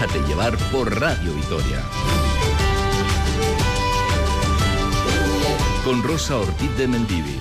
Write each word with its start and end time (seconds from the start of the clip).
Déjate 0.00 0.26
llevar 0.26 0.56
por 0.72 0.98
Radio 0.98 1.34
Vitoria. 1.34 1.82
Con 5.84 6.02
Rosa 6.02 6.38
Ortiz 6.38 6.74
de 6.78 6.88
Mendivi. 6.88 7.38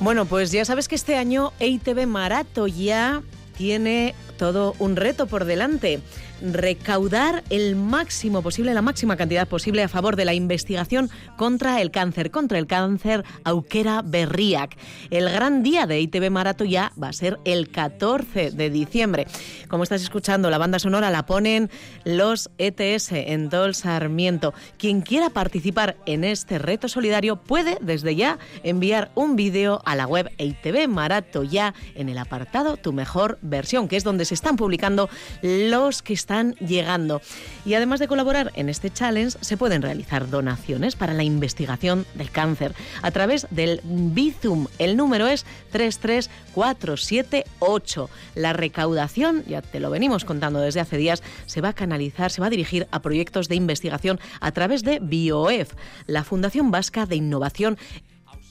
Bueno, 0.00 0.24
pues 0.24 0.50
ya 0.50 0.64
sabes 0.64 0.88
que 0.88 0.96
este 0.96 1.16
año 1.16 1.52
EITB 1.60 2.04
Marato 2.08 2.66
ya 2.66 3.22
tiene 3.56 4.16
todo 4.36 4.74
un 4.80 4.96
reto 4.96 5.28
por 5.28 5.44
delante 5.44 6.00
recaudar 6.40 7.42
el 7.50 7.76
máximo 7.76 8.42
posible, 8.42 8.74
la 8.74 8.82
máxima 8.82 9.16
cantidad 9.16 9.48
posible 9.48 9.82
a 9.82 9.88
favor 9.88 10.16
de 10.16 10.24
la 10.24 10.34
investigación 10.34 11.10
contra 11.36 11.80
el 11.80 11.90
cáncer, 11.90 12.30
contra 12.30 12.58
el 12.58 12.66
cáncer 12.66 13.24
Auquera 13.44 14.02
Berriac. 14.02 14.76
El 15.10 15.30
gran 15.30 15.62
día 15.62 15.86
de 15.86 16.00
ITV 16.00 16.30
Marato 16.30 16.64
ya 16.64 16.92
va 17.02 17.08
a 17.08 17.12
ser 17.12 17.38
el 17.44 17.70
14 17.70 18.50
de 18.50 18.70
diciembre. 18.70 19.26
Como 19.68 19.82
estás 19.82 20.02
escuchando, 20.02 20.50
la 20.50 20.58
banda 20.58 20.78
sonora 20.78 21.10
la 21.10 21.26
ponen 21.26 21.70
los 22.04 22.50
ETS 22.58 23.12
en 23.12 23.48
Dol 23.48 23.74
Sarmiento. 23.74 24.54
Quien 24.78 25.00
quiera 25.00 25.30
participar 25.30 25.96
en 26.06 26.24
este 26.24 26.58
reto 26.58 26.88
solidario 26.88 27.36
puede 27.36 27.78
desde 27.80 28.14
ya 28.14 28.38
enviar 28.62 29.10
un 29.14 29.36
vídeo 29.36 29.80
a 29.84 29.96
la 29.96 30.06
web 30.06 30.30
ITV 30.38 30.88
Marato 30.88 31.42
ya 31.42 31.74
en 31.94 32.08
el 32.08 32.18
apartado 32.18 32.76
Tu 32.76 32.92
mejor 32.92 33.38
versión, 33.42 33.88
que 33.88 33.96
es 33.96 34.04
donde 34.04 34.24
se 34.24 34.34
están 34.34 34.56
publicando 34.56 35.08
los 35.42 36.02
que 36.02 36.12
están 36.26 36.56
llegando. 36.56 37.22
Y 37.64 37.74
además 37.74 38.00
de 38.00 38.08
colaborar 38.08 38.50
en 38.56 38.68
este 38.68 38.90
challenge, 38.90 39.38
se 39.40 39.56
pueden 39.56 39.80
realizar 39.80 40.28
donaciones 40.28 40.96
para 40.96 41.14
la 41.14 41.22
investigación 41.22 42.04
del 42.14 42.32
cáncer 42.32 42.74
a 43.02 43.12
través 43.12 43.46
del 43.52 43.80
Bizum. 43.84 44.66
El 44.80 44.96
número 44.96 45.28
es 45.28 45.46
33478. 45.70 48.10
La 48.34 48.52
recaudación, 48.52 49.44
ya 49.46 49.62
te 49.62 49.78
lo 49.78 49.88
venimos 49.88 50.24
contando 50.24 50.58
desde 50.58 50.80
hace 50.80 50.96
días, 50.96 51.22
se 51.46 51.60
va 51.60 51.68
a 51.68 51.74
canalizar, 51.74 52.32
se 52.32 52.40
va 52.40 52.48
a 52.48 52.50
dirigir 52.50 52.88
a 52.90 53.02
proyectos 53.02 53.48
de 53.48 53.54
investigación 53.54 54.18
a 54.40 54.50
través 54.50 54.82
de 54.82 54.98
BioEF, 54.98 55.74
la 56.08 56.24
Fundación 56.24 56.72
Vasca 56.72 57.06
de 57.06 57.14
Innovación 57.14 57.78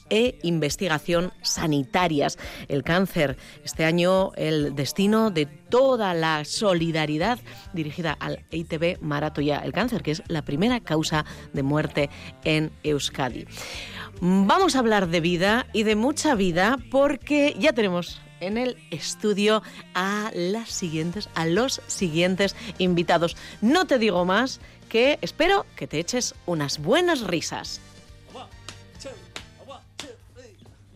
e 0.10 0.40
investigación 0.44 1.34
sanitarias. 1.42 2.38
El 2.68 2.84
cáncer, 2.84 3.38
este 3.64 3.86
año 3.86 4.32
el 4.36 4.76
destino 4.76 5.32
de 5.32 5.46
toda 5.46 6.14
la 6.14 6.46
solidaridad 6.46 7.40
dirigida 7.74 8.16
al 8.20 8.46
ITB 8.52 9.02
Maratoya, 9.02 9.60
el 9.60 9.74
cáncer, 9.74 10.04
que 10.04 10.12
es 10.12 10.24
la 10.28 10.44
primera 10.44 10.80
causa 10.80 11.26
de 11.54 11.64
muerte 11.64 12.10
en 12.44 12.72
Euskadi. 12.84 13.46
Vamos 14.22 14.76
a 14.76 14.80
hablar 14.80 15.08
de 15.08 15.20
vida 15.20 15.68
y 15.74 15.84
de 15.84 15.96
mucha 15.96 16.36
vida 16.36 16.78
porque 16.90 17.56
ya 17.60 17.74
tenemos 17.74 18.22
en 18.40 18.58
el 18.58 18.78
estudio 18.92 19.64
a 19.94 20.32
las 20.34 20.70
siguientes, 20.70 21.30
a 21.36 21.46
los 21.46 21.82
siguientes 21.88 22.56
invitados. 22.78 23.36
No 23.62 23.86
te 23.86 24.00
digo 24.00 24.24
más 24.26 24.60
que 24.90 25.20
espero 25.22 25.66
que 25.76 25.88
te 25.88 26.00
eches 26.00 26.36
unas 26.46 26.80
buenas 26.80 27.22
risas. 27.22 27.82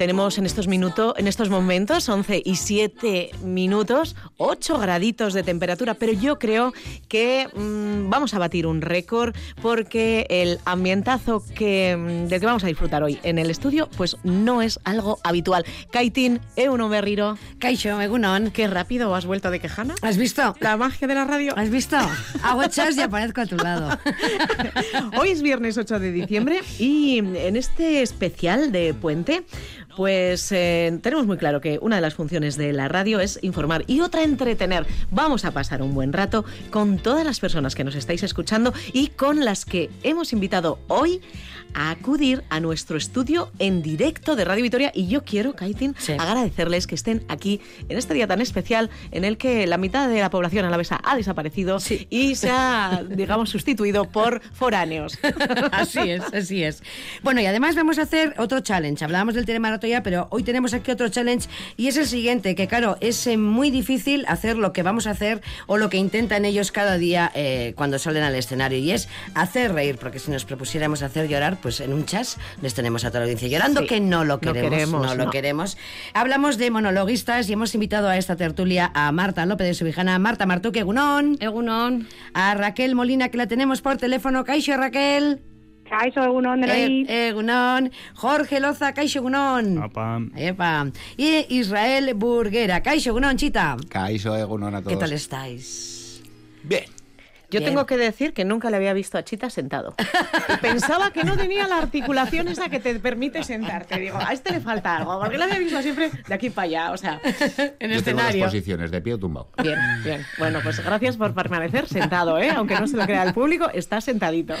Tenemos 0.00 0.38
en 0.38 0.46
estos, 0.46 0.66
minutos, 0.66 1.12
en 1.18 1.26
estos 1.28 1.50
momentos 1.50 2.08
11 2.08 2.40
y 2.42 2.56
7 2.56 3.32
minutos, 3.44 4.16
8 4.38 4.78
graditos 4.78 5.34
de 5.34 5.42
temperatura, 5.42 5.92
pero 5.92 6.14
yo 6.14 6.38
creo 6.38 6.72
que 7.06 7.46
mm, 7.54 8.08
vamos 8.08 8.32
a 8.32 8.38
batir 8.38 8.66
un 8.66 8.80
récord 8.80 9.36
porque 9.60 10.26
el 10.30 10.58
ambientazo 10.64 11.44
que, 11.54 11.98
mm, 11.98 12.28
del 12.28 12.40
que 12.40 12.46
vamos 12.46 12.64
a 12.64 12.68
disfrutar 12.68 13.02
hoy 13.02 13.18
en 13.24 13.38
el 13.38 13.50
estudio 13.50 13.90
pues 13.98 14.16
no 14.24 14.62
es 14.62 14.80
algo 14.84 15.18
habitual. 15.22 15.66
Kaitin, 15.92 16.40
Euno 16.56 16.88
Berriro. 16.88 17.36
Kaixo, 17.58 18.00
egunon. 18.00 18.52
Qué 18.52 18.68
rápido 18.68 19.14
has 19.14 19.26
vuelto 19.26 19.50
de 19.50 19.60
Quejana. 19.60 19.96
¿Has 20.00 20.16
visto? 20.16 20.56
La 20.60 20.78
magia 20.78 21.08
de 21.08 21.14
la 21.14 21.26
radio. 21.26 21.52
¿Has 21.58 21.68
visto? 21.68 21.98
Hago 22.42 22.66
chas 22.68 22.96
y 22.96 23.02
aparezco 23.02 23.42
a 23.42 23.46
tu 23.46 23.58
lado. 23.58 23.98
hoy 25.18 25.28
es 25.28 25.42
viernes 25.42 25.76
8 25.76 25.98
de 25.98 26.10
diciembre 26.10 26.62
y 26.78 27.18
en 27.18 27.56
este 27.56 28.00
especial 28.00 28.72
de 28.72 28.94
Puente 28.94 29.44
pues 30.00 30.50
eh, 30.52 30.98
tenemos 31.02 31.26
muy 31.26 31.36
claro 31.36 31.60
que 31.60 31.78
una 31.82 31.96
de 31.96 32.00
las 32.00 32.14
funciones 32.14 32.56
de 32.56 32.72
la 32.72 32.88
radio 32.88 33.20
es 33.20 33.38
informar 33.42 33.84
y 33.86 34.00
otra 34.00 34.22
entretener. 34.22 34.86
Vamos 35.10 35.44
a 35.44 35.50
pasar 35.50 35.82
un 35.82 35.92
buen 35.92 36.14
rato 36.14 36.46
con 36.70 36.96
todas 36.96 37.22
las 37.22 37.38
personas 37.38 37.74
que 37.74 37.84
nos 37.84 37.94
estáis 37.94 38.22
escuchando 38.22 38.72
y 38.94 39.08
con 39.08 39.44
las 39.44 39.66
que 39.66 39.90
hemos 40.02 40.32
invitado 40.32 40.78
hoy 40.88 41.20
a 41.74 41.90
acudir 41.90 42.44
a 42.50 42.60
nuestro 42.60 42.96
estudio 42.96 43.50
en 43.58 43.82
directo 43.82 44.36
de 44.36 44.44
Radio 44.44 44.62
Vitoria 44.62 44.92
y 44.94 45.08
yo 45.08 45.24
quiero, 45.24 45.54
Kaitin, 45.54 45.94
agradecerles 46.18 46.86
que 46.86 46.94
estén 46.94 47.24
aquí 47.28 47.60
en 47.88 47.98
este 47.98 48.14
día 48.14 48.26
tan 48.26 48.40
especial 48.40 48.90
en 49.10 49.24
el 49.24 49.36
que 49.36 49.66
la 49.66 49.78
mitad 49.78 50.08
de 50.08 50.20
la 50.20 50.30
población 50.30 50.64
alavesa 50.64 51.00
ha 51.04 51.16
desaparecido 51.16 51.78
y 52.08 52.34
se 52.34 52.50
ha, 52.50 53.02
digamos, 53.08 53.50
sustituido 53.50 54.06
por 54.06 54.40
foráneos. 54.52 55.18
así 55.72 56.10
es, 56.10 56.22
así 56.32 56.62
es. 56.62 56.82
Bueno, 57.22 57.40
y 57.40 57.46
además 57.46 57.74
vamos 57.76 57.98
a 57.98 58.02
hacer 58.02 58.34
otro 58.38 58.60
challenge. 58.60 59.04
Hablábamos 59.04 59.34
del 59.34 59.46
telemaratón 59.46 59.90
ya, 59.90 60.02
pero 60.02 60.28
hoy 60.30 60.42
tenemos 60.42 60.74
aquí 60.74 60.90
otro 60.90 61.08
challenge 61.08 61.48
y 61.76 61.88
es 61.88 61.96
el 61.96 62.06
siguiente, 62.06 62.54
que 62.54 62.68
claro, 62.68 62.96
es 63.00 63.26
eh, 63.26 63.36
muy 63.36 63.70
difícil 63.70 64.24
hacer 64.28 64.56
lo 64.56 64.72
que 64.72 64.82
vamos 64.82 65.06
a 65.06 65.10
hacer 65.10 65.42
o 65.66 65.76
lo 65.76 65.90
que 65.90 65.96
intentan 65.96 66.44
ellos 66.44 66.72
cada 66.72 66.98
día 66.98 67.30
eh, 67.34 67.74
cuando 67.76 67.98
salen 67.98 68.22
al 68.22 68.34
escenario 68.34 68.78
y 68.78 68.92
es 68.92 69.08
hacer 69.34 69.72
reír, 69.72 69.96
porque 69.98 70.18
si 70.18 70.30
nos 70.30 70.44
propusiéramos 70.44 71.02
hacer 71.02 71.28
llorar, 71.28 71.59
pues 71.60 71.80
en 71.80 71.92
un 71.92 72.04
chas 72.04 72.38
les 72.62 72.74
tenemos 72.74 73.04
a 73.04 73.08
toda 73.08 73.20
la 73.20 73.24
audiencia 73.24 73.48
llorando, 73.48 73.86
que 73.86 74.00
no 74.00 74.24
lo 74.24 74.40
queremos. 74.40 75.06
No, 75.06 75.14
lo 75.14 75.30
queremos. 75.30 75.76
Hablamos 76.14 76.58
de 76.58 76.70
monologuistas 76.70 77.48
y 77.48 77.52
hemos 77.52 77.74
invitado 77.74 78.08
a 78.08 78.16
esta 78.16 78.36
tertulia 78.36 78.90
a 78.94 79.12
Marta 79.12 79.46
López 79.46 79.66
de 79.66 79.74
Subijana. 79.74 80.18
Marta 80.18 80.46
Martuque, 80.46 80.80
Egunón. 80.80 81.36
Egunón. 81.40 82.08
A 82.34 82.54
Raquel 82.54 82.94
Molina, 82.94 83.28
que 83.28 83.38
la 83.38 83.46
tenemos 83.46 83.80
por 83.80 83.96
teléfono. 83.96 84.44
Caixo, 84.44 84.76
Raquel. 84.76 85.40
Caixo 85.88 86.22
Egunon, 86.22 86.62
e, 86.64 87.28
Egunon. 87.28 87.90
Jorge 88.14 88.60
Loza, 88.60 88.94
Caixo 88.94 89.18
Egunon. 89.18 89.90
Epa. 90.36 90.86
Y 91.16 91.46
Israel 91.48 92.14
Burguera. 92.14 92.80
Caixo 92.82 93.10
Egunon, 93.10 93.36
Chita. 93.36 93.76
Caixo 93.88 94.36
Egunon 94.36 94.76
a 94.76 94.80
todos. 94.80 94.92
¿Qué 94.92 94.96
tal 94.96 95.12
estáis? 95.12 96.22
Bien. 96.62 96.99
Yo 97.50 97.62
tengo 97.62 97.86
que 97.86 97.96
decir 97.96 98.32
que 98.32 98.44
nunca 98.44 98.70
le 98.70 98.76
había 98.76 98.92
visto 98.92 99.18
a 99.18 99.24
Chita 99.24 99.50
sentado. 99.50 99.94
pensaba 100.60 101.12
que 101.12 101.24
no 101.24 101.36
tenía 101.36 101.66
la 101.66 101.78
articulación 101.78 102.48
esa 102.48 102.68
que 102.68 102.80
te 102.80 102.94
permite 102.98 103.42
sentarte. 103.42 103.98
Digo, 103.98 104.18
a 104.18 104.32
este 104.32 104.52
le 104.52 104.60
falta 104.60 104.96
algo, 104.96 105.20
porque 105.20 105.38
la 105.38 105.44
había 105.46 105.58
visto 105.58 105.80
siempre 105.82 106.10
de 106.10 106.34
aquí 106.34 106.50
para 106.50 106.66
allá, 106.66 106.92
o 106.92 106.96
sea, 106.96 107.20
en 107.78 107.90
Yo 107.90 107.96
escenario. 107.96 108.02
Tengo 108.02 108.44
las 108.44 108.52
posiciones, 108.52 108.90
de 108.90 109.00
pie 109.00 109.14
o 109.14 109.18
tumbado. 109.18 109.48
Bien, 109.62 109.78
bien. 110.04 110.26
Bueno, 110.38 110.60
pues 110.62 110.82
gracias 110.84 111.16
por 111.16 111.34
permanecer 111.34 111.88
sentado, 111.88 112.38
¿eh? 112.38 112.50
Aunque 112.50 112.78
no 112.78 112.86
se 112.86 112.96
lo 112.96 113.04
crea 113.04 113.22
el 113.22 113.34
público, 113.34 113.70
está 113.72 114.00
sentadito. 114.00 114.54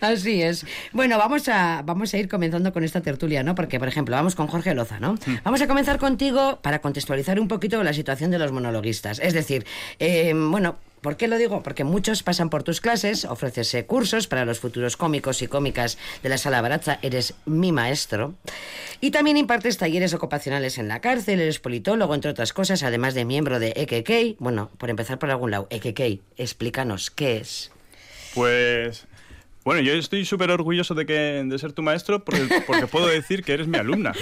Así 0.00 0.42
es. 0.42 0.66
Bueno, 0.92 1.18
vamos 1.18 1.48
a, 1.48 1.82
vamos 1.84 2.12
a 2.14 2.18
ir 2.18 2.28
comenzando 2.28 2.72
con 2.72 2.84
esta 2.84 3.00
tertulia, 3.00 3.42
¿no? 3.42 3.54
Porque, 3.54 3.78
por 3.78 3.88
ejemplo, 3.88 4.16
vamos 4.16 4.34
con 4.34 4.46
Jorge 4.46 4.74
Loza, 4.74 5.00
¿no? 5.00 5.16
Vamos 5.44 5.60
a 5.62 5.66
comenzar 5.66 5.98
contigo 5.98 6.58
para 6.62 6.80
contextualizar 6.80 7.40
un 7.40 7.48
poquito 7.48 7.82
la 7.82 7.92
situación 7.92 8.30
de 8.30 8.38
los 8.38 8.52
monologuistas. 8.52 9.18
Es 9.18 9.34
decir, 9.34 9.66
eh, 9.98 10.32
bueno, 10.34 10.76
¿Por 11.04 11.18
qué 11.18 11.28
lo 11.28 11.36
digo? 11.36 11.62
Porque 11.62 11.84
muchos 11.84 12.22
pasan 12.22 12.48
por 12.48 12.62
tus 12.62 12.80
clases, 12.80 13.26
ofreces 13.26 13.76
cursos 13.86 14.26
para 14.26 14.46
los 14.46 14.58
futuros 14.58 14.96
cómicos 14.96 15.42
y 15.42 15.48
cómicas 15.48 15.98
de 16.22 16.30
la 16.30 16.38
Sala 16.38 16.62
Baratza, 16.62 16.98
eres 17.02 17.34
mi 17.44 17.72
maestro. 17.72 18.36
Y 19.02 19.10
también 19.10 19.36
impartes 19.36 19.76
talleres 19.76 20.14
ocupacionales 20.14 20.78
en 20.78 20.88
la 20.88 21.02
cárcel, 21.02 21.40
eres 21.40 21.58
politólogo, 21.58 22.14
entre 22.14 22.30
otras 22.30 22.54
cosas, 22.54 22.82
además 22.82 23.12
de 23.12 23.26
miembro 23.26 23.58
de 23.58 23.74
EKK. 23.76 24.38
Bueno, 24.38 24.70
por 24.78 24.88
empezar 24.88 25.18
por 25.18 25.30
algún 25.30 25.50
lado, 25.50 25.66
EKK, 25.68 26.22
explícanos, 26.38 27.10
¿qué 27.10 27.36
es? 27.36 27.70
Pues 28.34 29.06
bueno, 29.64 29.80
yo 29.80 29.94
estoy 29.94 30.26
súper 30.26 30.50
orgulloso 30.50 30.94
de, 30.94 31.06
que, 31.06 31.42
de 31.44 31.58
ser 31.58 31.72
tu 31.72 31.82
maestro 31.82 32.22
porque, 32.22 32.46
puedo 32.90 33.06
decir 33.06 33.42
que 33.42 33.54
eres 33.54 33.66
mi 33.66 33.78
alumna. 33.78 34.12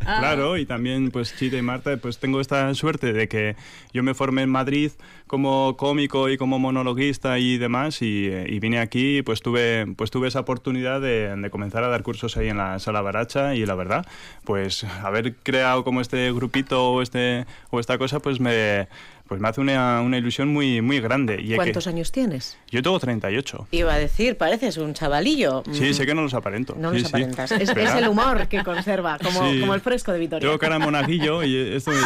Claro, 0.00 0.56
y 0.56 0.66
también, 0.66 1.10
pues, 1.10 1.36
Chita 1.36 1.56
y 1.56 1.62
Marta, 1.62 1.96
pues 1.98 2.18
tengo 2.18 2.40
esta 2.40 2.72
suerte 2.74 3.12
de 3.12 3.28
que 3.28 3.56
yo 3.92 4.02
me 4.02 4.14
formé 4.14 4.42
en 4.42 4.50
Madrid 4.50 4.92
como 5.26 5.76
cómico 5.76 6.28
y 6.30 6.36
como 6.36 6.58
monologuista 6.58 7.38
y 7.38 7.58
demás, 7.58 8.00
y, 8.02 8.26
eh, 8.26 8.46
y 8.48 8.58
vine 8.58 8.78
aquí, 8.78 9.22
pues 9.22 9.42
tuve, 9.42 9.86
pues 9.96 10.10
tuve 10.10 10.28
esa 10.28 10.40
oportunidad 10.40 11.00
de, 11.00 11.34
de, 11.36 11.50
comenzar 11.50 11.84
a 11.84 11.88
dar 11.88 12.02
cursos 12.02 12.36
ahí 12.36 12.48
en 12.48 12.56
la 12.56 12.78
Sala 12.78 13.02
Baracha, 13.02 13.54
y 13.54 13.66
la 13.66 13.74
verdad, 13.74 14.06
pues 14.44 14.84
haber 14.84 15.34
creado 15.36 15.84
como 15.84 16.00
este 16.00 16.32
grupito 16.32 16.92
o, 16.92 17.02
este, 17.02 17.46
o 17.70 17.80
esta 17.80 17.98
cosa, 17.98 18.20
pues 18.20 18.40
me 18.40 18.88
pues 19.28 19.40
me 19.40 19.48
hace 19.48 19.60
una, 19.60 20.00
una 20.02 20.18
ilusión 20.18 20.48
muy, 20.48 20.80
muy 20.82 21.00
grande. 21.00 21.34
Y 21.40 21.44
es 21.44 21.50
que- 21.50 21.56
¿Cuántos 21.56 21.86
años 21.86 22.12
tienes? 22.12 22.56
Yo 22.70 22.82
tengo 22.82 22.98
38. 22.98 23.68
Iba 23.70 23.94
a 23.94 23.98
decir, 23.98 24.36
pareces 24.36 24.76
un 24.76 24.94
chavalillo. 24.94 25.62
Sí, 25.72 25.90
Mm, 25.90 25.94
sé 25.94 26.06
que 26.06 26.14
no 26.14 26.22
los 26.22 26.34
aparento. 26.34 26.74
No 26.78 26.90
Sí, 26.92 26.98
los 27.00 27.02
sí. 27.02 27.08
aparentas. 27.08 27.50
Es, 27.52 27.70
el 27.70 28.08
humor 28.08 28.46
que 28.48 28.62
conserva, 28.62 29.18
como, 29.18 29.50
Sí. 29.50 29.60
como 29.60 29.74
el 29.74 29.80
fresco 29.80 30.12
de 30.12 30.18
Vitoria. 30.20 30.46
Tengo 30.46 30.58
cara 30.58 30.78
de 30.78 30.84
monaguillo 30.84 31.42
y 31.42 31.56
esto 31.56 31.90
me, 31.90 31.98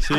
sí, 0.00 0.14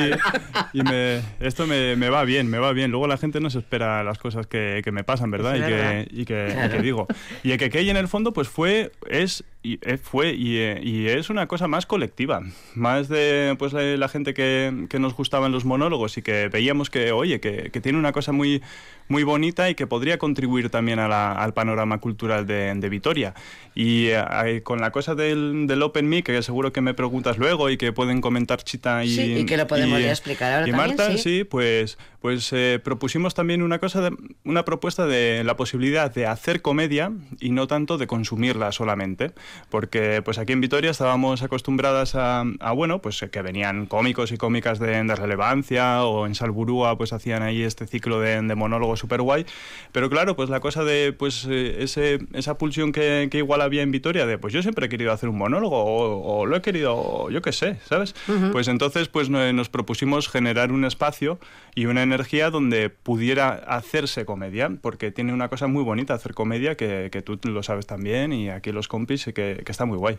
y 0.74 0.82
me, 0.84 1.22
esto 1.40 1.68
me, 1.68 1.96
me 1.96 2.10
va 2.10 2.24
bien, 2.24 2.48
me 2.50 2.58
va 2.60 2.72
bien. 2.74 2.92
Luego 2.92 3.08
la 3.08 3.18
gente 3.18 3.40
no 3.40 3.50
se 3.50 3.60
espera 3.60 4.04
las 4.04 4.18
cosas 4.18 4.48
que, 4.48 4.82
que 4.84 4.92
me 4.92 5.04
pasan, 5.04 5.32
¿verdad? 5.32 5.56
Y, 5.56 5.60
verdad. 5.60 5.92
que, 5.92 6.08
y, 6.12 6.26
que, 6.26 6.48
y 6.50 6.54
Claro. 6.54 6.72
que 6.78 6.82
digo. 6.82 7.08
Y 7.44 7.52
el 7.52 7.58
que 7.58 7.70
Key 7.70 7.90
en 7.90 7.98
el 7.98 8.08
fondo 8.08 8.34
pues 8.34 8.48
fue, 8.48 8.92
es, 9.10 9.44
y, 9.64 9.80
eh, 9.82 9.98
fue 9.98 10.34
y, 10.34 10.58
eh, 10.58 10.80
y 10.82 11.08
es 11.08 11.30
una 11.30 11.48
cosa 11.48 11.68
más 11.68 11.86
colectiva, 11.86 12.42
más 12.76 13.10
de 13.10 13.56
pues 13.60 13.74
la, 13.74 13.82
la 13.82 14.08
gente 14.08 14.34
que, 14.34 14.86
que 14.90 15.00
nos 15.00 15.14
gustaban 15.16 15.52
los 15.52 15.66
monólogos 15.66 16.18
y 16.18 16.22
que 16.22 16.48
veíamos 16.48 16.90
que, 16.90 17.12
oye, 17.12 17.40
que, 17.40 17.70
que 17.72 17.82
tiene 17.82 17.98
una 17.98 18.12
cosa 18.14 18.32
muy, 18.32 18.62
muy 19.10 19.24
bonita 19.24 19.70
y 19.70 19.76
que 19.76 19.88
podría 19.88 20.18
contribuir 20.18 20.70
también 20.70 21.00
a 21.00 21.08
la- 21.08 21.32
al 21.34 21.54
panorama 21.54 21.98
cultural 22.00 22.46
de, 22.46 22.74
de 22.76 22.90
Vitoria. 22.90 23.34
Y 23.76 24.08
eh, 24.08 24.62
con 24.64 24.80
la 24.80 24.92
cosa 24.92 25.16
del, 25.16 25.66
del 25.68 25.82
Open 25.84 26.08
Mic, 26.10 26.26
que 26.26 26.42
seguro 26.44 26.72
que 26.74 26.82
me 26.82 26.94
preguntas 26.94 27.38
luego 27.38 27.70
y 27.70 27.78
que 27.78 27.92
pueden 27.94 28.22
comentar 28.22 28.64
Chita 28.64 29.04
y, 29.04 29.10
Sí, 29.10 29.34
y 29.40 29.46
que 29.46 29.58
lo 29.58 29.68
podemos 29.68 30.00
ya 30.02 30.10
explicar 30.12 30.52
ahora 30.54 30.68
y 30.68 30.72
también, 30.72 30.98
Marta, 30.98 31.18
sí. 31.18 31.44
pues, 31.44 31.98
pues 32.22 32.52
eh, 32.54 32.80
propusimos 32.84 33.34
también 33.36 33.62
una 33.62 33.80
cosa, 33.80 34.02
de- 34.02 34.16
una 34.46 34.66
propuesta 34.66 35.06
de 35.06 35.44
la 35.44 35.56
posibilidad 35.58 36.14
de 36.14 36.26
hacer 36.26 36.62
comedia 36.62 37.12
y 37.40 37.52
no 37.52 37.68
tanto 37.68 37.98
de 37.98 38.08
consumirla 38.08 38.72
solamente, 38.72 39.32
porque 39.70 40.22
pues 40.24 40.38
aquí 40.38 40.54
en 40.54 40.62
Vitoria 40.62 40.92
estábamos 40.92 41.42
acostumbradas 41.44 42.16
a, 42.16 42.44
a, 42.60 42.72
bueno, 42.72 43.02
pues 43.02 43.26
que 43.32 43.42
venían 43.42 43.86
cómicos 43.86 44.32
y 44.32 44.38
cómicas 44.38 44.80
de, 44.80 45.04
de 45.04 45.16
relevancia 45.16 46.04
o 46.06 46.26
en 46.26 46.36
Salburúa 46.36 46.98
pues 46.98 47.14
hacían 47.14 47.44
ahí 47.44 47.64
este 47.64 47.88
ciclo 47.88 48.20
de, 48.20 48.42
de 48.42 48.56
monólogos 48.56 49.00
super 49.00 49.22
guay, 49.22 49.46
pero 49.92 50.10
claro, 50.10 50.36
pues 50.36 50.50
la 50.50 50.60
cosa 50.60 50.84
de 50.84 51.14
pues 51.14 51.46
eh, 51.50 51.78
ese, 51.84 52.20
esa 52.34 52.58
pulsión 52.58 52.92
que, 52.92 53.28
que 53.32 53.38
igual 53.40 53.62
había 53.62 53.82
en 53.82 53.92
Vitoria 53.92 54.26
de 54.26 54.38
pues 54.38 54.54
yo 54.54 54.62
siempre 54.62 54.86
he 54.86 54.90
querido 54.90 55.12
hacer 55.12 55.30
un 55.30 55.38
monólogo 55.38 55.78
o, 55.84 56.40
o 56.40 56.46
lo 56.46 56.56
he 56.56 56.62
querido, 56.62 57.30
yo 57.30 57.42
qué 57.42 57.52
sé, 57.52 57.78
¿sabes? 57.88 58.16
Pues 58.52 58.68
entonces 58.68 59.08
pues 59.10 59.30
no- 59.30 59.52
nos 59.54 59.70
propusimos 59.70 60.28
generar 60.30 60.72
un 60.72 60.86
espacio 60.86 61.40
y 61.76 61.86
una 61.86 62.04
energía 62.04 62.50
donde 62.50 62.90
pudiera 62.90 63.50
hacerse 63.68 64.26
comedia, 64.26 64.70
porque 64.82 65.12
tiene 65.12 65.34
una 65.34 65.48
cosa 65.50 65.68
muy 65.68 65.84
bonita 65.84 66.14
hacer 66.14 66.34
comedia 66.34 66.76
que, 66.76 67.10
que 67.12 67.22
tú 67.22 67.40
lo 67.44 67.64
sabes 67.64 67.86
también 67.88 68.34
y 68.34 68.50
aquí 68.50 68.72
los 68.72 68.88
compis 68.88 69.26
que, 69.38 69.62
que 69.64 69.72
está 69.72 69.86
muy 69.86 69.98
guay. 69.98 70.18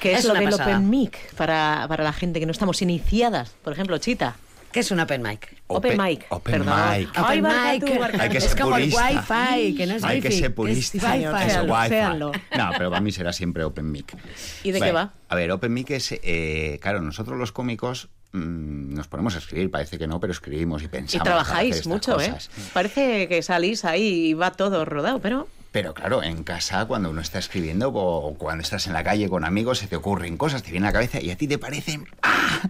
¿Qué 0.00 0.12
es, 0.14 0.20
Es 0.20 0.24
lo 0.24 0.34
del 0.34 0.44
pasada. 0.44 0.64
Open 0.76 0.88
Mic 0.90 1.34
para, 1.34 1.84
para 1.88 2.02
la 2.04 2.12
gente 2.12 2.40
que 2.40 2.46
no 2.46 2.52
estamos 2.52 2.80
iniciadas? 2.82 3.54
Por 3.62 3.72
ejemplo, 3.74 3.98
Chita. 3.98 4.36
¿Qué 4.72 4.80
es 4.80 4.90
un 4.90 4.98
open 4.98 5.22
mic? 5.22 5.54
Open, 5.68 5.96
mic. 6.02 6.26
Open 6.30 6.64
perdón. 6.64 6.98
mic. 6.98 7.08
Open 7.16 7.42
mic. 7.44 8.20
Hay 8.20 8.28
que 8.30 8.38
es 8.38 8.44
ser 8.44 8.60
como 8.60 8.76
el 8.76 8.90
purista. 8.90 9.54
wifi, 9.54 9.74
que 9.76 9.86
no 9.86 9.94
es 9.94 10.02
Hay 10.02 10.20
que 10.20 10.28
wifi, 10.28 10.40
ser 10.40 10.50
es 10.50 10.54
purista. 10.56 11.12
wifi. 11.14 11.24
Es 11.46 11.58
wifi. 11.62 12.58
No, 12.58 12.70
pero 12.76 12.90
para 12.90 13.00
mí 13.00 13.12
será 13.12 13.32
siempre 13.32 13.62
Open 13.62 13.92
Mic. 13.92 14.16
¿Y 14.64 14.72
de 14.72 14.80
qué 14.80 14.90
va? 14.90 15.12
A 15.28 15.36
ver, 15.36 15.52
Open 15.52 15.72
Mic 15.72 15.90
es, 15.90 16.10
eh, 16.22 16.80
claro, 16.82 17.00
nosotros 17.02 17.38
los 17.38 17.52
cómicos 17.52 18.08
mm, 18.32 18.94
nos 18.94 19.06
ponemos 19.06 19.36
a 19.36 19.38
escribir, 19.38 19.70
parece 19.70 19.96
que 19.96 20.08
no, 20.08 20.18
pero 20.18 20.32
escribimos 20.32 20.82
y 20.82 20.86
Y 20.86 20.88
pensamos. 20.88 21.20
hacer 21.20 21.22
trabajáis 21.22 21.86
mucho, 21.86 22.20
¿eh? 22.20 22.30
cosas. 22.30 22.50
Parece 22.72 23.28
que 23.28 23.42
salís 23.42 23.84
ahí 23.84 24.30
y 24.30 24.34
va 24.34 24.50
todo 24.50 24.84
rodado, 24.84 25.20
pero 25.20 25.46
Pero 25.74 25.92
claro, 25.92 26.22
en 26.22 26.44
casa, 26.44 26.84
cuando 26.86 27.10
uno 27.10 27.20
está 27.20 27.40
escribiendo 27.40 27.88
o 27.92 28.34
cuando 28.38 28.62
estás 28.62 28.86
en 28.86 28.92
la 28.92 29.02
calle 29.02 29.28
con 29.28 29.44
amigos, 29.44 29.78
se 29.78 29.88
te 29.88 29.96
ocurren 29.96 30.36
cosas, 30.36 30.62
te 30.62 30.70
viene 30.70 30.86
a 30.86 30.90
la 30.90 30.92
cabeza 30.92 31.20
y 31.20 31.32
a 31.32 31.36
ti 31.36 31.48
te 31.48 31.58
parecen 31.58 32.06
¡ah! 32.22 32.60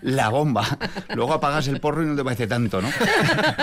la 0.00 0.30
bomba. 0.30 0.78
Luego 1.14 1.34
apagas 1.34 1.68
el 1.68 1.78
porro 1.78 2.02
y 2.02 2.06
no 2.06 2.16
te 2.16 2.24
parece 2.24 2.46
tanto, 2.46 2.80
¿no? 2.80 2.88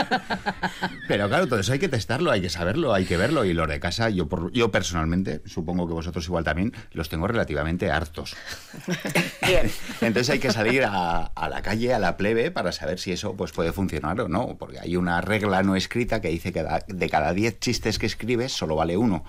Pero 1.08 1.28
claro, 1.30 1.48
todo 1.48 1.60
eso 1.60 1.74
hay 1.74 1.80
que 1.80 1.90
testarlo, 1.90 2.30
hay 2.30 2.42
que 2.42 2.52
saberlo, 2.52 2.94
hay 2.94 3.06
que 3.06 3.18
verlo. 3.18 3.44
Y 3.44 3.54
los 3.54 3.68
de 3.68 3.80
casa, 3.80 4.12
yo, 4.12 4.30
por- 4.30 4.52
yo 4.52 4.70
personalmente, 4.70 5.42
supongo 5.48 5.88
que 5.88 5.94
vosotros 5.94 6.24
igual 6.28 6.44
también, 6.44 6.72
los 6.94 7.10
tengo 7.10 7.28
relativamente 7.28 7.90
hartos. 7.90 8.36
bien. 9.48 9.72
Entonces 10.02 10.30
hay 10.30 10.38
que 10.40 10.52
salir 10.52 10.84
a, 10.86 11.24
a 11.24 11.50
la 11.50 11.64
calle, 11.64 11.96
a 11.96 11.98
la 11.98 12.18
plebe, 12.18 12.52
para 12.52 12.72
saber 12.72 13.00
si 13.00 13.12
eso 13.12 13.36
pues, 13.36 13.52
puede 13.52 13.74
funcionar 13.74 14.22
o 14.22 14.30
no. 14.30 14.58
Porque 14.60 14.80
hay 14.80 14.96
una 14.96 15.22
regla 15.22 15.64
no 15.64 15.76
escrita 15.76 16.22
que 16.22 16.28
dice 16.28 16.54
que 16.54 16.64
de 16.88 17.10
cada 17.10 17.34
10 17.34 17.60
chistes 17.60 17.98
que 17.98 18.06
escribes, 18.06 18.52
solo 18.52 18.76
vale 18.76 18.91
uno. 18.98 19.24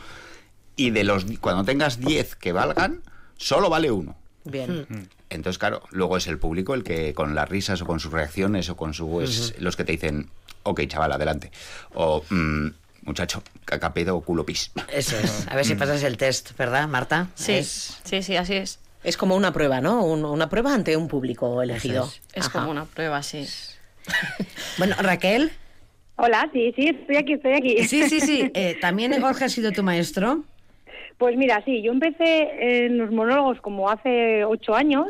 Y 0.77 0.91
de 0.91 1.05
los 1.05 1.25
cuando 1.41 1.65
tengas 1.65 2.01
10 2.01 2.37
que 2.37 2.53
valgan, 2.53 3.03
solo 3.37 3.69
vale 3.71 3.91
uno. 3.91 4.17
Bien. 4.45 4.87
Entonces, 5.31 5.59
claro, 5.59 5.83
luego 5.91 6.17
es 6.17 6.27
el 6.27 6.39
público 6.39 6.75
el 6.75 6.83
que 6.83 7.15
con 7.15 7.35
las 7.35 7.49
risas 7.49 7.81
o 7.83 7.87
con 7.87 8.01
sus 8.01 8.13
reacciones 8.13 8.69
o 8.71 8.77
con 8.77 8.93
sus... 8.95 9.55
los 9.59 9.77
que 9.77 9.85
te 9.85 9.93
dicen, 9.93 10.29
ok, 10.65 10.83
chaval, 10.89 11.13
adelante. 11.13 11.53
O, 11.95 12.23
"Mm, 12.29 12.69
muchacho, 13.03 13.43
cacapedo 13.65 14.17
o 14.17 14.21
culo 14.23 14.45
pis. 14.45 14.73
Eso 14.89 15.17
es. 15.19 15.47
A 15.49 15.55
ver 15.55 15.65
si 15.65 15.75
pasas 15.75 16.03
el 16.03 16.17
test, 16.17 16.57
¿verdad, 16.59 16.89
Marta? 16.89 17.29
Sí, 17.35 17.53
Es- 17.53 17.99
sí, 18.05 18.23
sí, 18.23 18.37
así 18.37 18.55
es. 18.55 18.79
Es 19.05 19.17
como 19.17 19.35
una 19.37 19.53
prueba, 19.53 19.81
¿no? 19.81 20.05
Un- 20.05 20.25
una 20.25 20.49
prueba 20.49 20.75
ante 20.75 20.97
un 20.97 21.09
público 21.09 21.63
elegido. 21.63 22.05
Eso 22.05 22.21
Es 22.35 22.47
Ajá. 22.47 22.61
como 22.61 22.71
una 22.71 22.85
prueba, 22.87 23.23
sí. 23.23 23.47
Bueno, 24.79 24.97
Raquel. 24.99 25.53
Hola, 26.17 26.49
sí, 26.53 26.73
sí, 26.77 26.89
estoy 26.89 27.17
aquí, 27.17 27.33
estoy 27.35 27.53
aquí. 27.53 27.85
Sí, 27.85 28.09
sí, 28.09 28.21
sí. 28.21 28.51
eh, 28.55 28.77
¿También 28.81 29.19
Jorge 29.21 29.47
ha 29.47 29.49
sido 29.49 29.73
tu 29.73 29.83
maestro? 29.83 30.45
Pues 31.19 31.37
mira, 31.37 31.63
sí, 31.65 31.83
yo 31.83 31.93
empecé 31.93 32.87
en 32.87 32.99
los 32.99 33.11
monólogos 33.11 33.61
como 33.61 33.91
hace 33.91 34.45
ocho 34.45 34.75
años 34.75 35.07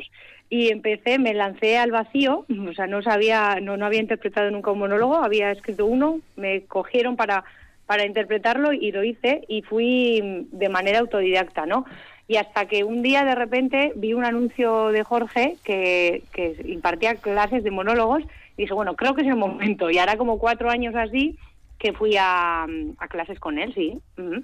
y 0.50 0.69
empecé, 0.69 1.19
me 1.19 1.32
lancé 1.32 1.78
al 1.78 1.90
vacío, 1.90 2.44
o 2.69 2.75
sea, 2.75 2.87
no 2.87 3.02
sabía, 3.02 3.58
no, 3.60 3.76
no 3.76 3.87
había 3.87 4.00
interpretado 4.00 4.50
nunca 4.50 4.70
un 4.70 4.81
monólogo, 4.81 5.16
había 5.16 5.50
escrito 5.50 5.87
uno, 5.87 6.20
me 6.37 6.62
cogieron 6.62 7.16
para, 7.16 7.44
para 7.87 8.04
interpretarlo 8.04 8.72
y 8.72 8.93
lo 8.93 9.02
hice 9.02 9.44
y 9.49 9.62
fui 9.62 10.46
de 10.52 10.69
manera 10.69 11.00
autodidacta, 11.00 11.66
¿no? 11.66 11.87
Y 12.28 12.37
hasta 12.37 12.66
que 12.66 12.84
un 12.84 13.02
día 13.02 13.25
de 13.25 13.34
repente 13.34 13.93
vi 13.96 14.14
un 14.14 14.25
anuncio 14.25 14.88
de 14.88 15.02
Jorge 15.02 15.56
que, 15.64 16.22
que 16.32 16.56
impartía 16.66 17.16
clases 17.16 17.64
de 17.64 17.70
monólogos 17.70 18.22
y 18.56 18.62
dije, 18.62 18.75
bueno, 18.75 18.94
creo 18.96 19.14
que 19.14 19.22
es 19.22 19.28
el 19.28 19.37
momento. 19.37 19.90
Y 19.90 19.99
ahora 19.99 20.16
como 20.16 20.38
cuatro 20.38 20.70
años 20.70 20.94
así 20.94 21.38
que 21.82 21.93
fui 21.93 22.16
a, 22.16 22.62
a 22.62 23.08
clases 23.08 23.40
con 23.40 23.58
él, 23.58 23.75
sí. 23.75 23.99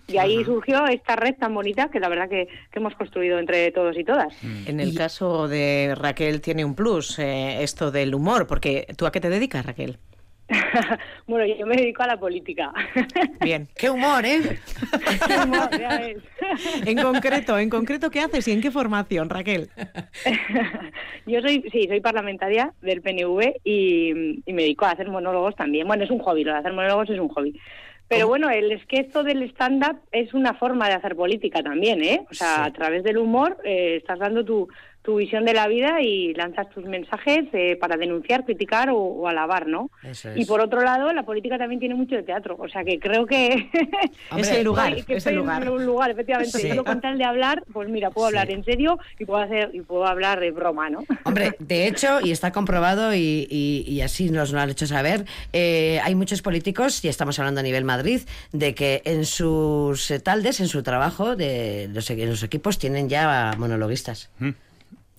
Y 0.09 0.19
ahí 0.19 0.45
surgió 0.45 0.87
esta 0.89 1.15
red 1.15 1.37
tan 1.37 1.55
bonita 1.55 1.89
que 1.89 2.01
la 2.01 2.09
verdad 2.09 2.29
que, 2.29 2.49
que 2.73 2.79
hemos 2.81 2.97
construido 2.97 3.39
entre 3.39 3.71
todos 3.71 3.97
y 3.97 4.03
todas. 4.03 4.35
En 4.67 4.81
el 4.81 4.93
caso 4.97 5.47
de 5.47 5.95
Raquel 5.97 6.41
tiene 6.41 6.65
un 6.65 6.75
plus 6.75 7.17
eh, 7.21 7.63
esto 7.63 7.93
del 7.93 8.13
humor, 8.13 8.49
porque 8.49 8.89
¿tú 8.97 9.07
a 9.07 9.13
qué 9.13 9.21
te 9.21 9.31
dedicas, 9.31 9.65
Raquel? 9.65 9.99
bueno, 11.27 11.55
yo 11.55 11.67
me 11.67 11.77
dedico 11.77 12.03
a 12.03 12.07
la 12.07 12.17
política. 12.17 12.73
Bien. 13.41 13.69
¡Qué 13.77 13.91
humor, 13.91 14.25
eh! 14.25 14.59
Ya 15.29 15.99
ves. 15.99 16.19
En 16.87 16.97
concreto, 17.03 17.59
en 17.59 17.69
concreto, 17.69 18.11
¿qué 18.11 18.21
haces 18.21 18.49
y 18.49 18.53
en 18.53 18.63
qué 18.63 18.71
formación, 18.71 19.29
Raquel? 19.29 19.69
Yo 21.27 21.43
soy, 21.43 21.63
sí, 21.71 21.87
soy 21.87 22.01
parlamentaria 22.01 22.73
del 22.81 23.03
PNV 23.03 23.61
y, 23.65 24.41
y 24.47 24.53
me 24.55 24.63
dedico 24.63 24.87
a 24.87 24.93
hacer 24.93 25.09
monólogos 25.09 25.55
también. 25.57 25.87
Bueno, 25.87 26.05
es 26.05 26.11
un 26.11 26.21
hobby, 26.21 26.45
lo 26.45 26.53
de 26.53 26.59
hacer 26.59 26.73
monólogos 26.73 27.11
es 27.11 27.21
un 27.21 27.29
hobby. 27.29 27.61
Pero 28.09 28.27
bueno, 28.27 28.49
el, 28.49 28.73
es 28.73 28.85
que 28.87 29.01
esto 29.01 29.23
del 29.23 29.43
stand-up 29.51 29.99
es 30.13 30.33
una 30.33 30.55
forma 30.55 30.89
de 30.89 30.95
hacer 30.95 31.15
política 31.15 31.63
también, 31.63 32.03
¿eh? 32.03 32.25
O 32.31 32.35
sea, 32.35 32.65
a 32.65 32.73
través 32.73 33.05
del 33.05 33.19
humor 33.19 33.59
eh, 33.65 33.97
estás 33.97 34.19
dando 34.19 34.45
tu, 34.47 34.69
tu 35.09 35.17
visión 35.17 35.47
de 35.47 35.55
la 35.55 35.67
vida 35.69 36.03
y 36.03 36.35
lanzas 36.35 36.69
tus 36.69 36.85
mensajes 36.85 37.47
eh, 37.55 37.77
para 37.81 37.97
denunciar, 37.97 38.45
criticar 38.45 38.91
o, 38.91 38.99
o 38.99 39.27
alabar, 39.27 39.67
¿no? 39.67 39.91
Eso 40.03 40.29
Y 40.37 40.45
por 40.45 40.61
otro 40.61 40.83
lado, 40.83 41.11
la 41.15 41.23
política 41.23 41.57
también 41.57 41.81
tiene 41.81 41.95
mucho 41.95 42.15
de 42.15 42.23
teatro. 42.23 42.57
O 42.59 42.69
sea, 42.69 42.85
que 42.85 43.01
creo 43.01 43.25
que... 43.25 43.71
Es 44.37 44.51
el 44.51 44.65
lugar, 44.65 45.03
que 45.07 45.15
es 45.17 45.27
el 45.27 45.37
lugar. 45.37 45.63
en 45.63 45.71
un 45.71 45.87
lugar, 45.87 46.11
efectivamente. 46.11 46.59
Sí. 46.59 46.69
Solo 46.69 46.85
con 46.85 47.01
tal 47.01 47.17
de 47.17 47.25
hablar, 47.25 47.65
pues 47.73 47.89
mira, 47.89 48.11
puedo 48.11 48.27
hablar 48.27 48.49
Sí. 48.49 48.53
en 48.53 48.65
serio 48.65 48.99
y 49.19 49.25
puedo 49.25 49.41
hacer 49.41 49.71
y 49.73 49.81
puedo 49.81 50.05
hablar 50.05 50.41
de 50.41 50.51
broma, 50.51 50.91
¿no? 50.91 51.05
Hombre, 51.25 51.55
de 51.59 51.87
hecho, 51.87 52.21
y 52.23 52.31
está 52.31 52.53
comprobado 52.53 53.15
y, 53.15 53.47
y- 53.51 53.85
y 53.89 54.03
así 54.03 54.29
nos 54.29 54.53
lo 54.53 54.61
han 54.61 54.69
hecho 54.69 54.87
saber, 54.87 55.25
eh, 55.55 56.01
hay 56.05 56.15
muchos 56.17 56.43
políticos, 56.43 57.03
y 57.03 57.09
estamos 57.09 57.39
hablando 57.39 57.61
a 57.61 57.63
nivel 57.63 57.85
Madrid, 57.85 58.21
de 58.53 58.75
que 58.75 59.01
en 59.07 59.25
sus 59.25 60.11
eh, 60.11 60.21
taldes, 60.21 60.61
en 60.61 60.69
su 60.69 60.83
trabajo, 60.83 61.35
de 61.35 61.89
los, 61.95 62.11
en 62.11 62.29
los 62.29 62.43
equipos 62.43 62.79
tienen 62.79 63.09
ya 63.09 63.55
monologuistas. 63.57 64.29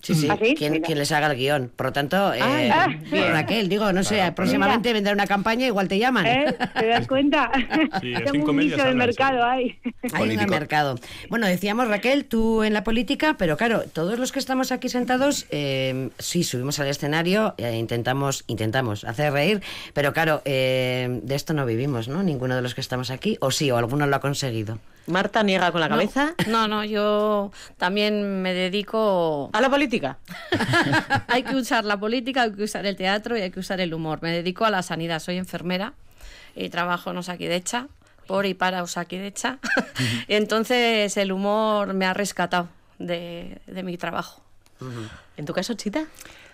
Sí, 0.02 0.14
sí, 0.14 0.28
¿Ah, 0.30 0.38
sí? 0.40 0.54
quien, 0.54 0.82
les 0.82 1.12
haga 1.12 1.30
el 1.30 1.36
guion. 1.36 1.70
Por 1.74 1.86
lo 1.86 1.92
tanto, 1.92 2.32
eh, 2.32 2.40
Ay, 2.42 2.70
Ah, 2.72 2.88
bien. 3.10 3.32
Raquel, 3.32 3.68
digo, 3.68 3.92
no 3.92 4.02
sé, 4.02 4.32
próximamente 4.32 4.92
vendrá 4.92 5.12
una 5.12 5.26
campaña, 5.26 5.66
igual 5.66 5.88
te 5.88 5.98
llaman. 5.98 6.26
¿Eh? 6.26 6.56
¿Te 6.78 6.86
das 6.86 7.06
cuenta? 7.06 7.50
Sí, 8.00 8.12
es 8.12 8.18
Tengo 8.20 8.32
cinco 8.32 8.50
un 8.50 8.56
medios 8.56 8.76
nicho 8.78 8.88
de 8.88 8.94
mercado 8.94 9.44
ahí. 9.44 9.78
Hay 10.12 10.36
un 10.36 10.46
mercado. 10.46 10.98
Bueno, 11.28 11.46
decíamos, 11.46 11.88
Raquel, 11.88 12.24
tú 12.24 12.62
en 12.62 12.72
la 12.72 12.84
política, 12.84 13.36
pero 13.38 13.56
claro, 13.56 13.82
todos 13.92 14.18
los 14.18 14.32
que 14.32 14.38
estamos 14.38 14.72
aquí 14.72 14.88
sentados, 14.88 15.46
eh, 15.50 16.10
sí, 16.18 16.44
subimos 16.44 16.78
al 16.78 16.88
escenario, 16.88 17.54
e 17.58 17.76
intentamos, 17.76 18.44
intentamos 18.46 19.04
hacer 19.04 19.32
reír, 19.32 19.60
pero 19.92 20.12
claro, 20.12 20.42
eh, 20.44 21.20
de 21.22 21.34
esto 21.34 21.52
no 21.52 21.66
vivimos, 21.66 22.08
¿no? 22.08 22.22
Ninguno 22.22 22.56
de 22.56 22.62
los 22.62 22.74
que 22.74 22.80
estamos 22.80 23.10
aquí, 23.10 23.36
o 23.40 23.50
sí, 23.50 23.70
o 23.70 23.76
alguno 23.76 24.06
lo 24.06 24.16
ha 24.16 24.20
conseguido. 24.20 24.78
Marta 25.10 25.42
niega 25.42 25.70
con 25.72 25.80
la 25.80 25.88
No, 25.88 25.96
cabeza. 25.96 26.34
No, 26.46 26.68
no, 26.68 26.84
yo 26.84 27.52
también 27.76 28.42
me 28.42 28.52
dedico... 28.54 29.50
¿A 29.52 29.60
la 29.60 29.68
política? 29.68 30.18
hay 31.28 31.42
que 31.42 31.54
usar 31.56 31.84
la 31.84 31.98
política, 31.98 32.42
hay 32.42 32.52
que 32.52 32.64
usar 32.64 32.86
el 32.86 32.96
teatro 32.96 33.36
y 33.36 33.42
hay 33.42 33.50
que 33.50 33.60
usar 33.60 33.80
el 33.80 33.92
humor. 33.94 34.20
Me 34.22 34.30
dedico 34.32 34.64
a 34.64 34.70
la 34.70 34.82
sanidad, 34.82 35.18
soy 35.20 35.36
enfermera 35.36 35.92
y 36.54 36.68
trabajo 36.68 37.10
en 37.10 37.18
Osakidecha, 37.18 37.88
por 38.26 38.46
y 38.46 38.54
para 38.54 38.82
Osakidecha. 38.82 39.58
y 40.28 40.34
entonces 40.34 41.16
el 41.16 41.32
humor 41.32 41.94
me 41.94 42.06
ha 42.06 42.14
rescatado 42.14 42.68
de, 42.98 43.60
de 43.66 43.82
mi 43.82 43.96
trabajo. 43.96 44.42
¿En 45.36 45.44
tu 45.44 45.52
caso, 45.52 45.74
Chita? 45.74 46.04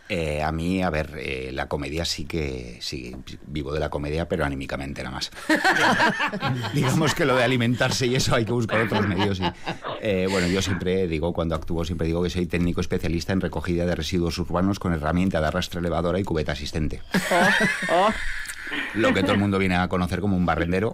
Eh, 0.09 0.41
a 0.43 0.53
mí, 0.53 0.83
a 0.83 0.91
ver, 0.91 1.15
eh, 1.19 1.51
la 1.53 1.67
comedia 1.67 2.05
sí 2.05 2.27
que 2.27 2.79
sí, 2.81 3.17
vivo 3.47 3.73
de 3.73 3.81
la 3.81 3.91
comedia, 3.91 4.29
pero 4.29 4.45
anímicamente 4.45 5.03
nada 5.03 5.17
más. 5.17 5.31
Digamos 6.75 7.15
que 7.15 7.25
lo 7.25 7.35
de 7.35 7.43
alimentarse 7.43 8.07
y 8.07 8.15
eso 8.15 8.35
hay 8.35 8.45
que 8.45 8.53
buscar 8.53 8.83
otros 8.83 9.07
medios. 9.09 9.41
y, 9.41 9.45
eh, 10.01 10.29
bueno, 10.31 10.47
yo 10.47 10.63
siempre 10.63 11.09
digo, 11.09 11.33
cuando 11.33 11.57
actúo, 11.57 11.85
siempre 11.85 12.07
digo 12.07 12.23
que 12.23 12.31
soy 12.31 12.47
técnico 12.47 12.81
especialista 12.81 13.33
en 13.33 13.41
recogida 13.41 13.85
de 13.85 13.97
residuos 13.97 14.39
urbanos 14.39 14.79
con 14.79 14.93
herramienta 14.93 15.41
de 15.41 15.49
arrastre 15.49 15.81
elevadora 15.81 16.21
y 16.21 16.25
cubeta 16.25 16.53
asistente. 16.53 17.03
Lo 18.95 19.13
que 19.13 19.23
todo 19.23 19.33
el 19.33 19.39
mundo 19.39 19.59
viene 19.59 19.77
a 19.77 19.89
conocer 19.89 20.21
como 20.21 20.37
un 20.37 20.47
barrendero. 20.47 20.93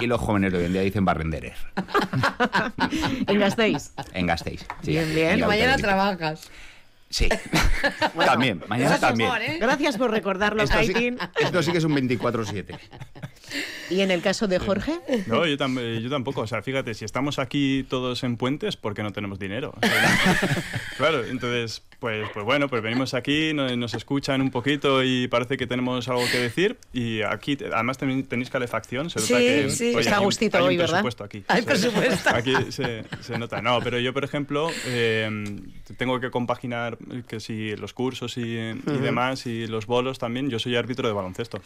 y 0.00 0.06
los 0.06 0.20
jóvenes 0.20 0.52
de 0.52 0.58
hoy 0.58 0.64
en 0.64 0.72
día 0.72 0.82
dicen 0.82 1.04
barrenderer. 1.04 1.54
En 3.26 3.38
Gasteiz. 3.38 3.92
En 4.12 4.26
Gasteiz. 4.26 4.66
sí. 4.82 4.90
Bien, 4.92 5.14
bien. 5.14 5.38
Y 5.38 5.42
Mañana 5.42 5.76
trabajas. 5.76 6.50
Sí. 7.10 7.28
también, 8.24 8.62
mañana 8.68 8.98
también. 8.98 9.30
Gracias 9.60 9.96
por 9.96 10.10
recordarlo, 10.10 10.62
Esto 10.62 10.82
sí, 10.82 11.16
esto 11.40 11.62
sí 11.62 11.72
que 11.72 11.78
es 11.78 11.84
un 11.84 11.96
24-7. 11.96 12.78
¿Y 13.90 14.00
en 14.02 14.10
el 14.10 14.20
caso 14.20 14.46
de 14.48 14.58
Jorge? 14.58 14.98
No, 15.26 15.46
yo, 15.46 15.56
tam- 15.56 15.78
eh, 15.80 16.00
yo 16.02 16.10
tampoco. 16.10 16.42
O 16.42 16.46
sea, 16.46 16.62
fíjate, 16.62 16.92
si 16.94 17.04
estamos 17.04 17.38
aquí 17.38 17.86
todos 17.88 18.22
en 18.24 18.36
puentes, 18.36 18.76
¿por 18.76 18.92
qué 18.94 19.02
no 19.02 19.12
tenemos 19.12 19.38
dinero? 19.38 19.72
O 19.76 19.80
sea, 19.86 20.72
claro, 20.98 21.24
entonces, 21.24 21.82
pues, 21.98 22.28
pues 22.34 22.44
bueno, 22.44 22.68
pues 22.68 22.82
venimos 22.82 23.14
aquí, 23.14 23.52
no- 23.54 23.74
nos, 23.76 23.94
escuchan 23.94 24.42
un 24.42 24.50
poquito 24.50 25.02
y 25.02 25.26
parece 25.28 25.56
que 25.56 25.66
tenemos 25.66 26.06
algo 26.08 26.22
que 26.30 26.38
decir. 26.38 26.76
Y 26.92 27.22
aquí, 27.22 27.56
además, 27.72 27.96
también 27.98 28.24
tenéis 28.26 28.50
calefacción. 28.50 29.08
Se 29.08 29.20
nota 29.20 29.26
Sí, 29.28 29.34
que, 29.46 29.70
sí. 29.70 29.88
oye, 29.94 30.00
Está 30.00 30.20
un- 30.20 30.26
gustito 30.26 30.58
hay 30.58 30.64
hoy, 30.64 30.76
¿verdad? 30.76 30.90
presupuesto 31.02 31.24
aquí. 31.24 31.44
Hay 31.48 31.62
presupuesto. 31.62 32.30
Aquí 32.30 32.54
se, 32.70 33.04
se 33.22 33.38
nota. 33.38 33.62
No, 33.62 33.80
pero 33.82 33.98
yo, 33.98 34.12
por 34.12 34.24
ejemplo, 34.24 34.68
eh, 34.86 35.30
tengo 35.96 36.20
que 36.20 36.30
compaginar 36.30 36.98
que 37.26 37.40
si 37.40 37.74
los 37.76 37.94
cursos 37.94 38.36
y, 38.36 38.42
y 38.42 38.98
demás 39.00 39.46
y 39.46 39.66
los 39.66 39.86
bolos 39.86 40.18
también. 40.18 40.50
Yo 40.50 40.58
soy 40.58 40.76
árbitro 40.76 41.08
de 41.08 41.14
baloncesto. 41.14 41.60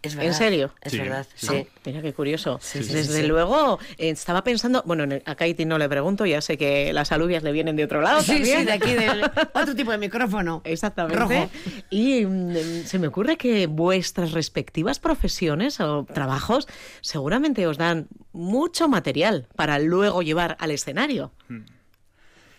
Es 0.00 0.14
¿En 0.14 0.32
serio? 0.32 0.72
Es 0.80 0.92
Sí, 0.92 0.98
verdad, 0.98 1.26
sí. 1.34 1.46
sí. 1.48 1.66
Mira 1.84 2.00
qué 2.02 2.12
curioso. 2.12 2.60
Sí, 2.62 2.78
Desde 2.78 3.02
sí, 3.04 3.12
sí. 3.22 3.26
luego, 3.26 3.80
eh, 3.98 4.10
estaba 4.10 4.44
pensando, 4.44 4.82
bueno, 4.86 5.12
a 5.24 5.34
Kaiti 5.34 5.64
no 5.64 5.76
le 5.76 5.88
pregunto, 5.88 6.24
ya 6.24 6.40
sé 6.40 6.56
que 6.56 6.92
las 6.92 7.10
alubias 7.10 7.42
le 7.42 7.50
vienen 7.50 7.74
de 7.74 7.82
otro 7.84 8.00
lado. 8.00 8.20
Sí, 8.22 8.34
también. 8.34 8.60
sí, 8.60 8.64
de 8.66 8.72
aquí, 8.72 8.94
del 8.94 9.22
otro 9.54 9.74
tipo 9.74 9.90
de 9.90 9.98
micrófono. 9.98 10.62
Exactamente. 10.64 11.18
Rojo. 11.18 11.50
Y 11.90 12.24
mm, 12.24 12.84
se 12.84 12.98
me 13.00 13.08
ocurre 13.08 13.36
que 13.36 13.66
vuestras 13.66 14.30
respectivas 14.32 15.00
profesiones 15.00 15.80
o 15.80 16.04
trabajos 16.04 16.68
seguramente 17.00 17.66
os 17.66 17.76
dan 17.76 18.06
mucho 18.32 18.88
material 18.88 19.48
para 19.56 19.80
luego 19.80 20.22
llevar 20.22 20.56
al 20.60 20.70
escenario. 20.70 21.32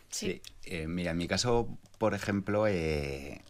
Sí. 0.09 0.41
Eh, 0.65 0.87
mira, 0.87 1.11
en 1.11 1.17
mi 1.17 1.27
caso, 1.27 1.69
por 1.97 2.13
ejemplo, 2.13 2.67
eh, 2.67 3.41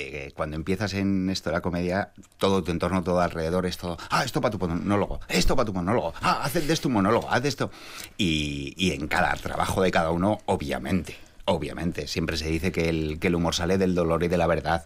eh, 0.00 0.30
cuando 0.36 0.54
empiezas 0.54 0.94
en 0.94 1.28
esto 1.28 1.50
de 1.50 1.54
la 1.54 1.60
comedia, 1.60 2.12
todo 2.38 2.62
tu 2.62 2.70
entorno, 2.70 3.02
todo 3.02 3.20
alrededor 3.20 3.66
es 3.66 3.78
todo, 3.78 3.98
ah, 4.10 4.24
esto 4.24 4.40
para 4.40 4.56
tu 4.56 4.58
monólogo, 4.64 5.18
esto 5.28 5.56
para 5.56 5.66
tu 5.66 5.72
monólogo, 5.72 6.14
ah, 6.22 6.40
haz 6.44 6.54
de 6.54 6.72
esto 6.72 6.86
un 6.86 6.94
monólogo, 6.94 7.28
haz 7.28 7.42
de 7.42 7.48
esto. 7.48 7.72
Y, 8.16 8.74
y 8.76 8.92
en 8.92 9.08
cada 9.08 9.34
trabajo 9.34 9.82
de 9.82 9.90
cada 9.90 10.12
uno, 10.12 10.38
obviamente, 10.46 11.16
obviamente, 11.46 12.06
siempre 12.06 12.36
se 12.36 12.48
dice 12.48 12.70
que 12.70 12.88
el, 12.88 13.18
que 13.18 13.26
el 13.26 13.34
humor 13.34 13.56
sale 13.56 13.76
del 13.76 13.96
dolor 13.96 14.22
y 14.22 14.28
de 14.28 14.36
la 14.36 14.46
verdad. 14.46 14.84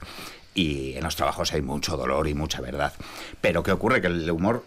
Y 0.54 0.94
en 0.94 1.04
los 1.04 1.14
trabajos 1.14 1.52
hay 1.52 1.60
mucho 1.60 1.98
dolor 1.98 2.26
y 2.26 2.32
mucha 2.32 2.62
verdad. 2.62 2.94
Pero 3.42 3.62
¿qué 3.62 3.72
ocurre? 3.72 4.00
Que 4.00 4.06
el 4.06 4.30
humor 4.30 4.64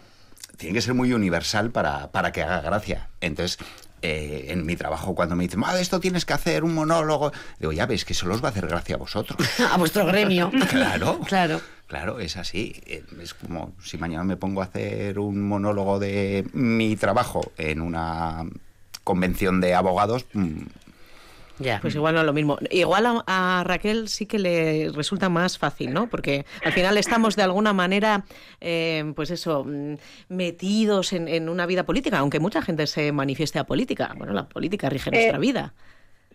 tiene 0.58 0.74
que 0.74 0.82
ser 0.82 0.94
muy 0.94 1.12
universal 1.12 1.72
para, 1.72 2.12
para 2.12 2.30
que 2.30 2.42
haga 2.42 2.60
gracia. 2.60 3.08
Entonces, 3.20 3.58
eh, 4.02 4.46
en 4.48 4.66
mi 4.66 4.76
trabajo, 4.76 5.14
cuando 5.14 5.36
me 5.36 5.44
dicen, 5.44 5.60
de 5.60 5.80
esto 5.80 6.00
tienes 6.00 6.24
que 6.24 6.32
hacer 6.34 6.64
un 6.64 6.74
monólogo, 6.74 7.32
digo, 7.58 7.72
ya 7.72 7.86
ves 7.86 8.04
que 8.04 8.14
solo 8.14 8.34
os 8.34 8.42
va 8.42 8.48
a 8.48 8.50
hacer 8.50 8.66
gracia 8.66 8.94
a 8.96 8.98
vosotros. 8.98 9.38
A 9.72 9.76
vuestro 9.76 10.06
gremio. 10.06 10.50
Claro. 10.70 11.20
Claro. 11.26 11.60
Claro, 11.86 12.18
es 12.18 12.36
así. 12.36 12.74
Eh, 12.86 13.04
Es 13.22 13.34
como 13.34 13.72
si 13.82 13.96
mañana 13.98 14.24
me 14.24 14.36
pongo 14.36 14.60
a 14.60 14.64
hacer 14.64 15.18
un 15.18 15.42
monólogo 15.48 15.98
de 15.98 16.44
mi 16.52 16.96
trabajo 16.96 17.52
en 17.56 17.80
una 17.80 18.44
convención 19.04 19.60
de 19.60 19.74
abogados. 19.74 20.26
Ya. 21.58 21.78
Pues 21.80 21.94
igual 21.94 22.14
no 22.14 22.20
es 22.20 22.26
lo 22.26 22.32
mismo. 22.32 22.58
Igual 22.70 23.06
a, 23.06 23.60
a 23.60 23.64
Raquel 23.64 24.08
sí 24.08 24.26
que 24.26 24.38
le 24.38 24.90
resulta 24.94 25.28
más 25.28 25.58
fácil, 25.58 25.92
¿no? 25.92 26.08
Porque 26.08 26.44
al 26.64 26.72
final 26.72 26.98
estamos 26.98 27.34
de 27.34 27.42
alguna 27.44 27.72
manera, 27.72 28.24
eh, 28.60 29.12
pues 29.16 29.30
eso, 29.30 29.64
mm, 29.64 29.94
metidos 30.28 31.12
en, 31.12 31.28
en 31.28 31.48
una 31.48 31.66
vida 31.66 31.84
política, 31.84 32.18
aunque 32.18 32.40
mucha 32.40 32.60
gente 32.62 32.86
se 32.86 33.10
manifieste 33.12 33.58
a 33.58 33.64
política. 33.64 34.14
Bueno, 34.18 34.32
la 34.32 34.48
política 34.48 34.90
rige 34.90 35.10
nuestra 35.10 35.36
Eh, 35.38 35.40
vida. 35.40 35.72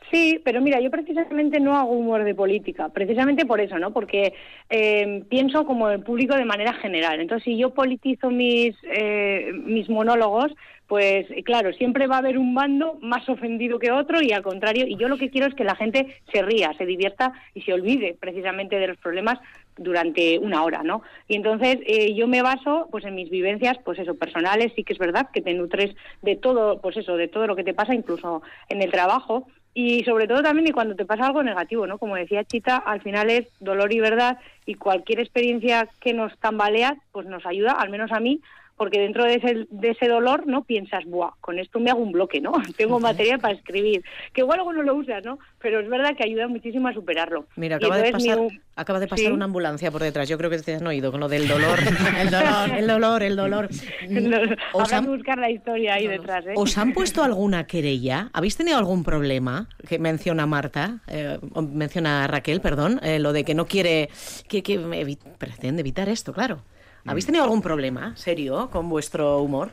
Sí, 0.10 0.42
pero 0.44 0.60
mira, 0.60 0.82
yo 0.82 0.92
precisamente 0.92 1.62
no 1.62 1.78
hago 1.78 1.92
humor 1.92 2.26
de 2.26 2.36
política, 2.36 2.90
precisamente 2.90 3.46
por 3.46 3.62
eso, 3.62 3.80
¿no? 3.80 3.92
Porque 3.94 4.34
eh, 4.70 5.24
pienso 5.30 5.66
como 5.66 5.90
el 5.90 6.02
público 6.02 6.36
de 6.36 6.44
manera 6.44 6.74
general. 6.74 7.22
Entonces, 7.22 7.46
si 7.46 7.58
yo 7.58 7.74
politizo 7.74 8.30
mis, 8.30 8.76
eh, 8.94 9.52
mis 9.54 9.88
monólogos, 9.88 10.52
pues 10.92 11.26
claro, 11.46 11.72
siempre 11.72 12.06
va 12.06 12.16
a 12.16 12.20
haber 12.20 12.38
un 12.38 12.54
bando 12.54 12.98
más 13.02 13.30
ofendido 13.30 13.80
que 13.80 13.94
otro 13.94 14.22
y 14.22 14.34
al 14.34 14.42
contrario, 14.42 14.86
y 14.86 14.98
yo 14.98 15.08
lo 15.08 15.16
que 15.16 15.30
quiero 15.30 15.48
es 15.48 15.56
que 15.56 15.64
la 15.64 15.78
gente 15.78 16.18
se 16.34 16.42
ría, 16.42 16.74
se 16.78 16.86
divierta 16.86 17.32
y 17.54 17.62
se 17.62 17.72
olvide 17.72 18.18
precisamente 18.20 18.78
de 18.78 18.88
los 18.88 18.98
problemas 18.98 19.40
durante 19.78 20.38
una 20.38 20.66
hora, 20.66 20.84
¿no? 20.84 21.02
Y 21.30 21.38
entonces 21.38 21.78
eh, 21.86 22.14
yo 22.14 22.28
me 22.28 22.42
baso 22.42 22.90
pues 22.92 23.06
en 23.06 23.16
mis 23.16 23.30
vivencias, 23.30 23.78
pues 23.86 24.00
eso, 24.00 24.16
personales, 24.16 24.74
sí 24.76 24.84
que 24.84 24.92
es 24.92 25.00
verdad 25.00 25.30
que 25.32 25.42
te 25.42 25.54
nutres 25.54 25.96
de 26.24 26.36
todo, 26.36 26.82
pues 26.82 26.98
eso, 26.98 27.16
de 27.16 27.30
todo 27.30 27.48
lo 27.48 27.56
que 27.56 27.64
te 27.64 27.74
pasa, 27.74 27.96
incluso 27.96 28.42
en 28.68 28.82
el 28.82 28.92
trabajo, 28.92 29.48
y 29.74 30.04
sobre 30.04 30.28
todo 30.28 30.44
también 30.44 30.68
y 30.68 30.72
cuando 30.72 30.98
te 30.98 31.06
pasa 31.06 31.26
algo 31.26 31.42
negativo, 31.42 31.88
¿no? 31.88 32.00
Como 32.00 32.18
decía 32.18 32.44
Chita, 32.44 32.76
al 32.76 33.00
final 33.00 33.30
es 33.30 33.48
dolor 33.62 33.94
y 33.94 34.02
verdad 34.02 34.40
y 34.66 34.74
cualquier 34.74 35.22
experiencia 35.22 35.88
que 36.02 36.12
nos 36.12 36.38
tambalea, 36.40 36.98
pues 37.14 37.28
nos 37.28 37.46
ayuda, 37.46 37.72
al 37.72 37.90
menos 37.90 38.12
a 38.12 38.20
mí, 38.20 38.42
porque 38.82 39.00
dentro 39.00 39.26
de 39.26 39.36
ese, 39.36 39.68
de 39.70 39.90
ese 39.92 40.08
dolor, 40.08 40.48
¿no? 40.48 40.64
Piensas, 40.64 41.06
buah, 41.06 41.34
con 41.40 41.60
esto 41.60 41.80
me 41.80 41.92
hago 41.92 42.00
un 42.02 42.12
bloque, 42.12 42.42
¿no? 42.42 42.52
Tengo 42.78 43.00
material 43.00 43.40
para 43.40 43.54
escribir, 43.54 44.04
que 44.34 44.42
igual 44.42 44.58
luego 44.58 44.74
no 44.74 44.82
lo 44.82 44.96
usas, 44.96 45.24
¿no? 45.24 45.38
Pero 45.62 45.82
es 45.82 45.88
verdad 45.88 46.16
que 46.18 46.24
ayuda 46.24 46.48
muchísimo 46.48 46.88
a 46.88 46.94
superarlo. 46.94 47.46
Mira, 47.58 47.76
acaba 47.76 47.98
de 48.00 48.12
pasar, 48.12 48.40
mi 48.40 48.60
acaba 48.76 49.00
de 49.00 49.08
pasar 49.08 49.28
Sí. 49.28 49.32
una 49.32 49.46
ambulancia 49.46 49.92
por 49.92 50.02
detrás. 50.02 50.28
Yo 50.28 50.36
creo 50.40 50.50
que 50.50 50.58
te 50.58 50.74
han 50.74 50.88
oído 50.88 51.12
con 51.12 51.20
lo 51.20 51.30
del 51.30 51.48
dolor. 51.48 51.78
el 52.18 52.32
dolor, 52.32 52.72
el 52.76 52.88
dolor, 52.88 53.22
el 53.22 53.36
dolor. 53.36 53.70
¿Os 54.74 54.82
Habrá 54.86 54.98
han, 54.98 55.04
que 55.04 55.10
buscar 55.12 55.38
la 55.38 55.52
historia 55.52 55.94
ahí 55.94 56.08
detrás, 56.08 56.44
¿eh? 56.48 56.54
os 56.56 56.76
han 56.80 56.94
puesto 56.94 57.24
alguna 57.24 57.68
querella? 57.68 58.32
¿Habéis 58.34 58.58
tenido 58.58 58.80
algún 58.80 59.04
problema? 59.04 59.68
Que 59.88 60.00
menciona 60.00 60.48
Marta, 60.48 61.02
eh, 61.08 61.38
menciona 61.72 62.26
Raquel, 62.26 62.62
perdón, 62.62 63.00
eh, 63.04 63.20
lo 63.20 63.32
de 63.32 63.44
que 63.44 63.54
no 63.54 63.68
quiere, 63.68 64.10
que, 64.50 64.64
que 64.64 64.80
evi- 64.80 65.20
pretende 65.38 65.82
evitar 65.82 66.10
esto, 66.10 66.34
claro. 66.34 66.64
¿Habéis 67.06 67.26
tenido 67.26 67.44
algún 67.44 67.62
problema 67.62 68.16
serio 68.16 68.70
con 68.72 68.90
vuestro 68.90 69.42
humor? 69.42 69.72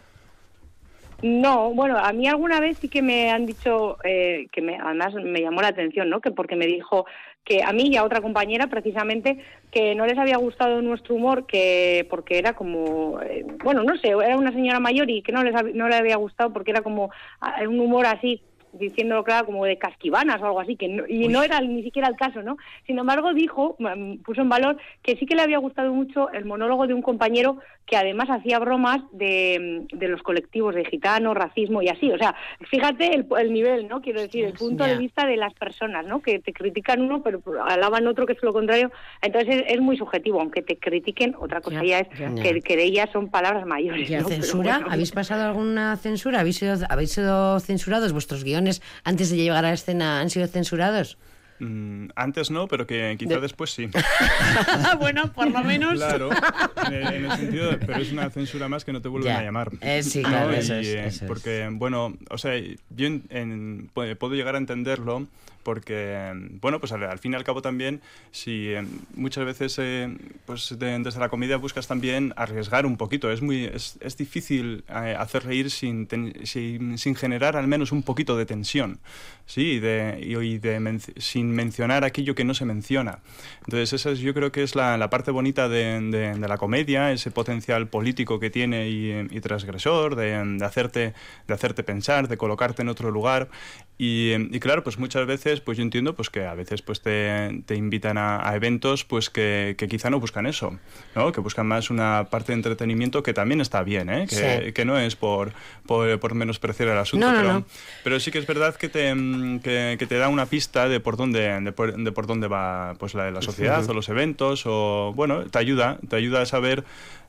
No, 1.20 1.74
bueno, 1.74 1.98
a 1.98 2.12
mí 2.12 2.28
alguna 2.28 2.60
vez 2.60 2.78
sí 2.78 2.88
que 2.88 3.02
me 3.02 3.32
han 3.32 3.44
dicho, 3.44 3.98
eh, 4.04 4.46
que 4.52 4.62
me, 4.62 4.76
además 4.76 5.14
me 5.14 5.40
llamó 5.40 5.60
la 5.60 5.68
atención, 5.68 6.08
¿no? 6.08 6.20
Que 6.20 6.30
porque 6.30 6.54
me 6.54 6.66
dijo 6.66 7.06
que 7.44 7.62
a 7.64 7.72
mí 7.72 7.88
y 7.88 7.96
a 7.96 8.04
otra 8.04 8.20
compañera 8.20 8.68
precisamente 8.68 9.38
que 9.72 9.96
no 9.96 10.06
les 10.06 10.16
había 10.16 10.36
gustado 10.36 10.80
nuestro 10.80 11.16
humor, 11.16 11.44
que 11.46 12.06
porque 12.08 12.38
era 12.38 12.52
como, 12.52 13.20
eh, 13.22 13.44
bueno, 13.64 13.82
no 13.82 13.96
sé, 13.96 14.10
era 14.10 14.36
una 14.36 14.52
señora 14.52 14.78
mayor 14.78 15.10
y 15.10 15.22
que 15.22 15.32
no 15.32 15.42
les 15.42 15.54
no 15.74 15.88
le 15.88 15.96
había 15.96 16.16
gustado 16.16 16.52
porque 16.52 16.70
era 16.70 16.82
como 16.82 17.10
ah, 17.40 17.56
un 17.66 17.80
humor 17.80 18.06
así 18.06 18.40
diciéndolo 18.72 19.24
claro 19.24 19.46
como 19.46 19.64
de 19.64 19.78
casquivanas 19.78 20.40
o 20.42 20.46
algo 20.46 20.60
así 20.60 20.76
que 20.76 20.88
no- 20.88 21.04
y 21.08 21.28
no 21.28 21.42
era 21.42 21.60
ni 21.60 21.82
siquiera 21.82 22.08
el 22.08 22.16
caso 22.16 22.42
no 22.42 22.56
sin 22.86 22.98
embargo 22.98 23.32
dijo 23.32 23.76
mm, 23.78 24.18
puso 24.18 24.42
en 24.42 24.48
valor 24.48 24.76
que 25.02 25.16
sí 25.16 25.26
que 25.26 25.34
le 25.34 25.42
había 25.42 25.58
gustado 25.58 25.92
mucho 25.92 26.30
el 26.30 26.44
monólogo 26.44 26.86
de 26.86 26.94
un 26.94 27.02
compañero 27.02 27.58
que 27.86 27.96
además 27.96 28.28
hacía 28.28 28.58
bromas 28.58 29.00
de, 29.12 29.86
mm, 29.92 29.96
de 29.96 30.08
los 30.08 30.22
colectivos 30.22 30.74
de 30.74 30.84
gitanos 30.84 31.34
racismo 31.34 31.80
y 31.82 31.88
así 31.88 32.10
o 32.12 32.18
sea 32.18 32.34
fíjate 32.70 33.14
el, 33.14 33.26
el 33.38 33.52
nivel 33.52 33.88
no 33.88 34.00
quiero 34.02 34.20
decir 34.20 34.44
el 34.44 34.52
punto 34.52 34.84
de 34.84 34.96
vista 34.98 35.26
de 35.26 35.36
las 35.36 35.54
personas 35.54 36.04
no 36.06 36.20
que 36.20 36.38
te 36.38 36.52
critican 36.52 37.00
uno 37.00 37.22
pero 37.22 37.40
alaban 37.66 38.06
otro 38.06 38.26
que 38.26 38.34
es 38.34 38.42
lo 38.42 38.52
contrario 38.52 38.90
entonces 39.22 39.62
es, 39.66 39.74
es 39.74 39.80
muy 39.80 39.96
subjetivo 39.96 40.40
aunque 40.40 40.62
te 40.62 40.76
critiquen 40.76 41.34
otra 41.38 41.60
cosa 41.60 41.82
Ya, 41.82 42.02
ya, 42.18 42.26
es 42.26 42.40
que, 42.42 42.60
que 42.60 42.76
de 42.76 42.84
ellas 42.84 43.08
son 43.12 43.30
palabras 43.30 43.64
mayores 43.66 44.08
¿Censura? 44.08 44.78
bueno. 44.78 44.92
¿Habéis 44.92 45.12
pasado 45.12 45.44
alguna 45.44 45.96
censura? 45.96 46.40
¿Habéis 46.40 46.56
sido, 46.56 46.74
¿Habéis 46.90 47.12
sido 47.12 47.60
censurados? 47.60 48.12
¿Vuestros 48.12 48.44
guiones 48.44 48.57
antes 49.04 49.30
de 49.30 49.36
llegar 49.36 49.64
a 49.64 49.68
la 49.68 49.74
escena 49.74 50.20
han 50.20 50.30
sido 50.30 50.46
censurados? 50.46 51.18
Mm, 51.60 52.08
antes 52.14 52.50
no, 52.50 52.68
pero 52.68 52.86
que 52.86 53.16
quizá 53.18 53.34
De- 53.34 53.40
después 53.40 53.70
sí. 53.70 53.88
bueno, 55.00 55.32
por 55.32 55.50
lo 55.50 55.62
menos. 55.64 55.94
Claro, 55.94 56.30
en 56.86 56.92
el, 56.94 57.14
en 57.14 57.24
el 57.30 57.36
sentido, 57.36 57.70
de- 57.70 57.78
pero 57.78 57.96
es 57.98 58.12
una 58.12 58.30
censura 58.30 58.68
más 58.68 58.84
que 58.84 58.92
no 58.92 59.00
te 59.02 59.08
vuelven 59.08 59.32
Ya. 59.32 59.38
a 59.38 59.42
llamar. 59.42 59.70
Eh, 59.80 60.02
sí, 60.02 60.22
¿no? 60.22 60.28
claro, 60.28 60.52
Y, 60.54 60.56
eso 60.58 60.74
es, 60.74 60.86
eh, 60.86 61.06
eso 61.06 61.24
es. 61.24 61.28
Porque, 61.28 61.68
bueno, 61.72 62.16
o 62.30 62.38
sea, 62.38 62.52
yo 62.58 63.06
en- 63.06 63.24
en- 63.30 63.90
pu- 63.94 64.16
puedo 64.16 64.34
llegar 64.34 64.54
a 64.54 64.58
entenderlo 64.58 65.26
porque, 65.64 66.32
bueno, 66.62 66.80
pues 66.80 66.92
al, 66.92 67.02
al 67.04 67.18
fin 67.18 67.32
y 67.32 67.36
al 67.36 67.44
cabo 67.44 67.60
también, 67.60 68.00
si 68.30 68.68
eh, 68.70 68.86
muchas 69.14 69.44
veces 69.44 69.76
eh, 69.78 70.16
pues 70.46 70.74
de- 70.78 70.98
desde 71.00 71.20
la 71.20 71.28
comedia 71.28 71.58
buscas 71.58 71.86
también 71.86 72.32
arriesgar 72.36 72.86
un 72.86 72.96
poquito, 72.96 73.30
es 73.30 73.42
muy 73.42 73.64
es, 73.66 73.98
es 74.00 74.16
difícil 74.16 74.84
eh, 74.88 75.14
hacer 75.18 75.44
reír 75.44 75.70
sin, 75.70 76.06
ten- 76.06 76.32
sin, 76.46 76.96
sin 76.96 77.14
generar 77.16 77.54
al 77.56 77.66
menos 77.66 77.92
un 77.92 78.02
poquito 78.02 78.34
de 78.38 78.46
tensión, 78.46 78.98
¿sí? 79.44 79.72
Y, 79.72 79.80
de, 79.80 80.18
y, 80.22 80.36
y 80.38 80.58
de 80.58 81.00
sin 81.18 81.47
mencionar 81.50 82.04
aquello 82.04 82.34
que 82.34 82.44
no 82.44 82.54
se 82.54 82.64
menciona. 82.64 83.18
Entonces, 83.64 83.92
esa 83.92 84.10
es, 84.10 84.18
yo 84.20 84.34
creo 84.34 84.52
que 84.52 84.62
es 84.62 84.74
la, 84.74 84.96
la 84.98 85.10
parte 85.10 85.30
bonita 85.30 85.68
de, 85.68 86.00
de- 86.00 86.34
de 86.38 86.48
la 86.48 86.56
comedia, 86.58 87.12
ese 87.12 87.30
potencial 87.30 87.88
político 87.88 88.38
que 88.40 88.50
tiene 88.50 88.88
y, 88.88 89.10
y 89.30 89.40
transgresor, 89.40 90.16
de, 90.16 90.42
de 90.44 90.64
hacerte, 90.64 91.14
de 91.46 91.54
hacerte 91.54 91.82
pensar, 91.82 92.28
de 92.28 92.36
colocarte 92.36 92.82
en 92.82 92.88
otro 92.88 93.10
lugar. 93.10 93.48
Y, 94.00 94.32
y 94.54 94.60
claro, 94.60 94.84
pues 94.84 94.96
muchas 94.98 95.26
veces, 95.26 95.60
pues 95.60 95.76
yo 95.76 95.82
entiendo 95.82 96.14
pues 96.14 96.30
que 96.30 96.46
a 96.46 96.54
veces 96.54 96.82
pues 96.82 97.00
te, 97.02 97.62
te 97.66 97.74
invitan 97.74 98.16
a, 98.16 98.48
a 98.48 98.54
eventos 98.54 99.04
pues 99.04 99.28
que, 99.28 99.74
que 99.76 99.88
quizá 99.88 100.08
no 100.08 100.20
buscan 100.20 100.46
eso, 100.46 100.78
¿no? 101.16 101.32
Que 101.32 101.40
buscan 101.40 101.66
más 101.66 101.90
una 101.90 102.28
parte 102.30 102.52
de 102.52 102.58
entretenimiento 102.58 103.24
que 103.24 103.34
también 103.34 103.60
está 103.60 103.82
bien, 103.82 104.08
¿eh? 104.08 104.26
Que, 104.28 104.36
Sí. 104.66 104.72
que 104.72 104.84
no 104.84 104.96
es 104.98 105.16
por, 105.16 105.52
por, 105.84 106.20
por 106.20 106.34
menospreciar 106.34 106.90
el 106.90 106.98
asunto, 106.98 107.26
No, 107.26 107.32
no, 107.32 107.38
pero, 107.40 107.52
no. 107.54 107.66
pero 108.04 108.20
sí 108.20 108.30
que 108.30 108.38
es 108.38 108.46
verdad 108.46 108.76
que 108.76 108.88
te, 108.88 109.12
que, 109.64 109.96
que 109.98 110.06
te 110.06 110.16
da 110.16 110.28
una 110.28 110.46
pista 110.46 110.88
de 110.88 111.00
por 111.00 111.16
dónde, 111.16 111.37
de 111.40 111.72
por, 111.72 111.96
de 111.96 112.12
por 112.12 112.26
dónde 112.26 112.48
va 112.48 112.94
pues 112.98 113.14
la, 113.14 113.30
la 113.30 113.42
sociedad 113.42 113.88
o 113.88 113.94
los 113.94 114.08
eventos, 114.08 114.64
o 114.66 115.12
bueno, 115.14 115.44
te 115.46 115.58
ayuda, 115.58 115.98
te 116.08 116.16
ayuda 116.16 116.42
a 116.42 116.46
saber 116.46 116.84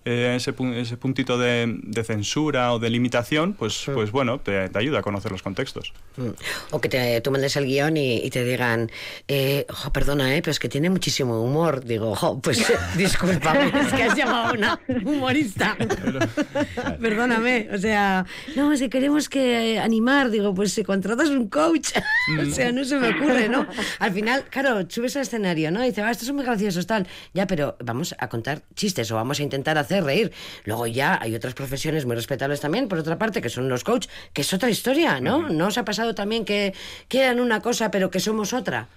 eh, 0.06 0.34
ese, 0.36 0.56
pu- 0.56 0.74
ese 0.74 0.98
puntito 0.98 1.38
de, 1.38 1.78
de 1.84 2.04
censura 2.04 2.74
o 2.74 2.80
de 2.80 2.90
limitación, 2.90 3.54
pues, 3.54 3.84
pues 3.94 4.12
bueno, 4.12 4.40
te, 4.40 4.70
te 4.70 4.80
ayuda 4.80 5.00
a 5.00 5.02
conocer 5.02 5.32
los 5.32 5.42
contextos. 5.44 5.94
Mm. 6.18 6.30
O 6.72 6.82
que 6.82 6.90
te, 6.90 7.22
tú 7.22 7.32
mandes 7.32 7.56
el 7.58 7.66
guion 7.66 7.98
y, 7.98 8.18
y 8.18 8.30
te 8.30 8.44
digan, 8.44 8.90
eh, 9.28 9.66
ojo, 9.70 9.92
perdona, 9.92 10.36
eh, 10.36 10.42
pero 10.42 10.52
es 10.52 10.60
que 10.60 10.70
tiene 10.70 10.90
muchísimo 10.90 11.42
humor. 11.44 11.84
Digo, 11.84 12.12
ojo, 12.12 12.40
pues 12.42 12.66
discúlpame, 12.98 13.68
es 13.68 13.94
que 13.94 14.04
has 14.04 14.16
llamado 14.16 14.50
a 14.50 14.52
una 14.54 14.80
humorista. 15.06 15.76
Perdóname, 17.02 17.70
o 17.74 17.78
sea, 17.78 18.26
no, 18.56 18.72
es 18.72 18.80
que 18.80 18.90
queremos 18.90 19.30
que 19.30 19.74
eh, 19.76 19.80
animar. 19.80 20.30
Digo, 20.30 20.54
pues 20.54 20.74
si 20.74 20.84
contratas 20.84 21.30
un 21.30 21.48
coach, 21.50 21.90
o 22.42 22.46
sea, 22.52 22.72
no 22.72 22.84
se 22.86 22.98
me 22.98 23.10
ocurre, 23.10 23.50
¿no? 23.50 23.68
Al 24.00 24.12
final, 24.14 24.46
claro, 24.50 24.86
subes 24.90 25.16
al 25.16 25.24
escenario, 25.24 25.72
¿no? 25.72 25.84
Y 25.84 25.90
dices, 25.90 26.04
ah, 26.06 26.12
estos 26.12 26.28
son 26.28 26.36
muy 26.36 26.46
graciosos, 26.46 26.88
tal. 26.88 27.08
Ya, 27.34 27.48
pero 27.48 27.78
vamos 27.84 28.16
a 28.18 28.30
contar 28.30 28.62
chistes 28.76 29.12
o 29.12 29.16
vamos 29.16 29.40
a 29.40 29.44
intentar 29.44 29.78
hacer 29.78 29.89
reír. 29.90 30.32
Luego 30.66 30.88
ya 30.88 31.18
hay 31.22 31.36
otras 31.36 31.54
profesiones 31.54 32.06
muy 32.06 32.16
respetables 32.16 32.60
también, 32.60 32.88
por 32.88 33.00
otra 33.00 33.18
parte, 33.18 33.42
que 33.42 33.50
son 33.50 33.70
los 33.70 33.84
coach, 33.84 34.08
que 34.34 34.42
es 34.42 34.54
otra 34.54 34.70
historia, 34.70 35.20
¿no? 35.20 35.50
¿No 35.50 35.68
os 35.68 35.78
ha 35.78 35.86
pasado 35.86 36.16
también 36.16 36.46
que 36.46 36.74
quieran 37.08 37.40
una 37.40 37.62
cosa, 37.62 37.92
pero 37.92 38.10
que 38.12 38.20
somos 38.20 38.54
otra? 38.54 38.88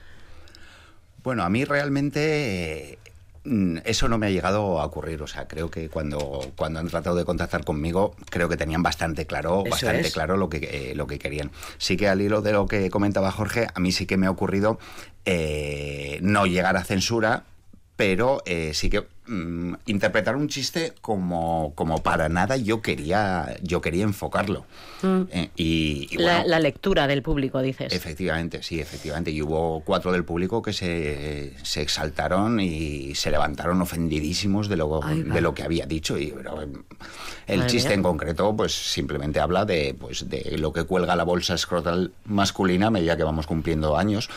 Bueno, 1.23 1.45
a 1.45 1.49
mí 1.49 1.65
realmente 1.65 2.93
eh, 2.93 2.99
mm, 3.45 3.79
eso 3.85 4.09
no 4.09 4.19
me 4.19 4.27
ha 4.27 4.31
llegado 4.31 4.81
a 4.81 4.85
ocurrir. 4.85 5.23
O 5.23 5.27
sea, 5.27 5.47
creo 5.47 5.71
que 5.71 5.89
cuando, 5.89 6.51
cuando 6.57 6.81
han 6.81 6.89
tratado 6.89 7.15
de 7.17 7.25
contactar 7.25 7.65
conmigo, 7.65 8.15
creo 8.29 8.49
que 8.49 8.57
tenían 8.57 8.83
bastante 8.83 9.25
claro, 9.27 9.63
Eso 9.65 9.71
bastante 9.71 10.09
es. 10.09 10.13
claro 10.13 10.37
lo 10.37 10.49
que, 10.49 10.59
eh, 10.91 10.95
lo 10.97 11.07
que 11.07 11.19
querían. 11.21 11.51
Sí 11.79 11.97
que 11.97 12.09
al 12.09 12.21
hilo 12.21 12.43
de 12.43 12.53
lo 12.53 12.67
que 12.67 12.91
comentaba 12.91 13.31
Jorge, 13.31 13.69
a 13.73 13.79
mí 13.81 13.93
sí 13.93 14.05
que 14.07 14.17
me 14.17 14.27
ha 14.27 14.31
ocurrido 14.31 14.79
eh, 15.25 16.19
no 16.23 16.47
llegar 16.47 16.77
a 16.77 16.83
censura, 16.83 17.45
pero 18.03 18.43
eh, 18.47 18.73
sí 18.75 18.91
que 18.91 19.05
mm, 19.29 19.75
interpretar 19.87 20.35
un 20.35 20.49
chiste 20.49 20.93
como, 21.01 21.73
como 21.77 22.03
para 22.03 22.29
nada 22.29 22.57
yo 22.57 22.83
quería, 22.83 23.57
yo 23.63 23.81
quería 23.81 24.03
enfocarlo. 24.03 24.65
Eh, 25.05 25.51
y, 25.55 26.09
y 26.11 26.17
La, 26.17 26.39
bueno, 26.39 26.49
la 26.49 26.59
lectura 26.59 27.07
del 27.07 27.23
público, 27.23 27.63
dices. 27.63 27.93
Efectivamente, 27.93 28.65
sí, 28.65 28.81
efectivamente. 28.81 29.31
Y 29.31 29.41
hubo 29.41 29.85
cuatro 29.85 30.11
del 30.11 30.25
público 30.25 30.63
que 30.63 30.73
se, 30.73 31.53
se 31.63 31.81
exaltaron 31.81 32.59
y 32.59 33.15
se 33.15 33.31
levantaron 33.31 33.81
ofendidísimos 33.81 34.69
de 34.69 34.77
lo, 34.77 34.89
va. 34.89 35.15
de 35.15 35.41
lo 35.41 35.55
que 35.55 35.63
había 35.63 35.87
dicho. 35.87 36.19
Y 36.19 36.33
pero, 36.33 36.61
em, 36.61 36.83
el 37.47 37.59
Madre 37.59 37.71
chiste 37.71 37.91
mía. 37.91 37.97
en 37.99 38.03
concreto, 38.03 38.57
pues 38.57 38.73
simplemente 38.73 39.39
habla 39.39 39.65
de, 39.65 39.95
pues, 39.95 40.29
de 40.29 40.59
lo 40.59 40.73
que 40.73 40.83
cuelga 40.83 41.15
la 41.15 41.25
bolsa 41.25 41.55
escrotal 41.55 42.11
masculina 42.25 42.89
a 42.89 42.91
medida 42.91 43.17
que 43.17 43.23
vamos 43.23 43.47
cumpliendo 43.47 43.97
años. 43.97 44.29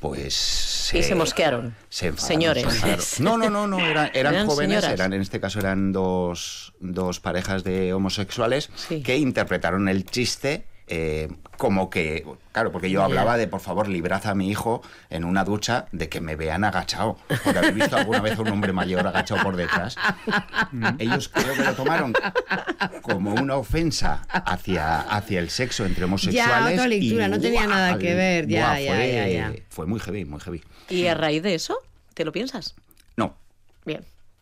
Pues 0.00 0.90
Y 0.94 1.02
se 1.02 1.14
mosquearon. 1.14 1.74
se 1.88 2.08
enfadaron, 2.08 2.28
Señores. 2.28 2.62
se 2.64 2.68
enfadaron. 2.70 3.04
No, 3.20 3.36
no, 3.38 3.50
no, 3.50 3.66
no, 3.66 3.78
era- 3.86 4.08
eran, 4.14 4.34
Eran 4.34 4.46
jóvenes, 4.46 4.80
señoras. 4.80 5.00
eran, 5.00 5.12
en 5.12 5.20
este 5.22 5.40
caso 5.40 5.58
eran 5.58 5.92
dos, 5.92 6.74
dos 6.80 7.20
parejas 7.20 7.64
de 7.64 7.92
homosexuales 7.92 8.70
Sí. 8.74 9.02
que 9.02 9.16
interpretaron 9.16 9.88
el 9.88 10.04
chiste 10.04 10.66
eh, 10.88 11.28
como 11.56 11.90
que, 11.90 12.24
claro, 12.52 12.70
porque 12.70 12.90
yo 12.90 13.00
Ya. 13.00 13.06
hablaba 13.06 13.36
de, 13.36 13.48
por 13.48 13.60
favor, 13.60 13.88
librad 13.88 14.26
a 14.26 14.34
mi 14.34 14.50
hijo 14.50 14.82
en 15.10 15.24
una 15.24 15.42
ducha 15.44 15.86
de 15.92 16.08
que 16.08 16.20
me 16.20 16.36
vean 16.36 16.64
agachado. 16.64 17.16
Porque 17.42 17.58
habéis 17.58 17.74
visto 17.74 17.96
alguna 17.96 18.20
vez 18.20 18.38
a 18.38 18.42
un 18.42 18.48
hombre 18.48 18.72
mayor 18.72 19.06
agachado 19.06 19.42
por 19.42 19.56
detrás. 19.56 19.96
Ellos 20.98 21.28
creo 21.28 21.54
que 21.54 21.64
lo 21.64 21.74
tomaron 21.74 22.12
como 23.02 23.34
una 23.34 23.56
ofensa 23.56 24.22
hacia, 24.28 25.00
hacia 25.00 25.40
el 25.40 25.50
sexo 25.50 25.86
entre 25.86 26.04
homosexuales. 26.04 26.74
otra 26.74 26.88
lectura, 26.88 27.26
y, 27.26 27.30
no 27.30 27.40
tenía 27.40 27.66
nada 27.66 27.98
que 27.98 28.14
ver, 28.14 28.46
ya, 28.46 28.78
ya, 28.78 29.04
ya, 29.06 29.28
ya. 29.28 29.52
Fue 29.70 29.86
muy 29.86 30.00
heavy, 30.00 30.24
muy 30.24 30.40
heavy. 30.40 30.62
¿Y 30.88 31.06
a 31.06 31.14
raíz 31.14 31.42
de 31.42 31.54
eso? 31.54 31.78
¿Te 32.14 32.24
lo 32.24 32.32
piensas? 32.32 32.74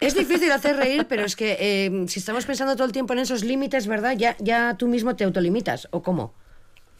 Es 0.00 0.14
difícil 0.14 0.50
hacer 0.52 0.76
reír, 0.76 1.06
pero 1.08 1.24
es 1.24 1.36
que 1.36 1.56
eh, 1.60 2.04
si 2.08 2.18
estamos 2.18 2.44
pensando 2.44 2.74
todo 2.74 2.84
el 2.86 2.92
tiempo 2.92 3.12
en 3.12 3.20
esos 3.20 3.42
límites, 3.44 3.86
¿verdad? 3.86 4.14
Ya, 4.16 4.36
ya 4.38 4.74
tú 4.78 4.86
mismo 4.88 5.16
te 5.16 5.24
autolimitas, 5.24 5.88
¿o 5.92 6.02
cómo? 6.02 6.34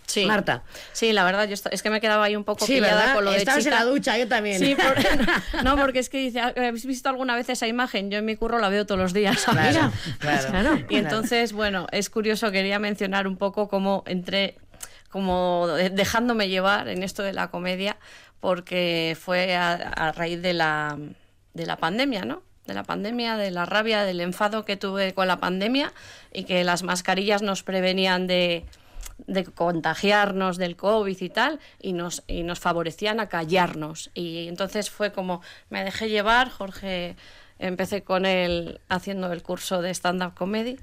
Sí. 0.07 0.27
Marta. 0.27 0.63
Sí, 0.93 1.13
la 1.13 1.25
verdad, 1.25 1.49
yo 1.49 1.57
es 1.71 1.83
que 1.83 1.91
me 1.91 2.01
quedaba 2.01 2.25
ahí 2.25 2.37
un 2.37 2.45
poco 2.45 2.67
Sí, 2.67 2.75
pillada 2.75 2.97
¿verdad? 3.01 3.15
con 3.15 3.25
lo 3.25 3.31
de 3.33 3.39
Estabas 3.39 3.59
en 3.67 3.73
chica. 3.73 3.85
la 3.85 3.91
ducha, 3.91 4.19
yo 4.19 4.29
también. 4.29 4.59
Sí, 4.59 4.77
por- 4.77 5.65
no, 5.65 5.77
porque 5.77 5.99
es 5.99 6.09
que 6.11 6.19
dice, 6.19 6.41
¿habéis 6.41 6.85
visto 6.87 7.09
alguna 7.09 7.35
vez 7.35 7.49
esa 7.49 7.67
imagen? 7.67 8.11
Yo 8.11 8.19
en 8.19 8.25
mi 8.27 8.37
curro 8.37 8.59
la 8.59 8.69
veo 8.69 8.85
todos 8.87 9.01
los 9.01 9.13
días. 9.15 9.43
Claro, 9.45 9.91
Mira. 10.21 10.41
claro. 10.51 10.79
Y 10.91 10.97
entonces, 10.97 11.53
bueno, 11.55 11.87
es 11.91 12.11
curioso, 12.11 12.51
quería 12.53 12.79
mencionar 12.79 13.27
un 13.27 13.37
poco 13.39 13.69
cómo 13.69 14.05
entré, 14.07 14.59
como 15.09 15.69
de- 15.69 15.91
dejándome 15.91 16.49
llevar 16.49 16.89
en 16.89 17.03
esto 17.03 17.23
de 17.23 17.33
la 17.33 17.51
comedia, 17.51 17.97
porque 18.41 19.17
fue 19.21 19.57
a, 19.57 19.73
a 19.73 20.13
raíz 20.13 20.43
de 20.43 20.53
la, 20.53 20.99
de 21.55 21.67
la 21.67 21.77
pandemia, 21.79 22.25
¿no? 22.27 22.43
De 22.67 22.75
la 22.75 22.83
pandemia, 22.83 23.37
de 23.37 23.51
la 23.51 23.67
rabia, 23.67 24.05
del 24.05 24.21
enfado 24.21 24.65
que 24.65 24.77
tuve 24.77 25.13
con 25.13 25.29
la 25.29 25.39
pandemia 25.39 25.93
y 26.33 26.45
que 26.45 26.65
las 26.65 26.83
mascarillas 26.83 27.43
nos 27.43 27.63
prevenían 27.63 28.27
de, 28.27 28.65
de 29.27 29.45
contagiarnos 29.45 30.57
del 30.57 30.77
COVID 30.77 31.21
y 31.21 31.29
tal, 31.29 31.61
y 31.81 31.93
nos, 31.93 32.23
y 32.27 32.43
nos 32.43 32.61
favorecían 32.61 33.21
a 33.21 33.29
callarnos. 33.29 34.11
Y 34.15 34.49
entonces 34.49 34.91
fue 34.91 35.13
como, 35.13 35.43
me 35.71 35.85
dejé 35.85 36.09
llevar, 36.09 36.51
Jorge, 36.51 37.17
empecé 37.59 38.03
con 38.03 38.27
él 38.27 38.81
haciendo 38.89 39.33
el 39.33 39.43
curso 39.43 39.83
de 39.83 39.91
stand-up 39.91 40.35
comedy, 40.35 40.79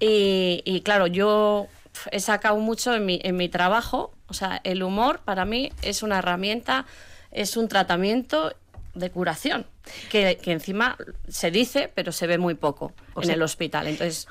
y, 0.00 0.62
y 0.64 0.80
claro, 0.82 1.06
yo 1.06 1.68
he 2.10 2.20
sacado 2.20 2.56
mucho 2.56 2.94
en 2.94 3.06
mi, 3.06 3.20
en 3.22 3.36
mi 3.36 3.48
trabajo, 3.48 4.12
o 4.26 4.34
sea, 4.34 4.60
el 4.64 4.82
humor 4.82 5.20
para 5.24 5.44
mí 5.44 5.70
es 5.82 6.02
una 6.02 6.18
herramienta, 6.18 6.86
es 7.30 7.56
un 7.56 7.68
tratamiento 7.68 8.52
de 8.94 9.10
curación, 9.10 9.66
que, 10.10 10.38
que 10.42 10.52
encima 10.52 10.96
se 11.28 11.50
dice, 11.50 11.90
pero 11.94 12.10
se 12.12 12.26
ve 12.26 12.38
muy 12.38 12.54
poco 12.54 12.92
O 13.14 13.20
en 13.20 13.26
sea- 13.26 13.34
el 13.34 13.42
hospital. 13.42 13.86
Entonces, 13.86 14.26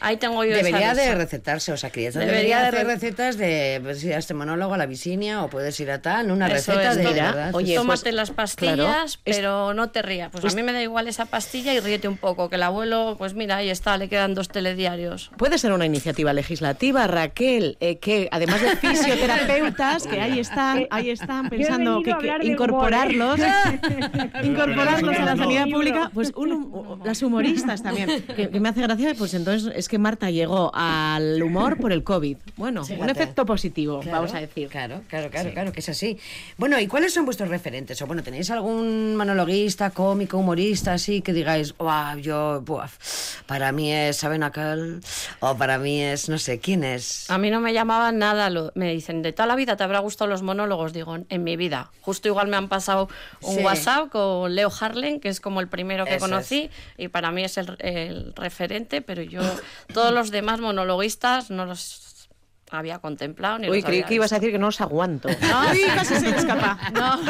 ahí 0.00 0.16
tengo 0.18 0.44
yo 0.44 0.54
Debería 0.56 0.92
esa 0.92 1.00
de 1.02 1.14
recetarse, 1.14 1.72
o 1.72 1.76
sea, 1.76 1.90
crianza 1.90 2.18
Debería 2.20 2.58
debería, 2.62 2.84
de 2.84 2.94
recetas 2.94 3.36
de 3.38 3.80
pues, 3.82 4.02
ir 4.04 4.14
a 4.14 4.18
este 4.18 4.34
monólogo, 4.34 4.74
a 4.74 4.78
la 4.78 4.86
Visinia, 4.86 5.42
o 5.42 5.48
puedes 5.50 5.78
ir 5.80 5.90
a 5.90 6.02
tal, 6.02 6.30
una 6.30 6.46
Eso 6.46 6.72
receta 6.72 6.90
es, 6.92 6.96
de 6.98 7.04
mira, 7.04 7.24
verdad. 7.32 7.54
oye, 7.54 7.74
Tómate 7.76 8.02
pues, 8.02 8.14
las 8.14 8.30
pastillas, 8.30 8.76
claro, 8.76 9.04
es- 9.04 9.18
pero 9.36 9.74
no 9.74 9.90
te 9.90 10.02
rías. 10.02 10.30
Pues 10.30 10.44
a 10.52 10.56
mí 10.56 10.62
me 10.62 10.72
da 10.72 10.82
igual 10.82 11.08
esa 11.08 11.24
pastilla 11.26 11.72
y 11.72 11.80
ríete 11.80 12.06
un 12.08 12.16
poco. 12.16 12.48
Que 12.50 12.56
el 12.56 12.62
abuelo, 12.62 13.14
pues 13.18 13.34
mira, 13.34 13.56
ahí 13.56 13.70
está, 13.70 13.96
le 13.96 14.08
quedan 14.08 14.34
dos 14.34 14.48
telediarios. 14.48 15.30
Puede 15.36 15.58
ser 15.58 15.72
una 15.72 15.86
iniciativa 15.86 16.32
legislativa, 16.32 17.06
Raquel, 17.06 17.76
eh, 17.80 17.98
que 17.98 18.28
además 18.30 18.60
de 18.60 18.76
fisioterapeutas, 18.76 20.06
que 20.06 20.20
ahí 20.20 20.38
están, 20.38 20.86
ahí 20.90 21.10
están 21.10 21.48
pensando 21.48 22.02
que, 22.02 22.14
que 22.18 22.28
¿eh? 22.28 22.36
incorporarlos, 22.42 23.40
incorporarlos 24.42 24.73
incorporarlos 24.74 25.16
a 25.18 25.24
la 25.24 25.36
sanidad 25.36 25.68
pública, 25.68 26.10
pues 26.12 26.32
un 26.36 27.00
las 27.04 27.22
humoristas 27.22 27.82
también, 27.82 28.22
que, 28.36 28.50
que 28.50 28.60
me 28.60 28.68
hace 28.68 28.82
gracia, 28.82 29.14
pues 29.16 29.34
entonces 29.34 29.72
es 29.74 29.88
que 29.88 29.98
Marta 29.98 30.30
llegó 30.30 30.70
al 30.74 31.42
humor 31.42 31.76
por 31.78 31.92
el 31.92 32.02
COVID. 32.04 32.36
Bueno, 32.56 32.80
un 32.82 32.86
Fíjate. 32.86 33.12
efecto 33.12 33.46
positivo, 33.46 34.00
Claro, 34.00 34.18
vamos 34.18 34.34
a 34.34 34.40
decir. 34.40 34.68
Claro, 34.68 35.02
claro, 35.08 35.30
claro, 35.30 35.50
claro, 35.52 35.72
que 35.72 35.80
es 35.80 35.88
así. 35.88 36.18
Bueno, 36.56 36.78
¿y 36.80 36.86
cuáles 36.86 37.12
son 37.14 37.24
vuestros 37.24 37.48
referentes? 37.48 38.00
O 38.02 38.06
bueno, 38.06 38.22
¿tenéis 38.22 38.50
algún 38.50 39.16
monologuista, 39.16 39.90
cómico, 39.90 40.38
humorista, 40.38 40.94
así 40.94 41.20
que 41.20 41.32
digáis, 41.32 41.76
"Buah, 41.76 42.16
yo, 42.16 42.62
para 43.46 43.72
mí 43.72 43.92
es 43.92 44.16
Saben 44.16 44.42
aquel, 44.42 45.00
o 45.40 45.56
para 45.56 45.78
mí 45.78 46.00
es, 46.00 46.28
no 46.28 46.38
sé, 46.38 46.58
¿quién 46.58 46.82
es? 46.84 47.28
A 47.30 47.36
mí 47.38 47.50
no 47.50 47.60
me 47.60 47.72
llamaban 47.74 48.18
nada, 48.18 48.48
lo- 48.48 48.72
me 48.74 48.92
dicen, 48.92 49.22
de 49.22 49.32
toda 49.32 49.46
la 49.46 49.56
vida 49.56 49.76
te 49.76 49.84
habrá 49.84 49.98
gustado 49.98 50.30
los 50.30 50.42
monólogos, 50.42 50.92
digo, 50.92 51.16
en 51.28 51.44
mi 51.44 51.56
vida. 51.56 51.90
Justo 52.00 52.28
igual 52.28 52.48
me 52.48 52.56
han 52.56 52.68
pasado 52.68 53.08
un 53.42 53.56
Sí. 53.56 53.60
WhatsApp 53.62 54.08
con 54.10 54.54
Leo 54.54 54.63
Harlen, 54.70 55.20
que 55.20 55.28
es 55.28 55.40
como 55.40 55.60
el 55.60 55.68
primero 55.68 56.04
que 56.04 56.18
conocí, 56.18 56.70
y 56.96 57.08
para 57.08 57.30
mí 57.30 57.44
es 57.44 57.58
el, 57.58 57.76
el 57.80 58.32
referente, 58.34 59.02
pero 59.02 59.22
yo, 59.22 59.42
todos 59.92 60.12
los 60.12 60.30
demás 60.30 60.60
monologuistas 60.60 61.50
no 61.50 61.66
los 61.66 62.14
había 62.70 62.98
contemplado 62.98 63.58
ni 63.58 63.68
Uy, 63.68 63.78
los 63.78 63.84
creí 63.84 64.02
que 64.02 64.14
ibas 64.14 64.32
a 64.32 64.36
decir 64.36 64.52
que 64.52 64.58
no 64.58 64.68
os 64.68 64.80
aguanto. 64.80 65.28
No. 65.40 65.70
Uy, 65.70 65.82
casi 65.94 66.14
se 66.16 66.30
me 66.30 66.36
escapa. 66.36 66.78
No, 66.94 67.20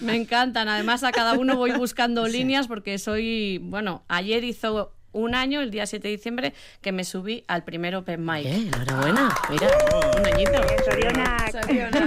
me 0.00 0.16
encantan. 0.16 0.68
Además, 0.68 1.04
a 1.04 1.12
cada 1.12 1.34
uno 1.34 1.56
voy 1.56 1.72
buscando 1.72 2.26
líneas 2.26 2.66
porque 2.66 2.98
soy, 2.98 3.58
bueno, 3.58 4.04
ayer 4.08 4.44
hizo 4.44 4.94
un 5.12 5.34
año, 5.34 5.60
el 5.60 5.70
día 5.70 5.86
7 5.86 6.06
de 6.06 6.12
diciembre, 6.12 6.52
que 6.80 6.92
me 6.92 7.04
subí 7.04 7.44
al 7.48 7.64
primer 7.64 7.96
Open 7.96 8.24
Mic. 8.24 8.46
Eh, 8.46 8.68
enhorabuena. 8.72 9.30
Mira, 9.50 9.68
un 10.18 10.26
añito. 10.26 10.60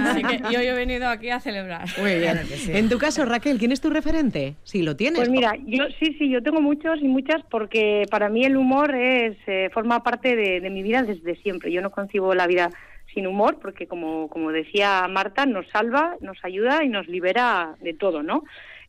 Así 0.04 0.22
que 0.22 0.42
yo 0.52 0.60
he 0.60 0.72
venido 0.72 1.08
aquí 1.08 1.30
a 1.30 1.40
celebrar. 1.40 1.86
Muy 1.98 2.16
bien. 2.18 2.40
En 2.68 2.88
tu 2.88 2.98
caso, 2.98 3.24
Raquel, 3.24 3.58
¿quién 3.58 3.72
es 3.72 3.80
tu 3.80 3.90
referente? 3.90 4.54
Si 4.64 4.82
lo 4.82 4.96
tienes. 4.96 5.18
Pues 5.18 5.30
mira, 5.30 5.54
yo 5.66 5.84
sí, 5.98 6.14
sí, 6.18 6.30
yo 6.30 6.42
tengo 6.42 6.60
muchos 6.60 7.00
y 7.00 7.08
muchas 7.08 7.42
porque 7.50 8.06
para 8.10 8.28
mí 8.28 8.44
el 8.44 8.56
humor 8.56 8.94
es 8.94 9.36
eh, 9.46 9.70
forma 9.72 10.02
parte 10.02 10.36
de, 10.36 10.60
de 10.60 10.70
mi 10.70 10.82
vida 10.82 11.02
desde 11.02 11.36
siempre. 11.36 11.72
Yo 11.72 11.82
no 11.82 11.90
concibo 11.90 12.34
la 12.34 12.46
vida 12.46 12.70
sin 13.12 13.26
humor 13.26 13.58
porque, 13.60 13.86
como, 13.86 14.28
como 14.28 14.50
decía 14.50 15.06
Marta, 15.08 15.46
nos 15.46 15.66
salva, 15.68 16.16
nos 16.20 16.38
ayuda 16.44 16.84
y 16.84 16.88
nos 16.88 17.06
libera 17.06 17.76
de 17.80 17.94
todo, 17.94 18.22
¿no? 18.22 18.44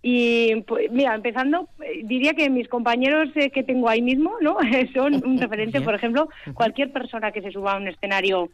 Y 0.08 0.62
pues, 0.68 0.91
mira, 0.91 1.15
empezando, 1.15 1.68
eh, 1.84 2.02
diría 2.04 2.36
que 2.36 2.48
mis 2.52 2.68
compañeros 2.68 3.30
eh, 3.34 3.50
que 3.50 3.63
tengo 3.63 3.89
ahí 3.89 4.04
mismo, 4.04 4.34
¿no? 4.39 4.56
Son 4.94 5.15
un 5.26 5.39
referente, 5.39 5.82
por 5.82 5.96
ejemplo, 5.96 6.30
cualquier 6.54 6.91
persona 6.91 7.32
que 7.32 7.41
se 7.41 7.50
suba 7.50 7.74
a 7.74 7.78
un 7.78 7.88
escenario 7.88 8.52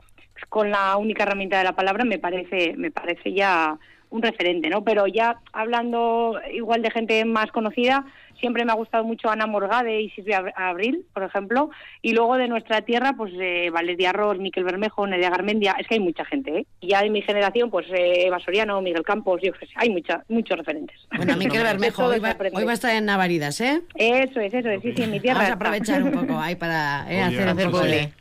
con 0.47 0.71
la 0.71 0.95
única 0.95 1.23
herramienta 1.23 1.57
de 1.57 1.65
la 1.65 1.75
palabra 1.75 2.05
me 2.05 2.19
parece, 2.19 2.73
me 2.77 2.89
parece 2.89 3.33
ya 3.33 3.77
un 4.11 4.21
referente, 4.21 4.69
¿no? 4.69 4.85
Pero 4.85 5.07
ya 5.07 5.41
hablando 5.51 6.39
igual 6.53 6.81
de 6.83 6.91
gente 6.91 7.25
más 7.25 7.51
conocida, 7.51 8.05
siempre 8.41 8.65
me 8.65 8.73
ha 8.73 8.75
gustado 8.75 9.05
mucho 9.05 9.29
Ana 9.29 9.47
Morgade 9.47 10.01
y 10.01 10.09
Silvia 10.09 10.39
Ab- 10.39 10.51
Abril, 10.57 11.05
por 11.13 11.23
ejemplo, 11.23 11.69
y 12.01 12.11
luego 12.11 12.35
de 12.35 12.49
nuestra 12.49 12.81
tierra, 12.81 13.13
pues 13.15 13.31
eh, 13.39 13.69
Valeria 13.71 14.11
Ross, 14.11 14.37
Miquel 14.37 14.65
Bermejo, 14.65 15.07
Nedia 15.07 15.29
Garmendia, 15.29 15.77
es 15.79 15.87
que 15.87 15.93
hay 15.93 15.99
mucha 16.01 16.25
gente, 16.25 16.57
¿eh? 16.57 16.65
Y 16.81 16.89
ya 16.89 17.01
de 17.01 17.09
mi 17.09 17.21
generación, 17.21 17.69
pues 17.69 17.87
eh, 17.89 18.25
Eva 18.27 18.39
Soriano, 18.39 18.81
Miguel 18.81 19.03
Campos, 19.03 19.39
yo 19.41 19.53
qué 19.53 19.65
sé, 19.67 19.71
hay 19.77 19.89
mucha, 19.89 20.25
muchos 20.27 20.57
referentes. 20.57 20.97
Bueno, 21.15 21.37
Miquel 21.37 21.63
Bermejo, 21.63 22.03
hoy 22.05 22.19
va, 22.19 22.31
aprende. 22.31 22.57
hoy 22.57 22.65
va 22.65 22.71
a 22.71 22.73
estar 22.73 22.93
en 22.93 23.05
Navaridas, 23.05 23.61
¿eh? 23.61 23.81
Eso 23.95 24.41
es, 24.41 24.53
eso 24.53 24.69
es, 24.69 24.81
sí, 24.81 24.91
sí, 24.93 25.03
en 25.03 25.11
mi 25.11 25.19
tierra. 25.21 25.39
Vamos 25.39 25.51
a 25.51 25.53
está. 25.53 25.65
aprovechar 25.65 26.03
un 26.03 26.11
poco 26.11 26.37
ahí 26.39 26.55
para 26.55 27.05
eh, 27.09 27.21
hacer, 27.21 27.47
hacer. 27.47 28.11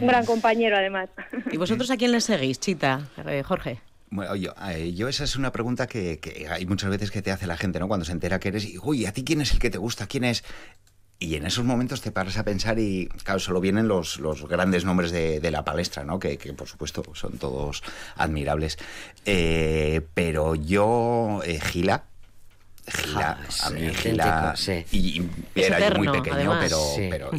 Un 0.00 0.06
gran 0.06 0.24
compañero, 0.26 0.76
además. 0.76 1.08
¿Y 1.52 1.56
vosotros 1.56 1.90
a 1.90 1.96
quién 1.96 2.12
le 2.12 2.20
seguís, 2.20 2.58
Chita? 2.58 3.00
Eh, 3.26 3.42
Jorge. 3.44 3.78
Bueno, 4.10 4.34
yo, 4.34 4.52
eh, 4.68 4.92
yo 4.92 5.08
esa 5.08 5.22
es 5.24 5.36
una 5.36 5.52
pregunta 5.52 5.86
que, 5.86 6.18
que 6.18 6.48
hay 6.48 6.66
muchas 6.66 6.90
veces 6.90 7.10
que 7.12 7.22
te 7.22 7.30
hace 7.30 7.46
la 7.46 7.56
gente, 7.56 7.78
¿no? 7.78 7.86
Cuando 7.86 8.04
se 8.04 8.12
entera 8.12 8.40
que 8.40 8.48
eres, 8.48 8.64
y, 8.64 8.76
uy, 8.82 9.06
¿a 9.06 9.12
ti 9.12 9.22
quién 9.24 9.40
es 9.40 9.52
el 9.52 9.60
que 9.60 9.70
te 9.70 9.78
gusta? 9.78 10.06
¿Quién 10.08 10.24
es? 10.24 10.42
Y 11.20 11.36
en 11.36 11.44
esos 11.46 11.64
momentos 11.64 12.00
te 12.00 12.10
paras 12.10 12.36
a 12.38 12.44
pensar 12.44 12.78
y, 12.78 13.06
claro, 13.22 13.38
solo 13.38 13.60
vienen 13.60 13.86
los, 13.88 14.18
los 14.18 14.48
grandes 14.48 14.84
nombres 14.84 15.12
de, 15.12 15.38
de 15.38 15.50
la 15.50 15.64
palestra, 15.64 16.02
¿no? 16.02 16.18
Que, 16.18 16.38
que, 16.38 16.52
por 16.54 16.66
supuesto 16.66 17.04
son 17.14 17.38
todos 17.38 17.82
admirables. 18.16 18.78
Eh, 19.26 20.00
pero 20.14 20.54
yo, 20.54 21.40
eh, 21.44 21.60
Gila, 21.60 22.04
Gila, 22.88 23.38
Ah, 23.38 23.46
sí, 23.50 23.60
a 23.66 23.70
mí 23.70 23.86
auténtico, 23.86 24.10
Gila, 24.12 24.54
sí. 24.56 24.84
y, 24.90 25.22
era 25.54 25.90
yo 25.90 25.94
muy 25.98 26.08
pequeño, 26.08 26.36
además. 26.36 26.58
pero, 26.64 26.78
Sí, 26.96 27.08
pero 27.10 27.30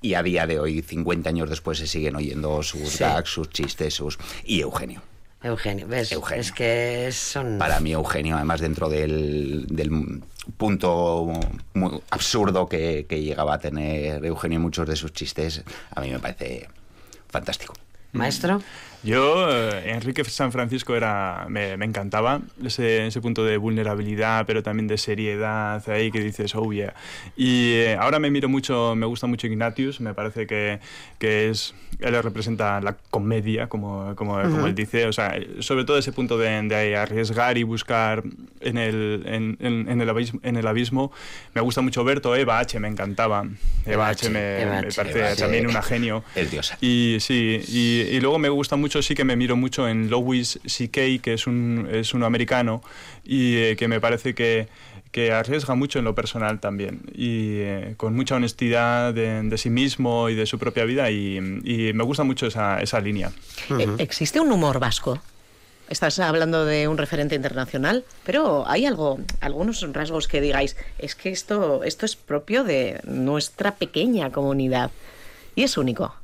y, 0.00 0.14
a 0.14 0.22
día 0.22 0.46
de 0.46 0.58
hoy, 0.58 0.82
50 0.82 1.28
años 1.28 1.48
después, 1.50 1.78
se 1.78 1.86
siguen 1.86 2.16
oyendo 2.16 2.62
sus 2.62 2.88
Sí. 2.88 2.98
gags, 3.04 3.28
sus 3.30 3.50
chistes, 3.50 3.94
sus... 3.94 4.18
Y 4.44 4.60
Eugenio. 4.62 5.02
Eugenio, 5.42 5.86
¿ves? 5.88 6.12
Eugenio. 6.12 6.40
Es 6.40 6.52
que 6.52 7.10
son... 7.12 7.58
Para 7.58 7.80
mí, 7.80 7.92
Eugenio, 7.92 8.36
además, 8.36 8.60
dentro 8.60 8.88
del, 8.88 9.66
del 9.68 10.22
punto 10.56 11.32
muy 11.74 12.00
absurdo 12.10 12.68
que, 12.68 13.06
que 13.08 13.22
llegaba 13.22 13.54
a 13.54 13.58
tener 13.58 14.24
Eugenio 14.24 14.56
en 14.56 14.62
muchos 14.62 14.88
de 14.88 14.96
sus 14.96 15.12
chistes, 15.12 15.62
a 15.94 16.00
mí 16.00 16.10
me 16.10 16.18
parece 16.18 16.68
fantástico. 17.28 17.74
Maestro. 18.12 18.60
Yo, 19.04 19.48
eh, 19.50 19.90
Enrique 19.90 20.22
San 20.24 20.52
Francisco 20.52 20.94
era, 20.94 21.46
me, 21.48 21.76
me 21.76 21.84
encantaba 21.86 22.40
ese, 22.64 23.06
ese 23.06 23.20
punto 23.20 23.44
de 23.44 23.56
vulnerabilidad, 23.56 24.46
pero 24.46 24.62
también 24.62 24.86
de 24.86 24.96
seriedad 24.98 25.82
ahí 25.90 26.10
que 26.12 26.20
dices, 26.20 26.54
oh 26.54 26.72
yeah. 26.72 26.94
Y 27.36 27.72
eh, 27.72 27.96
ahora 27.98 28.18
me 28.18 28.30
miro 28.30 28.48
mucho, 28.48 28.94
me 28.94 29.06
gusta 29.06 29.26
mucho 29.26 29.46
Ignatius, 29.46 30.00
me 30.00 30.14
parece 30.14 30.46
que, 30.46 30.78
que 31.18 31.50
es, 31.50 31.74
él 31.98 32.20
representa 32.22 32.80
la 32.80 32.96
comedia, 33.10 33.68
como, 33.68 34.14
como, 34.14 34.40
como 34.42 34.66
él 34.66 34.74
dice, 34.74 35.06
o 35.06 35.12
sea, 35.12 35.34
sobre 35.60 35.84
todo 35.84 35.98
ese 35.98 36.12
punto 36.12 36.38
de, 36.38 36.62
de 36.62 36.96
arriesgar 36.96 37.58
y 37.58 37.64
buscar 37.64 38.22
en 38.60 38.78
el, 38.78 39.22
en, 39.26 39.56
en- 39.60 39.88
en 39.88 40.00
el 40.00 40.08
abismo, 40.10 40.38
en 40.44 40.56
el 40.56 40.66
abismo. 40.66 41.10
Me 41.54 41.60
gusta 41.60 41.80
mucho 41.80 42.04
Berto, 42.04 42.36
Eva 42.36 42.58
H, 42.60 42.78
me 42.78 42.88
encantaba. 42.88 43.44
Eva, 43.84 44.08
H, 44.08 44.26
H, 44.26 44.30
me, 44.30 44.82
parece 44.94 45.24
H. 45.24 45.42
también 45.42 45.66
una 45.66 45.82
genio. 45.82 46.22
El 46.36 46.48
dios. 46.50 46.72
Y 46.80 47.16
sí, 47.20 47.60
y, 47.68 48.16
y 48.16 48.20
luego 48.20 48.38
me 48.38 48.48
gusta 48.48 48.76
mucho, 48.76 48.91
sí 49.00 49.14
que 49.14 49.24
me 49.24 49.36
miro 49.36 49.56
mucho 49.56 49.88
en 49.88 50.10
Louis 50.10 50.60
C.K., 50.66 51.22
que 51.22 51.34
es 51.34 51.46
un, 51.46 51.88
es 51.90 52.12
un 52.12 52.24
americano 52.24 52.82
y 53.24 53.56
eh, 53.56 53.76
que 53.76 53.88
me 53.88 54.00
parece 54.00 54.34
que, 54.34 54.68
que 55.12 55.32
arriesga 55.32 55.74
mucho 55.74 55.98
en 55.98 56.04
lo 56.04 56.14
personal 56.14 56.60
también 56.60 57.02
y 57.14 57.60
eh, 57.60 57.94
con 57.96 58.14
mucha 58.14 58.36
honestidad 58.36 59.14
de, 59.14 59.42
de 59.42 59.58
sí 59.58 59.70
mismo 59.70 60.28
y 60.28 60.34
de 60.34 60.46
su 60.46 60.58
propia 60.58 60.84
vida 60.84 61.10
y, 61.10 61.36
y 61.36 61.92
me 61.94 62.02
gusta 62.02 62.24
mucho 62.24 62.46
esa, 62.46 62.82
esa 62.82 63.00
línea. 63.00 63.30
Eh, 63.70 63.86
¿Existe 63.98 64.40
un 64.40 64.50
humor 64.50 64.80
vasco? 64.80 65.20
Estás 65.88 66.18
hablando 66.20 66.64
de 66.64 66.88
un 66.88 66.96
referente 66.96 67.34
internacional, 67.34 68.04
pero 68.24 68.66
hay 68.66 68.86
algo, 68.86 69.20
algunos 69.40 69.86
rasgos 69.92 70.26
que 70.26 70.40
digáis, 70.40 70.74
es 70.98 71.14
que 71.14 71.30
esto, 71.30 71.84
esto 71.84 72.06
es 72.06 72.16
propio 72.16 72.64
de 72.64 73.00
nuestra 73.04 73.74
pequeña 73.74 74.30
comunidad 74.32 74.90
y 75.54 75.64
es 75.64 75.76
único. 75.76 76.14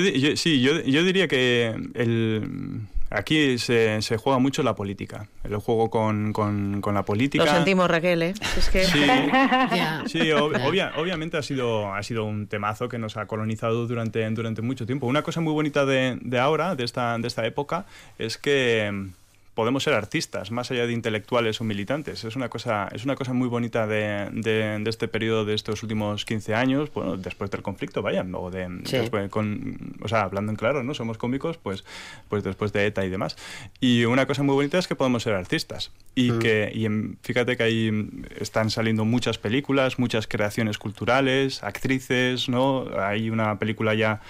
Yo, 0.00 0.36
sí, 0.36 0.60
yo, 0.60 0.80
yo 0.82 1.04
diría 1.04 1.28
que 1.28 1.74
el, 1.94 2.80
aquí 3.10 3.58
se, 3.58 4.00
se 4.02 4.16
juega 4.16 4.38
mucho 4.38 4.62
la 4.62 4.74
política, 4.74 5.28
el 5.44 5.56
juego 5.56 5.90
con, 5.90 6.32
con, 6.32 6.80
con 6.80 6.94
la 6.94 7.04
política. 7.04 7.44
Lo 7.44 7.50
sentimos, 7.50 7.88
Raquel, 7.90 8.22
¿eh? 8.22 8.34
Es 8.56 8.68
que... 8.70 8.84
Sí. 8.84 9.00
Sí, 10.06 10.18
ob- 10.30 10.60
obvia- 10.66 10.92
obviamente 10.96 11.36
ha 11.36 11.42
sido, 11.42 11.94
ha 11.94 12.02
sido 12.02 12.24
un 12.24 12.46
temazo 12.46 12.88
que 12.88 12.98
nos 12.98 13.16
ha 13.16 13.26
colonizado 13.26 13.86
durante, 13.86 14.28
durante 14.30 14.62
mucho 14.62 14.86
tiempo. 14.86 15.06
Una 15.06 15.22
cosa 15.22 15.40
muy 15.40 15.52
bonita 15.52 15.84
de, 15.86 16.18
de 16.20 16.38
ahora, 16.38 16.74
de 16.74 16.84
esta, 16.84 17.16
de 17.18 17.26
esta 17.28 17.46
época, 17.46 17.86
es 18.18 18.36
que 18.38 19.08
podemos 19.54 19.84
ser 19.84 19.94
artistas, 19.94 20.50
más 20.50 20.70
allá 20.70 20.86
de 20.86 20.92
intelectuales 20.92 21.60
o 21.60 21.64
militantes. 21.64 22.24
Es 22.24 22.36
una 22.36 22.48
cosa, 22.48 22.88
es 22.92 23.04
una 23.04 23.14
cosa 23.14 23.32
muy 23.32 23.48
bonita 23.48 23.86
de, 23.86 24.28
de- 24.32 24.78
de 24.80 24.90
este 24.90 25.06
periodo, 25.08 25.44
de 25.44 25.54
estos 25.54 25.82
últimos 25.82 26.24
15 26.24 26.54
años, 26.54 26.92
bueno, 26.92 27.16
después 27.16 27.50
del 27.50 27.62
conflicto, 27.62 28.02
vaya, 28.02 28.24
o 28.34 28.50
de, 28.50 28.66
Sí. 28.84 28.96
después 28.98 29.30
con, 29.30 29.94
o 30.02 30.08
sea, 30.08 30.22
hablando 30.22 30.50
en 30.50 30.56
claro, 30.56 30.82
¿no? 30.82 30.92
Somos 30.94 31.18
cómicos, 31.18 31.56
pues, 31.58 31.84
pues 32.28 32.42
después 32.42 32.72
de 32.72 32.86
ETA 32.86 33.04
y 33.04 33.10
demás. 33.10 33.36
Y 33.80 34.04
una 34.06 34.26
cosa 34.26 34.42
muy 34.42 34.54
bonita 34.54 34.78
es 34.78 34.88
que 34.88 34.96
podemos 34.96 35.22
ser 35.22 35.34
artistas. 35.34 35.92
Y 36.16 36.30
que, 36.38 36.70
y 36.74 36.84
en- 36.86 37.18
fíjate 37.22 37.56
que 37.56 37.62
ahí 37.62 37.90
mm, 37.92 38.24
están 38.40 38.70
saliendo 38.70 39.04
muchas 39.04 39.38
películas, 39.38 39.98
muchas 39.98 40.26
creaciones 40.26 40.78
culturales, 40.78 41.62
actrices, 41.62 42.48
¿no? 42.48 42.86
Hay 42.98 43.30
una 43.30 43.58
película 43.58 43.94
ya, 43.94 44.20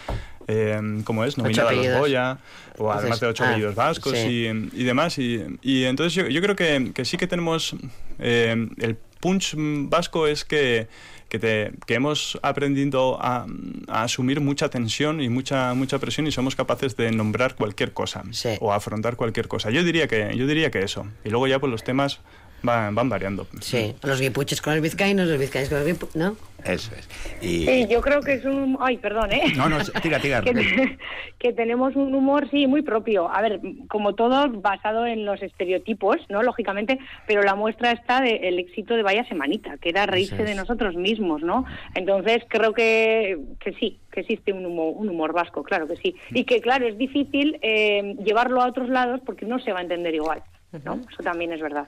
eh, 0.48 0.80
¿cómo 1.04 1.24
es? 1.24 1.38
Nominada 1.38 1.70
a 1.70 1.72
los. 1.72 1.98
Goya, 1.98 2.38
o 2.78 2.90
además 2.92 3.04
Entonces, 3.04 3.20
de 3.20 3.26
ocho 3.28 3.44
ah, 3.44 3.48
apellidos 3.50 3.74
vascos 3.74 4.12
sí. 4.18 4.28
y, 4.28 4.80
y 4.80 4.84
demás. 4.84 5.18
Y, 5.18 5.42
y 5.62 5.84
entonces 5.84 6.14
yo, 6.14 6.26
yo 6.28 6.40
creo 6.42 6.56
que, 6.56 6.92
que 6.94 7.04
sí 7.04 7.16
que 7.16 7.26
tenemos, 7.26 7.74
eh, 8.18 8.68
el 8.78 8.96
punch 9.20 9.54
vasco 9.56 10.26
es 10.26 10.44
que 10.44 10.88
que, 11.30 11.38
te- 11.40 11.72
que 11.86 11.94
hemos 11.94 12.38
aprendido 12.42 13.18
a, 13.20 13.46
a 13.88 14.02
asumir 14.04 14.40
mucha 14.40 14.68
tensión 14.68 15.20
y 15.20 15.28
mucha, 15.28 15.74
mucha 15.74 15.98
presión 15.98 16.28
y 16.28 16.30
somos 16.32 16.54
capaces 16.54 16.96
de 16.96 17.10
nombrar 17.10 17.56
cualquier 17.56 17.92
cosa 17.92 18.22
Sí. 18.30 18.50
o 18.60 18.72
afrontar 18.72 19.16
cualquier 19.16 19.48
cosa. 19.48 19.70
Yo 19.70 19.82
diría 19.82 20.06
que, 20.06 20.36
yo 20.36 20.46
diría 20.46 20.70
que 20.70 20.82
eso. 20.84 21.08
Y 21.24 21.30
luego 21.30 21.48
ya 21.48 21.58
pues 21.58 21.72
los 21.72 21.82
temas 21.82 22.20
van, 22.64 22.94
van 22.94 23.08
variando. 23.08 23.46
Sí, 23.60 23.94
los 24.02 24.20
guipuches 24.20 24.60
con 24.60 24.74
los 24.74 24.82
vizcaínos, 24.82 25.28
los 25.28 25.38
vizcaínos 25.38 25.68
con 25.68 25.78
los 25.78 25.86
guipuches, 25.86 26.16
¿no? 26.16 26.36
Eso 26.64 26.92
es. 26.96 27.08
Y... 27.42 27.66
Sí, 27.66 27.86
yo 27.90 28.00
creo 28.00 28.22
que 28.22 28.34
es 28.34 28.44
un... 28.46 28.78
Ay, 28.80 28.96
perdón, 28.96 29.32
¿eh? 29.32 29.52
No, 29.54 29.68
no, 29.68 29.78
tira, 30.02 30.18
tira. 30.18 30.40
que, 30.42 30.98
que 31.38 31.52
tenemos 31.52 31.94
un 31.94 32.14
humor, 32.14 32.48
sí, 32.50 32.66
muy 32.66 32.80
propio. 32.80 33.28
A 33.30 33.42
ver, 33.42 33.60
como 33.88 34.14
todo, 34.14 34.48
basado 34.48 35.06
en 35.06 35.26
los 35.26 35.42
estereotipos, 35.42 36.16
¿no? 36.30 36.42
Lógicamente, 36.42 36.98
pero 37.26 37.42
la 37.42 37.54
muestra 37.54 37.92
está 37.92 38.22
del 38.22 38.58
éxito 38.58 38.94
de 38.94 39.02
Vaya 39.02 39.28
Semanita, 39.28 39.76
que 39.76 39.90
era 39.90 40.06
reírse 40.06 40.42
es. 40.42 40.48
de 40.48 40.54
nosotros 40.54 40.96
mismos, 40.96 41.42
¿no? 41.42 41.66
Entonces, 41.94 42.44
creo 42.48 42.72
que, 42.72 43.38
que 43.60 43.74
sí, 43.74 43.98
que 44.10 44.20
existe 44.20 44.52
un 44.52 44.64
humor, 44.64 44.94
un 44.96 45.10
humor 45.10 45.34
vasco, 45.34 45.62
claro 45.62 45.86
que 45.86 45.96
sí. 45.96 46.16
Y 46.30 46.44
que, 46.44 46.62
claro, 46.62 46.86
es 46.86 46.96
difícil 46.96 47.58
eh, 47.60 48.16
llevarlo 48.24 48.62
a 48.62 48.68
otros 48.68 48.88
lados 48.88 49.20
porque 49.26 49.44
no 49.44 49.58
se 49.58 49.72
va 49.72 49.80
a 49.80 49.82
entender 49.82 50.14
igual, 50.14 50.42
¿no? 50.84 50.94
Eso 51.12 51.22
también 51.22 51.52
es 51.52 51.60
verdad. 51.60 51.86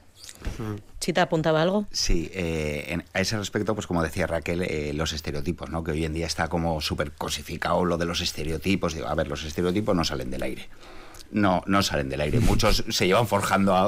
Chita 1.01 1.22
apuntaba 1.22 1.62
algo. 1.62 1.87
Sí, 1.92 2.31
eh, 2.35 2.85
en- 2.88 3.05
a 3.14 3.20
ese 3.20 3.37
respecto, 3.38 3.75
pues 3.75 3.87
como 3.87 4.03
decía 4.03 4.27
Raquel, 4.27 4.62
eh, 4.62 4.92
los 4.94 5.12
estereotipos, 5.12 5.70
¿no? 5.70 5.83
Que 5.83 5.92
hoy 5.92 6.05
en 6.05 6.12
día 6.14 6.27
está 6.27 6.49
como 6.49 6.81
súper 6.81 7.12
cosificado 7.12 7.85
lo 7.85 7.96
de 7.96 8.05
los 8.05 8.20
estereotipos. 8.20 8.94
Digo, 8.94 9.07
a 9.09 9.14
ver, 9.14 9.29
los 9.29 9.44
estereotipos 9.44 9.96
no 9.96 10.05
salen 10.05 10.31
del 10.31 10.42
aire. 10.42 10.68
No, 11.33 11.62
no 11.66 11.83
salen 11.83 12.09
del 12.09 12.20
aire. 12.20 12.38
Muchos 12.40 12.85
se 12.88 13.07
llevan 13.07 13.27
forjando 13.27 13.75
a, 13.75 13.87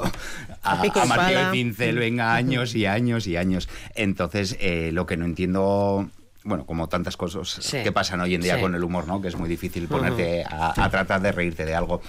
a, 0.62 0.72
A 0.72 0.82
a 0.82 1.44
de 1.44 1.50
pincel, 1.52 1.98
venga, 1.98 2.34
años 2.34 2.74
y 2.74 2.86
años 2.86 3.26
y 3.26 3.36
años. 3.36 3.68
Entonces, 3.94 4.56
eh, 4.60 4.90
lo 4.92 5.06
que 5.06 5.16
no 5.16 5.24
entiendo 5.24 6.08
bueno, 6.44 6.64
como 6.64 6.88
tantas 6.88 7.16
cosas 7.18 7.48
Sí. 7.60 7.82
que 7.82 7.92
pasan 7.92 8.20
hoy 8.20 8.34
en 8.34 8.40
día 8.40 8.54
Sí. 8.56 8.60
con 8.62 8.74
el 8.74 8.82
humor, 8.82 9.06
¿no? 9.06 9.20
Que 9.20 9.28
es 9.28 9.36
muy 9.36 9.48
difícil 9.50 9.86
ponerte 9.86 10.44
a, 10.44 10.72
a 10.82 10.88
tratar 10.90 11.20
de 11.20 11.30
reírte 11.30 11.66
de 11.66 11.74
algo. 11.74 12.00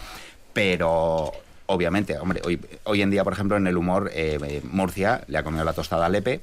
Pero, 0.53 1.31
obviamente, 1.69 2.17
hombre, 2.17 2.41
hoy, 2.43 2.59
hoy 2.83 3.01
en 3.01 3.11
día, 3.11 3.23
por 3.23 3.33
ejemplo, 3.33 3.55
en 3.55 3.67
el 3.67 3.77
humor, 3.77 4.09
eh, 4.13 4.37
eh, 4.43 4.61
Murcia 4.63 5.23
le 5.27 5.37
ha 5.37 5.43
comido 5.43 5.63
la 5.63 5.73
tostada 5.73 6.07
a 6.07 6.09
Lepe. 6.09 6.41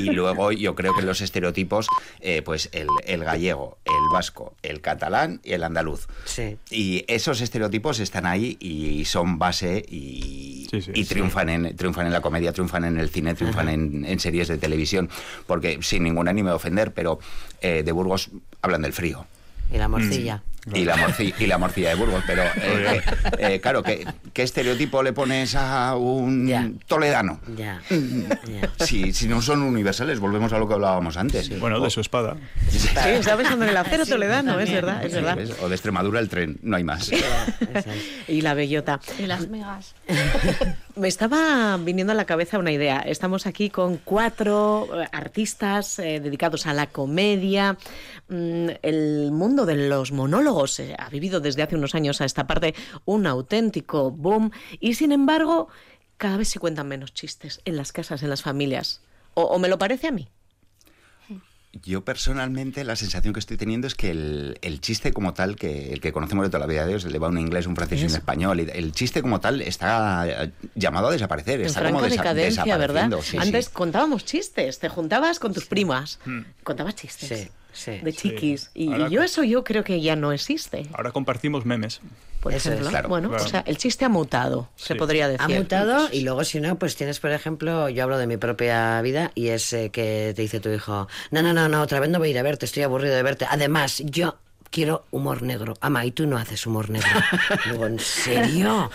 Y 0.00 0.10
luego 0.12 0.52
yo 0.52 0.74
creo 0.74 0.94
que 0.94 1.02
los 1.02 1.20
estereotipos, 1.20 1.88
eh, 2.20 2.42
pues 2.42 2.70
el, 2.72 2.86
el 3.04 3.24
gallego, 3.24 3.76
el 3.84 4.12
vasco, 4.12 4.54
el 4.62 4.80
catalán 4.80 5.40
y 5.44 5.52
el 5.52 5.62
andaluz. 5.64 6.06
Sí. 6.24 6.56
Y 6.70 7.04
esos 7.08 7.40
estereotipos 7.40 7.98
están 7.98 8.24
ahí 8.24 8.56
y 8.60 9.04
son 9.04 9.38
base 9.38 9.84
y, 9.88 10.68
Sí, 10.70 10.80
sí, 10.80 10.92
y 10.94 11.04
sí. 11.04 11.08
triunfan, 11.14 11.48
en, 11.48 11.76
triunfan 11.76 12.06
en 12.06 12.12
la 12.12 12.20
comedia, 12.20 12.52
triunfan 12.52 12.84
en 12.84 12.98
el 12.98 13.10
cine, 13.10 13.34
triunfan 13.34 13.68
en, 13.68 14.04
en 14.06 14.20
series 14.20 14.48
de 14.48 14.58
televisión. 14.58 15.10
Porque 15.46 15.78
sin 15.82 16.04
ningún 16.04 16.28
ánimo 16.28 16.48
de 16.50 16.54
ofender, 16.54 16.92
pero 16.92 17.18
eh, 17.60 17.82
de 17.84 17.92
Burgos 17.92 18.30
hablan 18.62 18.82
del 18.82 18.92
frío. 18.92 19.26
Y 19.70 19.76
la 19.76 19.88
morcilla. 19.88 20.42
Y 20.74 20.84
la, 20.84 20.96
morci- 20.96 21.34
y 21.38 21.46
la 21.46 21.58
morcilla 21.58 21.90
de 21.90 21.94
Burgos, 21.94 22.22
pero 22.26 22.42
eh, 22.56 23.00
eh, 23.00 23.02
eh, 23.38 23.60
claro, 23.60 23.82
¿qué, 23.82 24.06
¿qué 24.32 24.42
estereotipo 24.42 25.02
le 25.02 25.12
pones 25.12 25.54
a 25.54 25.94
un 25.96 26.46
Ya. 26.46 26.68
toledano? 26.86 27.40
Ya. 27.56 27.80
Mm. 27.90 28.22
ya. 28.60 28.84
Si, 28.84 29.12
si 29.12 29.28
no 29.28 29.40
son 29.42 29.62
universales, 29.62 30.20
volvemos 30.20 30.52
a 30.52 30.58
lo 30.58 30.68
que 30.68 30.74
hablábamos 30.74 31.16
antes. 31.16 31.58
Bueno, 31.60 31.80
de 31.80 31.90
su 31.90 32.00
espada. 32.00 32.36
Sí, 32.70 32.88
estaba 32.88 33.36
pensando 33.36 33.64
en 33.64 33.70
el 33.70 33.76
acero 33.76 34.04
toledano, 34.06 34.58
es 34.60 34.70
verdad, 34.72 35.04
es 35.04 35.12
verdad. 35.14 35.36
¿ves? 35.36 35.52
O 35.62 35.68
de 35.68 35.74
Extremadura 35.74 36.20
el 36.20 36.28
tren, 36.28 36.58
no 36.62 36.76
hay 36.76 36.84
más. 36.84 37.10
Y 38.26 38.40
la 38.42 38.54
bellota. 38.54 39.00
Y 39.18 39.26
las 39.26 39.48
megas. 39.48 39.94
Me 40.96 41.06
estaba 41.06 41.76
viniendo 41.76 42.12
a 42.12 42.16
la 42.16 42.24
cabeza 42.24 42.58
una 42.58 42.72
idea. 42.72 42.98
Estamos 42.98 43.46
aquí 43.46 43.70
con 43.70 43.98
cuatro 43.98 44.88
eh, 45.00 45.06
artistas 45.12 45.98
eh, 46.00 46.18
dedicados 46.20 46.66
a 46.66 46.74
la 46.74 46.88
comedia. 46.88 47.76
Mm, 48.28 48.66
el 48.82 49.30
mundo 49.30 49.64
de 49.64 49.88
los 49.88 50.10
monólogos 50.10 50.57
eh, 50.66 50.94
ha 50.98 51.08
vivido 51.10 51.40
desde 51.40 51.62
hace 51.62 51.76
unos 51.76 51.94
años 51.94 52.20
a 52.20 52.24
esta 52.24 52.46
parte 52.46 52.74
un 53.04 53.26
auténtico 53.26 54.10
boom 54.10 54.50
y 54.80 54.94
sin 54.94 55.12
embargo 55.12 55.68
cada 56.16 56.36
vez 56.36 56.48
se 56.48 56.58
cuentan 56.58 56.88
menos 56.88 57.14
chistes 57.14 57.60
en 57.64 57.76
las 57.76 57.92
casas, 57.92 58.22
en 58.24 58.30
las 58.30 58.42
familias. 58.42 59.02
O, 59.34 59.42
o 59.42 59.58
me 59.60 59.68
lo 59.68 59.78
parece 59.78 60.08
a 60.08 60.10
mí. 60.10 60.28
Yo 61.84 62.02
personalmente 62.02 62.82
la 62.82 62.96
sensación 62.96 63.34
que 63.34 63.40
estoy 63.40 63.58
teniendo 63.58 63.86
es 63.86 63.94
que 63.94 64.10
el, 64.10 64.58
el 64.62 64.80
chiste 64.80 65.12
como 65.12 65.34
tal, 65.34 65.54
que 65.54 65.92
el 65.92 66.00
que 66.00 66.12
conocemos 66.12 66.44
de 66.46 66.48
toda 66.48 66.60
la 66.60 66.66
vida 66.66 66.82
de 66.82 66.88
Dios, 66.88 67.04
el 67.04 67.12
de 67.12 67.18
va 67.18 67.28
un 67.28 67.38
inglés, 67.38 67.66
un 67.66 67.76
francés 67.76 68.00
y 68.00 68.04
un 68.06 68.10
español, 68.16 68.58
y 68.60 68.68
el 68.72 68.90
chiste 68.92 69.20
como 69.20 69.38
tal 69.38 69.60
está 69.60 70.24
eh, 70.26 70.50
llamado 70.74 71.08
a 71.08 71.12
desaparecer. 71.12 71.60
En 71.60 71.66
está 71.66 71.84
como 71.84 72.00
desa- 72.00 72.22
¿verdad? 72.34 72.34
desapareciendo, 72.34 73.22
sí. 73.22 73.36
Antes 73.38 73.68
contábamos 73.68 74.24
chistes, 74.24 74.78
te 74.78 74.88
juntabas 74.88 75.38
con 75.38 75.52
tus 75.52 75.66
primas, 75.66 76.18
contabas 76.64 76.94
chistes 76.96 77.50
Sí, 77.78 77.92
sí. 77.98 78.04
de 78.04 78.12
chiquis. 78.12 78.70
Y, 78.74 78.92
Ahora 78.92 79.08
y 79.08 79.10
yo 79.12 79.22
eso 79.22 79.44
yo 79.44 79.62
creo 79.64 79.84
que 79.84 80.00
ya 80.00 80.16
no 80.16 80.32
existe. 80.32 80.86
Ahora 80.92 81.12
compartimos 81.12 81.64
memes. 81.64 82.00
por 82.40 82.52
Eso 82.52 82.68
es, 82.68 82.74
ejemplo. 82.74 82.90
claro, 82.90 83.08
bueno, 83.08 83.28
claro. 83.30 83.44
o 83.44 83.48
sea, 83.48 83.60
el 83.66 83.78
chiste 83.78 84.04
ha 84.04 84.08
mutado, 84.08 84.68
se 84.76 84.94
Sí. 84.94 84.98
podría 84.98 85.28
decir. 85.28 85.40
Ha 85.44 85.48
mutado 85.58 86.08
y 86.12 86.20
luego 86.22 86.44
si 86.44 86.60
no, 86.60 86.78
pues 86.78 86.94
tienes, 86.96 87.18
por 87.20 87.30
ejemplo, 87.32 87.88
yo 87.88 88.02
hablo 88.04 88.16
de 88.18 88.26
mi 88.26 88.36
propia 88.36 89.00
vida 89.02 89.30
y 89.34 89.48
es 89.48 89.72
eh, 89.72 89.90
que 89.90 90.32
te 90.36 90.42
dice 90.42 90.60
tu 90.60 90.68
hijo, 90.70 91.08
no, 91.30 91.42
no, 91.42 91.52
no, 91.52 91.68
no, 91.68 91.82
otra 91.82 91.98
vez 92.00 92.10
no 92.10 92.18
voy 92.18 92.28
a 92.28 92.30
ir 92.32 92.38
a 92.38 92.42
verte, 92.42 92.66
estoy 92.66 92.82
aburrido 92.84 93.14
de 93.14 93.22
verte. 93.22 93.46
Además, 93.50 94.02
yo 94.04 94.38
quiero 94.70 95.04
humor 95.10 95.42
negro. 95.42 95.74
Ama, 95.80 96.04
y 96.04 96.10
tú 96.12 96.26
no 96.26 96.36
haces 96.36 96.64
humor 96.66 96.90
negro. 96.90 97.08
Digo, 97.72 97.86
¿en 97.86 97.98
serio? 97.98 98.90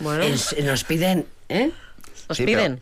Bueno. 0.00 0.24
Es- 0.24 0.56
nos 0.64 0.82
piden, 0.84 1.26
¿eh? 1.48 1.70
Os 2.28 2.36
Sí, 2.38 2.44
piden 2.44 2.80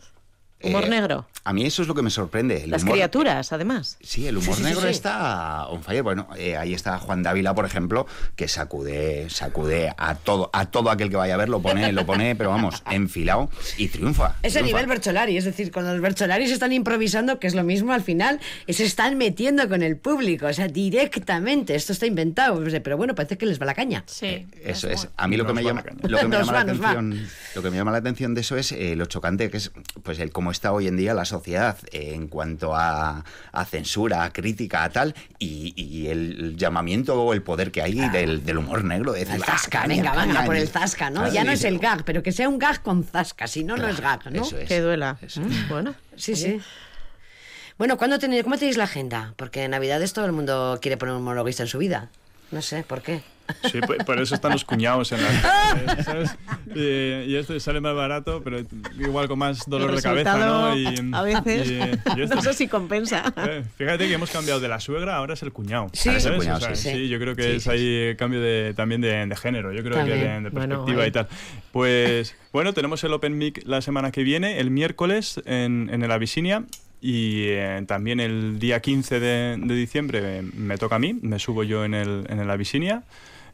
pero, 0.59 0.69
humor 0.69 0.83
eh, 0.85 0.89
negro. 0.89 1.27
A 1.45 1.53
mí 1.53 1.65
eso 1.65 1.81
es 1.81 1.87
lo 1.87 1.95
que 1.95 2.01
me 2.01 2.09
sorprende. 2.09 2.63
el 2.63 2.69
Las 2.71 2.83
humor- 2.83 2.93
criaturas, 2.95 3.51
además. 3.53 3.97
Sí, 4.01 4.27
el 4.27 4.37
humor 4.37 4.55
Sí, 4.55 4.61
sí, 4.61 4.63
sí, 4.63 4.63
negro 4.69 4.81
sí. 4.81 4.87
está 4.89 5.67
on 5.67 5.81
fire. 5.83 6.03
Bueno, 6.03 6.27
eh, 6.37 6.57
ahí 6.57 6.73
está 6.73 6.99
Juan 6.99 7.23
Dávila, 7.23 7.55
por 7.55 7.65
ejemplo, 7.65 8.05
que 8.35 8.47
sacude, 8.47 9.29
sacude 9.29 9.93
a 9.97 10.15
todo, 10.15 10.49
a 10.53 10.65
todo 10.67 10.91
aquel 10.91 11.09
que 11.09 11.15
vaya 11.15 11.33
a 11.33 11.37
ver, 11.37 11.49
lo 11.49 11.61
pone, 11.61 11.91
lo 11.91 12.05
pone, 12.05 12.35
pero 12.35 12.49
vamos, 12.49 12.83
enfilado 12.91 13.49
y 13.77 13.87
triunfa. 13.87 14.35
Es 14.43 14.55
a 14.55 14.59
triunfa. 14.59 14.61
nivel 14.65 14.85
Bercholari, 14.87 15.37
es 15.37 15.45
decir, 15.45 15.71
cuando 15.71 15.91
los 15.93 16.01
Bercholari 16.01 16.47
se 16.47 16.53
están 16.53 16.71
improvisando, 16.73 17.39
que 17.39 17.47
es 17.47 17.55
lo 17.55 17.63
mismo 17.63 17.93
al 17.93 18.01
final, 18.03 18.39
y 18.67 18.73
se 18.73 18.83
están 18.83 19.17
metiendo 19.17 19.67
con 19.69 19.81
el 19.81 19.97
público, 19.97 20.45
o 20.47 20.53
sea, 20.53 20.67
directamente. 20.67 21.73
Esto 21.75 21.93
está 21.93 22.05
inventado, 22.05 22.61
pero 22.83 22.97
bueno, 22.97 23.15
parece 23.15 23.37
que 23.37 23.45
les 23.45 23.59
va 23.61 23.65
la 23.65 23.73
caña. 23.73 24.03
Sí. 24.07 24.45
Eso 24.63 24.89
es. 24.89 25.07
A 25.17 25.27
mí 25.27 25.37
lo 25.37 25.45
que 25.45 25.53
me 25.53 25.61
Nos 25.63 25.69
llama, 25.69 25.83
lo 26.03 26.17
que 26.17 26.27
me 26.27 26.37
llama 26.37 26.51
va, 26.51 26.63
la 26.63 26.73
va. 26.73 26.89
atención, 26.91 27.27
lo 27.55 27.61
que 27.61 27.69
me 27.71 27.77
llama 27.77 27.91
la 27.91 27.97
atención 27.99 28.35
de 28.35 28.41
eso 28.41 28.57
es 28.57 28.71
eh, 28.71 28.95
lo 28.95 29.05
chocante 29.05 29.49
que 29.49 29.57
es, 29.57 29.71
pues 30.03 30.19
el 30.19 30.31
cómo 30.31 30.51
está 30.51 30.71
hoy 30.73 30.87
en 30.87 30.97
día 30.97 31.13
la 31.13 31.25
sociedad 31.29 31.77
eh, 31.93 32.11
en 32.13 32.27
cuanto 32.27 32.75
a, 32.75 33.23
a 33.53 33.65
censura, 33.65 34.23
a 34.25 34.33
crítica, 34.33 34.83
a 34.83 34.89
tal, 34.89 35.15
y, 35.39 35.73
y 35.81 36.07
el 36.07 36.57
llamamiento 36.57 37.21
o 37.23 37.33
el 37.33 37.41
poder 37.41 37.71
que 37.71 37.81
hay 37.81 37.93
del, 38.09 38.43
del 38.45 38.57
humor 38.57 38.83
negro. 38.83 39.13
De 39.13 39.19
decir, 39.19 39.35
El 39.35 39.43
"Ah, 39.43 39.45
zasca, 39.45 39.81
caña, 39.81 39.95
venga, 39.95 40.11
venga, 40.11 40.33
caña", 40.33 40.45
por 40.45 40.55
el 40.57 40.67
zasca, 40.67 41.09
¿no? 41.09 41.21
Claro, 41.21 41.33
ya 41.33 41.43
no 41.45 41.51
es 41.51 41.63
el 41.63 41.79
gag, 41.79 42.03
pero 42.03 42.21
que 42.21 42.31
sea 42.33 42.49
un 42.49 42.59
gag 42.59 42.81
con 42.81 43.03
zasca, 43.03 43.47
si 43.47 43.63
no, 43.63 43.77
no 43.77 43.87
es 43.87 44.01
gag, 44.01 44.31
¿no? 44.31 44.41
Eso 44.43 44.57
es. 44.57 44.67
Que 44.67 44.81
duela. 44.81 45.17
Eso 45.21 45.41
Mm, 45.41 45.67
Bueno, 45.69 45.95
Sí, 46.17 46.35
sí. 46.35 46.59
Bueno, 47.77 47.97
¿cuándo 47.97 48.19
tenéis, 48.19 48.43
¿cómo 48.43 48.57
tenéis 48.57 48.75
la 48.75 48.83
agenda? 48.83 49.33
Porque 49.37 49.63
en 49.63 49.71
Navidades 49.71 50.11
todo 50.11 50.25
el 50.25 50.33
mundo 50.33 50.79
quiere 50.81 50.97
poner 50.97 51.15
un 51.15 51.23
monologuista 51.23 51.63
en 51.63 51.69
su 51.69 51.77
vida. 51.77 52.09
No 52.51 52.61
sé, 52.61 52.83
¿por 52.83 53.01
qué? 53.01 53.21
Sí, 53.71 53.79
por, 54.05 54.19
eso 54.19 54.35
están 54.35 54.51
los 54.51 54.63
cuñados 54.63 55.11
en 55.11 55.21
la. 55.23 56.03
¿sabes? 56.03 56.35
Y, 56.75 57.31
y 57.31 57.35
esto 57.35 57.59
sale 57.59 57.81
más 57.81 57.95
barato, 57.95 58.41
pero 58.43 58.59
igual 58.99 59.27
con 59.27 59.39
más 59.39 59.67
dolor 59.67 59.95
de 59.95 60.01
cabeza, 60.01 60.37
¿no? 60.37 60.77
Y, 60.77 60.85
a 61.13 61.21
veces, 61.21 61.69
y- 61.71 62.21
esto- 62.21 62.35
no 62.35 62.41
sé 62.41 62.53
si 62.53 62.67
compensa. 62.67 63.33
Eh, 63.37 63.63
Fíjate 63.77 64.07
que 64.07 64.13
hemos 64.13 64.29
cambiado 64.31 64.59
de 64.59 64.67
la 64.67 64.79
suegra, 64.79 65.15
ahora 65.15 65.33
es 65.33 65.43
el 65.43 65.51
cuñado. 65.51 65.87
Sí. 65.93 66.09
Ahora 66.09 66.17
es 66.19 66.25
el 66.25 66.31
¿sabes? 66.31 66.39
cuñado, 66.39 66.57
O 66.57 66.61
sea, 66.61 66.75
sí, 66.75 66.89
sí. 66.91 67.09
yo 67.09 67.19
creo 67.19 67.35
que 67.35 67.43
Sí, 67.43 67.49
es 67.57 67.63
sí, 67.63 67.69
ahí 67.69 68.15
cambio 68.15 68.41
de, 68.41 68.73
también 68.75 69.01
de, 69.01 69.25
de 69.25 69.35
género, 69.35 69.71
yo 69.73 69.81
creo 69.83 69.95
También. 69.97 70.19
que 70.19 70.25
de, 70.25 70.41
de 70.41 70.49
Bueno, 70.49 70.85
perspectiva 70.85 71.03
ahí. 71.03 71.09
y 71.09 71.11
tal. 71.11 71.27
Pues 71.71 72.35
bueno, 72.51 72.73
tenemos 72.73 73.03
el 73.03 73.13
Open 73.13 73.37
Mic 73.37 73.61
la 73.65 73.81
semana 73.81 74.11
que 74.11 74.23
viene, 74.23 74.59
el 74.59 74.71
miércoles 74.71 75.41
en, 75.45 75.89
en 75.91 76.03
el 76.03 76.11
Abisinia. 76.11 76.63
Y 77.01 77.43
eh, 77.47 77.81
también 77.87 78.19
el 78.19 78.59
día 78.59 78.81
15 78.81 79.21
de, 79.21 79.55
de 79.57 79.73
diciembre 79.73 80.39
eh, 80.39 80.41
me 80.41 80.77
toca 80.77 80.97
a 80.97 80.99
mí, 80.99 81.17
me 81.21 81.39
subo 81.39 81.63
yo 81.63 81.85
en 81.85 81.93
el, 81.93 82.25
en 82.27 82.39
el 82.39 82.49
Abisinia. 82.49 83.03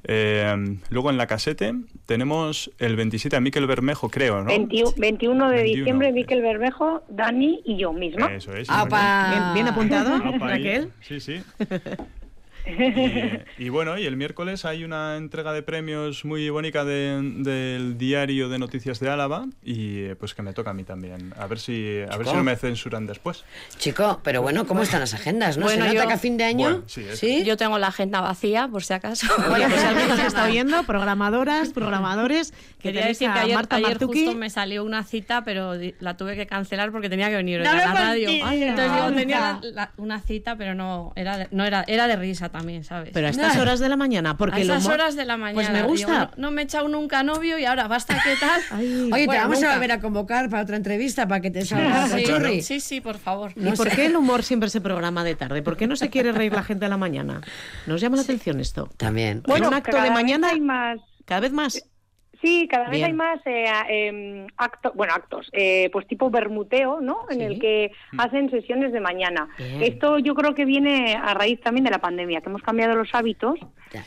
Eh, 0.07 0.77
luego 0.89 1.09
en 1.09 1.17
la 1.17 1.27
casete 1.27 1.73
tenemos 2.05 2.71
el 2.77 2.95
27 2.95 3.35
a 3.35 3.39
Miquel 3.41 3.65
Bermejo, 3.65 4.09
creo, 4.09 4.41
¿no? 4.41 4.45
20 4.45 4.75
21 4.97 5.49
de 5.49 5.55
21. 5.55 5.77
diciembre, 5.77 6.11
Miquel 6.11 6.41
Bermejo, 6.41 7.03
Dani 7.09 7.61
y 7.65 7.77
yo 7.77 7.91
misma. 7.91 8.33
Eso 8.33 8.53
es. 8.53 8.67
Bien, 8.67 9.53
bien 9.53 9.67
apuntado. 9.67 10.19
Raquel. 10.39 10.91
Sí, 11.01 11.19
sí. 11.19 11.41
Y, 12.67 12.71
y 13.65 13.69
bueno, 13.69 13.97
y 13.97 14.05
el 14.05 14.17
miércoles 14.17 14.65
hay 14.65 14.83
una 14.83 15.17
entrega 15.17 15.53
de 15.53 15.61
premios 15.63 16.25
muy 16.25 16.49
bonita 16.49 16.83
de- 16.83 17.19
del 17.37 17.97
diario 17.97 18.49
de 18.49 18.59
noticias 18.59 18.99
de 18.99 19.09
Álava 19.09 19.45
y 19.63 19.99
eh, 20.03 20.15
pues 20.15 20.33
que 20.33 20.41
me 20.41 20.53
toca 20.53 20.71
a 20.71 20.73
mí 20.73 20.83
también. 20.83 21.33
A 21.37 21.47
ver 21.47 21.59
si, 21.59 21.99
a 22.09 22.17
ver 22.17 22.27
si 22.27 22.33
no 22.33 22.43
me 22.43 22.55
censuran 22.55 23.05
después. 23.07 23.43
Chico, 23.77 24.19
pero 24.23 24.41
bueno, 24.41 24.65
¿cómo 24.65 24.81
están 24.83 24.99
las 24.99 25.13
agendas? 25.13 25.57
¿No 25.57 25.65
Bueno, 25.65 25.83
se 25.85 25.89
nota 25.93 26.01
yo- 26.03 26.07
que 26.07 26.13
a 26.13 26.17
fin 26.17 26.37
de 26.37 26.43
año? 26.45 26.69
Bueno, 26.69 26.83
sí. 26.87 27.43
Yo 27.45 27.57
tengo 27.57 27.77
la 27.77 27.87
agenda 27.87 28.21
vacía, 28.21 28.67
por 28.67 28.83
si 28.83 28.93
acaso. 28.93 29.27
Bueno, 29.49 29.67
pues 29.69 29.83
alguien 29.83 30.07
nos 30.09 30.19
está 30.19 30.45
oyendo, 30.45 30.83
programadoras, 30.83 31.69
programadores, 31.69 32.51
que 32.51 32.89
Quería 32.89 33.01
tenéis 33.01 33.19
decir 33.19 33.33
que 33.33 33.39
ayer, 33.39 33.55
Marta 33.55 33.75
ayer 33.77 33.97
justo 33.97 34.35
me 34.35 34.49
salió 34.49 34.83
una 34.83 35.03
cita, 35.03 35.43
pero 35.43 35.73
la 35.99 36.17
tuve 36.17 36.35
que 36.35 36.45
cancelar 36.47 36.91
porque 36.91 37.09
tenía 37.09 37.29
que 37.29 37.35
venir 37.35 37.61
No 37.61 37.69
a 37.69 37.73
la 37.75 37.93
radio. 37.93 38.29
Entonces 38.29 38.91
digo, 38.93 39.11
tenía 39.13 39.39
la- 39.39 39.59
la- 39.71 39.91
una 39.97 40.19
cita, 40.21 40.55
pero 40.57 40.75
no 40.75 41.13
era 41.15 41.37
de, 41.37 41.47
no 41.51 41.63
era, 41.65 41.83
era 41.87 42.07
de 42.07 42.15
risa 42.15 42.49
también, 42.57 42.83
¿sabes? 42.83 43.09
Pero 43.13 43.27
a 43.27 43.29
estas 43.29 43.57
horas 43.57 43.79
de 43.79 43.89
la 43.89 43.95
mañana, 43.97 44.37
porque 44.37 44.61
a 44.61 44.65
humor- 44.65 44.93
horas 44.93 45.15
de 45.15 45.25
la 45.25 45.37
mañana. 45.37 45.55
Pues 45.55 45.69
me 45.69 45.75
digo, 45.79 45.87
gusta. 45.89 46.31
no, 46.37 46.49
no 46.49 46.51
me 46.51 46.61
he 46.61 46.65
echado 46.65 46.87
nunca 46.87 47.23
novio 47.23 47.57
y 47.59 47.65
ahora 47.65 47.87
basta, 47.87 48.15
¿qué 48.23 48.35
tal? 48.39 48.61
Oye, 49.13 49.27
te 49.27 49.37
vamos 49.37 49.61
a 49.63 49.73
volver 49.73 49.91
a 49.91 49.99
convocar 49.99 50.49
para 50.49 50.63
otra 50.63 50.77
entrevista 50.77 51.27
para 51.27 51.41
que 51.41 51.51
te 51.51 51.65
salga 51.65 52.07
Sí, 52.07 52.23
churri. 52.23 52.61
sí, 52.61 52.79
sí, 52.79 53.01
por 53.01 53.17
favor. 53.17 53.51
¿Y 53.55 53.71
por 53.71 53.89
qué 53.89 54.05
el 54.05 54.15
humor 54.15 54.43
siempre 54.43 54.69
se 54.69 54.81
programa 54.81 55.23
de 55.23 55.35
tarde? 55.35 55.61
¿Por 55.61 55.77
qué 55.77 55.87
no 55.87 55.95
se 55.95 56.09
quiere 56.09 56.31
reír 56.31 56.53
la 56.53 56.63
gente 56.63 56.85
a 56.85 56.89
la 56.89 56.97
mañana? 56.97 57.41
¿Nos 57.87 58.01
llama 58.01 58.15
la 58.17 58.21
atención 58.23 58.59
esto? 58.59 58.89
También. 58.97 59.41
Bueno, 59.47 59.67
un 59.67 59.73
acto 59.73 59.91
cada 59.91 60.03
de 60.03 60.09
vez 60.09 60.15
mañana 60.15 60.49
hay 60.49 60.61
más 60.61 60.99
cada 61.25 61.41
vez 61.41 61.51
más. 61.51 61.83
Sí, 62.45 62.67
cada 62.69 62.83
vez 62.89 62.91
Bien. 62.99 63.05
hay 63.05 63.13
más 63.13 63.39
eh, 63.45 63.65
eh, 63.89 64.47
actos, 64.57 64.91
bueno, 64.93 65.13
actos, 65.15 65.49
eh, 65.51 65.89
pues 65.91 66.05
tipo 66.05 66.29
bermuteo, 66.29 67.01
¿no? 67.01 67.25
En 67.31 67.39
Sí. 67.39 67.43
el 67.43 67.59
que 67.59 67.91
hacen 68.19 68.51
sesiones 68.51 68.91
de 68.93 68.99
mañana. 68.99 69.47
Bien. 69.57 69.81
Esto 69.81 70.19
yo 70.19 70.35
creo 70.35 70.53
que 70.53 70.63
viene 70.63 71.15
a 71.15 71.33
raíz 71.33 71.59
también 71.61 71.85
de 71.85 71.89
la 71.91 71.97
pandemia, 71.99 72.41
que 72.41 72.49
hemos 72.49 72.61
cambiado 72.61 72.95
los 72.95 73.09
hábitos 73.13 73.57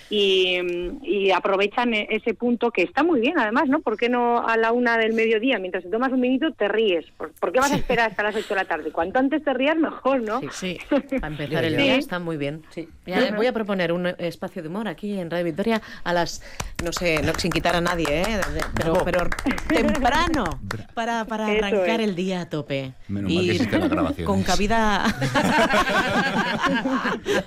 y, 0.09 0.59
mm, 0.63 0.99
y 1.05 1.31
aprovechan 1.33 1.95
e- 1.95 2.07
ese 2.11 2.35
punto 2.35 2.71
que 2.71 2.83
está 2.83 3.03
muy 3.03 3.21
bien, 3.21 3.39
además, 3.39 3.69
¿no? 3.69 3.81
¿Por 3.81 3.97
qué 3.97 4.09
no 4.09 4.47
a 4.47 4.57
la 4.57 4.71
una 4.71 4.99
del 4.99 5.15
mediodía, 5.15 5.59
mientras 5.59 5.83
te 5.83 5.91
tomas 5.91 6.13
un 6.13 6.21
minuto, 6.21 6.53
te 6.53 6.69
ríes? 6.69 7.07
¿Por, 7.17 7.33
por 7.33 7.51
qué 7.51 7.59
vas 7.59 7.73
a 7.73 7.77
esperar 7.77 8.11
hasta 8.11 8.23
las 8.23 8.37
ocho 8.37 8.51
de 8.51 8.55
la 8.57 8.65
tarde? 8.67 8.93
Cuanto 8.93 9.19
antes 9.19 9.43
te 9.43 9.53
rías, 9.53 9.77
mejor, 9.77 10.23
¿no? 10.23 10.41
Sí. 10.53 10.79
Para 11.21 11.27
empezar 11.27 11.65
el 11.65 11.77
Sí. 11.77 11.83
día 11.83 11.97
está 11.97 12.19
muy 12.21 12.37
bien. 12.37 12.63
Sí. 12.71 12.89
Voy, 13.07 13.31
voy 13.37 13.47
a 13.47 13.53
proponer 13.53 13.93
un 13.93 14.07
espacio 14.07 14.63
de 14.63 14.69
humor 14.69 14.87
aquí 14.87 15.19
en 15.19 15.29
Radio 15.31 15.45
Victoria 15.47 15.81
a 16.05 16.13
las, 16.13 16.41
no 16.85 16.93
sé, 16.93 17.21
no, 17.23 17.33
sin 17.35 17.51
quitar 17.51 17.75
a 17.75 17.81
nadie, 17.81 18.21
¿eh? 18.23 18.28
De- 18.37 18.65
pero, 18.75 19.05
pero 19.05 19.29
temprano 19.69 20.61
para, 20.95 21.25
para 21.25 21.47
arrancar 21.47 22.01
es. 22.01 22.09
el 22.09 22.15
día 22.15 22.43
a 22.43 22.49
tope. 22.51 22.93
Menos 23.09 23.33
mal 23.33 23.45
que 23.47 23.79
las 23.79 23.89
grabaciones. 23.89 24.27
con 24.27 24.43
cabida 24.43 25.07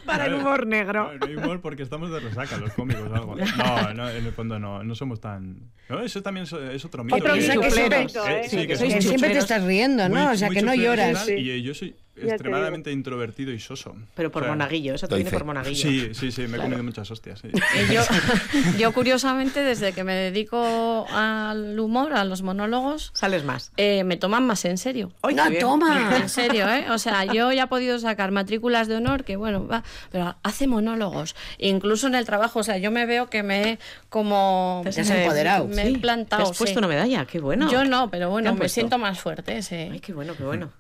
para 0.06 0.26
el 0.26 0.34
humor 0.36 0.68
negro. 0.68 1.12
no 1.20 1.26
hay 1.26 1.36
humor 1.36 1.62
porque 1.62 1.84
estamos 1.84 2.12
de 2.12 2.20
resaca 2.20 2.58
los 2.58 2.72
cómicos 2.74 3.10
o 3.10 3.16
algo. 3.16 3.36
No, 3.36 3.94
no, 3.94 4.10
en 4.10 4.26
el 4.26 4.32
fondo 4.34 4.60
no, 4.60 4.84
no 4.84 4.96
somos 4.96 5.20
tan... 5.22 5.72
¿no? 5.90 6.02
Eso 6.02 6.22
también 6.22 6.46
es, 6.46 6.54
es 6.54 6.86
otro 6.86 7.04
mito. 7.04 7.18
Otro 7.18 7.34
que- 7.34 7.40
mito, 7.42 7.52
que 7.54 7.58
otro 7.60 7.72
siempre- 7.72 8.02
Eh, 8.02 8.42
¿eh? 8.44 8.48
sí, 8.50 8.58
que 8.58 8.68
Que 8.68 8.76
somos 8.78 9.04
siempre 9.04 9.30
te 9.32 9.38
estás 9.40 9.64
riendo, 9.64 10.08
¿no? 10.10 10.16
muy- 10.16 10.34
o 10.34 10.38
sea, 10.38 10.50
que 10.50 10.62
no 10.62 10.74
y 10.74 10.82
lloras. 10.82 11.28
Y 11.30 11.52
eh, 11.52 11.62
yo 11.62 11.74
soy 11.74 11.96
extremadamente 12.30 12.92
introvertido 12.92 13.52
y 13.52 13.60
soso. 13.60 13.96
Pero 14.16 14.32
por 14.32 14.44
O 14.44 14.46
sea, 14.46 14.52
monaguillo, 14.54 14.96
eso 14.96 15.08
te 15.08 15.16
viene 15.16 15.30
fe. 15.30 15.38
por 15.38 15.46
monaguillo. 15.46 15.90
Sí, 15.90 16.14
sí, 16.14 16.32
sí, 16.32 16.48
me 16.48 16.58
he 16.58 16.62
comido 16.62 16.84
muchas 16.84 17.10
hostias. 17.12 17.40
sí. 17.42 17.50
Y 17.52 17.94
yo, 17.94 18.02
yo, 18.78 18.94
curiosamente, 18.94 19.62
desde 19.62 19.94
que 19.94 20.04
me 20.04 20.14
dedico 20.14 21.08
al 21.12 21.80
humor, 21.80 22.14
a 22.14 22.24
los 22.24 22.42
monólogos, 22.42 23.12
Sales 23.14 23.44
más. 23.44 23.72
eh, 23.78 24.04
me 24.04 24.18
toman 24.18 24.46
más 24.46 24.66
en 24.66 24.78
serio. 24.78 25.12
Ay, 25.22 25.36
No, 25.36 25.44
toma. 25.60 26.16
En 26.22 26.30
serio, 26.30 26.68
¿eh? 26.70 26.86
O 26.92 26.98
sea, 26.98 27.26
yo 27.26 27.52
ya 27.52 27.64
he 27.64 27.68
podido 27.68 27.98
sacar 28.00 28.32
matrículas 28.32 28.88
de 28.88 28.96
honor, 28.96 29.24
que 29.24 29.36
bueno, 29.36 29.68
va, 29.68 29.84
pero 30.12 30.36
hace 30.44 30.68
monólogos. 30.68 31.36
Incluso 31.58 32.08
en 32.08 32.16
el 32.16 32.26
trabajo, 32.26 32.60
o 32.60 32.64
sea, 32.64 32.78
yo 32.78 32.92
me 32.92 33.06
veo 33.06 33.30
que 33.30 33.44
me 33.44 33.72
he 33.72 33.80
como... 34.10 34.82
Te 34.84 34.90
has 34.90 35.10
me- 35.10 35.24
empoderado. 35.24 35.68
Me 35.68 35.84
he 35.84 35.92
Sí, 35.92 35.98
plantado, 35.98 36.44
Te 36.44 36.50
has 36.52 36.58
puesto 36.58 36.74
sí. 36.74 36.78
una 36.80 36.88
medalla, 36.88 37.26
qué 37.26 37.40
bueno. 37.40 37.70
Yo 37.72 37.86
no, 37.86 38.10
pero 38.10 38.28
¿Qué 38.28 38.32
bueno, 38.32 38.56
me 38.56 38.70
siento 38.70 38.98
más 38.98 39.20
fuerte, 39.20 39.62
sí. 39.62 39.76
Ay, 39.76 40.00
qué 40.00 40.14
bueno, 40.14 40.36
qué 40.36 40.44
bueno. 40.44 40.72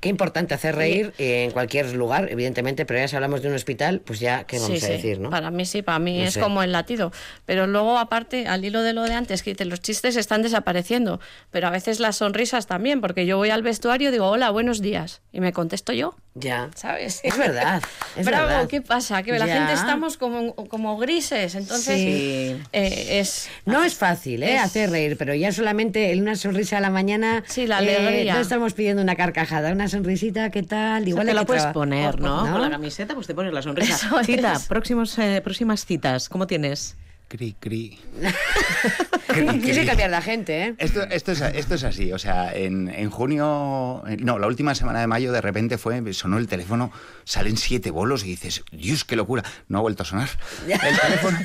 Qué 0.00 0.08
importante 0.08 0.54
hacer 0.54 0.76
reír 0.76 1.12
eh, 1.18 1.44
en 1.44 1.50
cualquier 1.52 1.94
lugar, 1.94 2.28
evidentemente, 2.30 2.84
pero 2.86 3.00
ya 3.00 3.08
si 3.08 3.16
hablamos 3.16 3.42
de 3.42 3.48
un 3.48 3.54
hospital, 3.54 4.00
pues 4.04 4.20
ya, 4.20 4.44
¿qué 4.44 4.58
vamos 4.58 4.78
Sí, 4.78 4.84
a 4.84 4.88
sí. 4.88 4.92
decir, 4.92 5.20
no? 5.20 5.30
Para 5.30 5.50
mí 5.50 5.64
sí, 5.64 5.82
para 5.82 5.98
mí 5.98 6.18
No 6.18 6.24
es 6.24 6.34
sé. 6.34 6.40
como 6.40 6.62
el 6.62 6.72
latido. 6.72 7.12
Pero 7.46 7.66
luego, 7.66 7.98
aparte, 7.98 8.46
al 8.46 8.64
hilo 8.64 8.82
de 8.82 8.92
lo 8.92 9.02
de 9.04 9.14
antes, 9.14 9.42
que 9.42 9.54
los 9.64 9.80
chistes 9.80 10.16
están 10.16 10.42
desapareciendo, 10.42 11.20
pero 11.50 11.66
a 11.68 11.70
veces 11.70 11.98
las 12.00 12.16
sonrisas 12.16 12.66
también, 12.66 13.00
porque 13.00 13.24
yo 13.26 13.36
voy 13.38 13.50
al 13.50 13.62
vestuario 13.62 14.10
y 14.10 14.12
digo, 14.12 14.26
hola, 14.26 14.50
buenos 14.50 14.80
días, 14.82 15.22
y 15.32 15.40
me 15.40 15.52
contesto 15.52 15.92
yo, 15.92 16.14
Ya. 16.34 16.68
¿sabes? 16.74 17.20
Es 17.24 17.36
verdad, 17.38 17.82
es 18.16 18.26
Bravo, 18.26 18.46
verdad. 18.48 18.68
¿qué 18.68 18.80
pasa? 18.82 19.22
Que 19.22 19.38
la 19.38 19.46
Ya. 19.46 19.54
gente 19.56 19.72
estamos 19.72 20.16
como, 20.18 20.54
como 20.54 20.98
grises, 20.98 21.54
entonces 21.54 21.96
Sí. 21.96 22.56
eh, 22.72 23.18
es... 23.20 23.48
No 23.64 23.82
es 23.82 23.94
fácil, 23.94 24.42
¿eh? 24.42 24.56
Es- 24.56 24.62
Hacer 24.62 24.90
reír, 24.90 25.16
pero 25.16 25.34
ya 25.34 25.50
solamente 25.52 26.12
en 26.12 26.20
una 26.22 26.36
sonrisa 26.36 26.78
a 26.78 26.80
la 26.80 26.90
mañana. 26.90 27.42
Sí, 27.46 27.66
la 27.66 27.82
eh, 27.82 27.96
alegría. 27.96 28.34
no 28.34 28.40
estamos 28.40 28.74
pidiendo 28.74 29.02
una 29.02 29.16
carcajada, 29.16 29.37
una 29.72 29.88
sonrisita, 29.88 30.50
¿qué 30.50 30.62
tal? 30.62 31.06
Igual 31.08 31.26
te 31.26 31.34
la 31.34 31.44
puedes 31.44 31.62
traba- 31.62 31.72
poner, 31.72 32.20
¿no? 32.20 32.44
¿no? 32.46 32.52
Con 32.52 32.62
la 32.62 32.70
camiseta, 32.70 33.14
pues 33.14 33.26
te 33.26 33.34
pones 33.34 33.52
la 33.52 33.62
sonrisa. 33.62 33.94
Eso 34.08 34.24
Cita, 34.24 34.54
es. 34.54 34.66
próximos, 34.66 35.18
eh, 35.18 35.40
próximas 35.42 35.84
citas, 35.84 36.28
¿cómo 36.28 36.46
tienes? 36.46 36.96
Cri, 37.28 37.54
cri. 37.60 37.98
Tienes 39.34 39.78
que 39.78 39.86
cambiar 39.86 40.08
la 40.08 40.22
gente, 40.22 40.64
¿eh? 40.64 40.74
Esto, 40.78 41.02
esto, 41.02 41.32
es, 41.32 41.42
esto 41.42 41.74
es 41.74 41.84
así, 41.84 42.10
o 42.12 42.18
sea, 42.18 42.54
en, 42.54 42.88
en 42.88 43.10
junio, 43.10 44.02
no, 44.20 44.38
la 44.38 44.46
última 44.46 44.74
semana 44.74 45.00
de 45.00 45.06
mayo 45.06 45.30
de 45.30 45.42
repente 45.42 45.76
fue, 45.76 46.12
sonó 46.14 46.38
el 46.38 46.48
teléfono, 46.48 46.90
salen 47.24 47.58
siete 47.58 47.90
bolos 47.90 48.24
y 48.24 48.28
dices, 48.28 48.64
Dios, 48.72 49.04
qué 49.04 49.14
locura, 49.16 49.44
no 49.68 49.78
ha 49.78 49.80
vuelto 49.82 50.04
a 50.04 50.06
sonar 50.06 50.30
el 50.66 50.98
teléfono. 50.98 51.38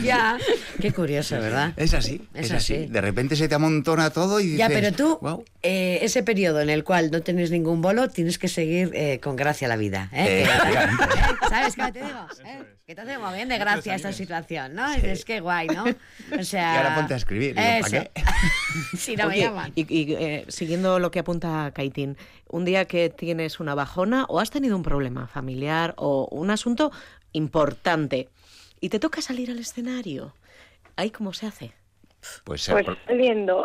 ya. 0.02 0.38
Qué 0.80 0.92
curioso, 0.92 1.34
¿verdad? 1.40 1.72
Es 1.76 1.94
así, 1.94 2.28
Es 2.32 2.46
es, 2.46 2.52
así. 2.52 2.74
así. 2.74 2.86
De 2.86 3.00
repente 3.00 3.34
se 3.34 3.48
te 3.48 3.56
amontona 3.56 4.10
todo 4.10 4.38
y 4.38 4.44
dices, 4.44 4.58
Ya, 4.60 4.68
pero 4.68 4.92
tú, 4.92 5.18
eh, 5.62 5.98
ese 6.02 6.22
periodo 6.22 6.60
en 6.60 6.70
el 6.70 6.84
cual 6.84 7.10
no 7.10 7.22
tienes 7.22 7.50
ningún 7.50 7.82
bolo, 7.82 8.08
tienes 8.08 8.38
que 8.38 8.46
seguir 8.46 8.92
eh, 8.94 9.18
con 9.20 9.34
gracia 9.34 9.66
la 9.66 9.76
vida. 9.76 10.08
¿eh? 10.12 10.44
Eh. 10.44 10.46
¿eh? 10.46 10.88
¿Sabes 11.48 11.74
qué 11.74 11.92
te 11.92 11.98
digo? 11.98 12.26
Que 12.86 12.96
te 12.96 13.00
hace 13.02 13.16
muy 13.16 13.34
bien 13.34 13.48
de 13.48 13.58
gracia 13.58 13.94
esta 13.94 14.12
situación, 14.12 14.74
¿no? 14.74 14.92
Es 14.92 15.24
que 15.24 15.40
guay, 15.40 15.68
¿no? 15.68 15.84
O 16.38 16.42
sea... 16.42 16.74
Y 16.74 16.76
ahora 16.78 16.94
ponte 16.96 17.14
a 17.14 17.16
escribir, 17.16 17.54
digo, 17.54 17.80
¿para 17.80 18.04
qué? 18.04 18.10
si 18.96 19.14
no 19.14 19.28
me 19.28 19.38
llaman. 19.38 19.72
y, 19.76 19.82
y, 19.82 20.14
eh, 20.14 20.44
siguiendo 20.48 20.98
lo 20.98 21.10
que 21.12 21.20
apunta 21.20 21.70
Kaitín, 21.72 22.16
un 22.48 22.64
día 22.64 22.86
que 22.86 23.08
tienes 23.08 23.60
una 23.60 23.74
bajona 23.74 24.24
o 24.28 24.40
has 24.40 24.50
tenido 24.50 24.76
un 24.76 24.82
problema 24.82 25.28
familiar 25.28 25.94
o 25.96 26.26
un 26.32 26.50
asunto 26.50 26.90
importante 27.32 28.28
y 28.80 28.88
te 28.88 28.98
toca 28.98 29.22
salir 29.22 29.50
al 29.50 29.60
escenario, 29.60 30.34
¿ahí 30.96 31.10
cómo 31.10 31.32
se 31.32 31.46
hace? 31.46 31.72
Pues, 32.44 32.68
Pues 32.68 32.84
por- 32.84 32.98
saliendo. 33.06 33.64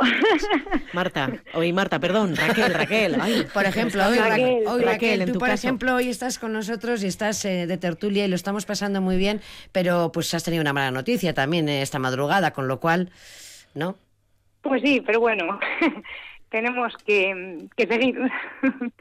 Marta, 0.94 1.32
oye 1.54 1.72
Marta, 1.74 2.00
perdón, 2.00 2.36
Raquel, 2.36 2.74
Raquel. 2.74 3.18
ay, 3.22 3.46
Por 3.54 3.66
ejemplo, 3.66 4.06
hoy, 4.08 4.18
Raquel, 4.18 4.30
Raquel, 4.30 4.46
Raquel, 4.56 4.68
hoy, 4.68 4.82
Raquel, 4.84 5.22
en 5.22 5.28
tú, 5.28 5.34
tu 5.34 5.40
por 5.40 5.50
caso. 5.50 5.68
ejemplo, 5.68 5.96
hoy 5.96 6.10
estás 6.10 6.40
con 6.40 6.54
nosotros 6.54 7.04
y 7.04 7.08
estás 7.08 7.44
eh, 7.46 7.68
de 7.68 7.78
tertulia 7.78 8.26
y 8.26 8.28
lo 8.28 8.36
estamos 8.36 8.66
pasando 8.66 9.00
muy 9.02 9.18
bien, 9.18 9.42
pero 9.72 10.12
pues 10.12 10.34
has 10.34 10.44
tenido 10.44 10.62
una 10.62 10.74
mala 10.74 10.92
noticia 10.92 11.34
también 11.34 11.70
eh, 11.70 11.82
esta 11.82 12.00
madrugada, 12.00 12.52
con 12.52 12.68
lo 12.68 12.80
cual, 12.80 13.12
¿no? 13.76 13.96
Pues 14.62 14.82
sí, 14.82 15.02
pero 15.06 15.20
bueno, 15.20 15.60
tenemos 16.50 16.94
que, 17.06 17.68
que 17.76 17.88
seguir. 17.88 18.18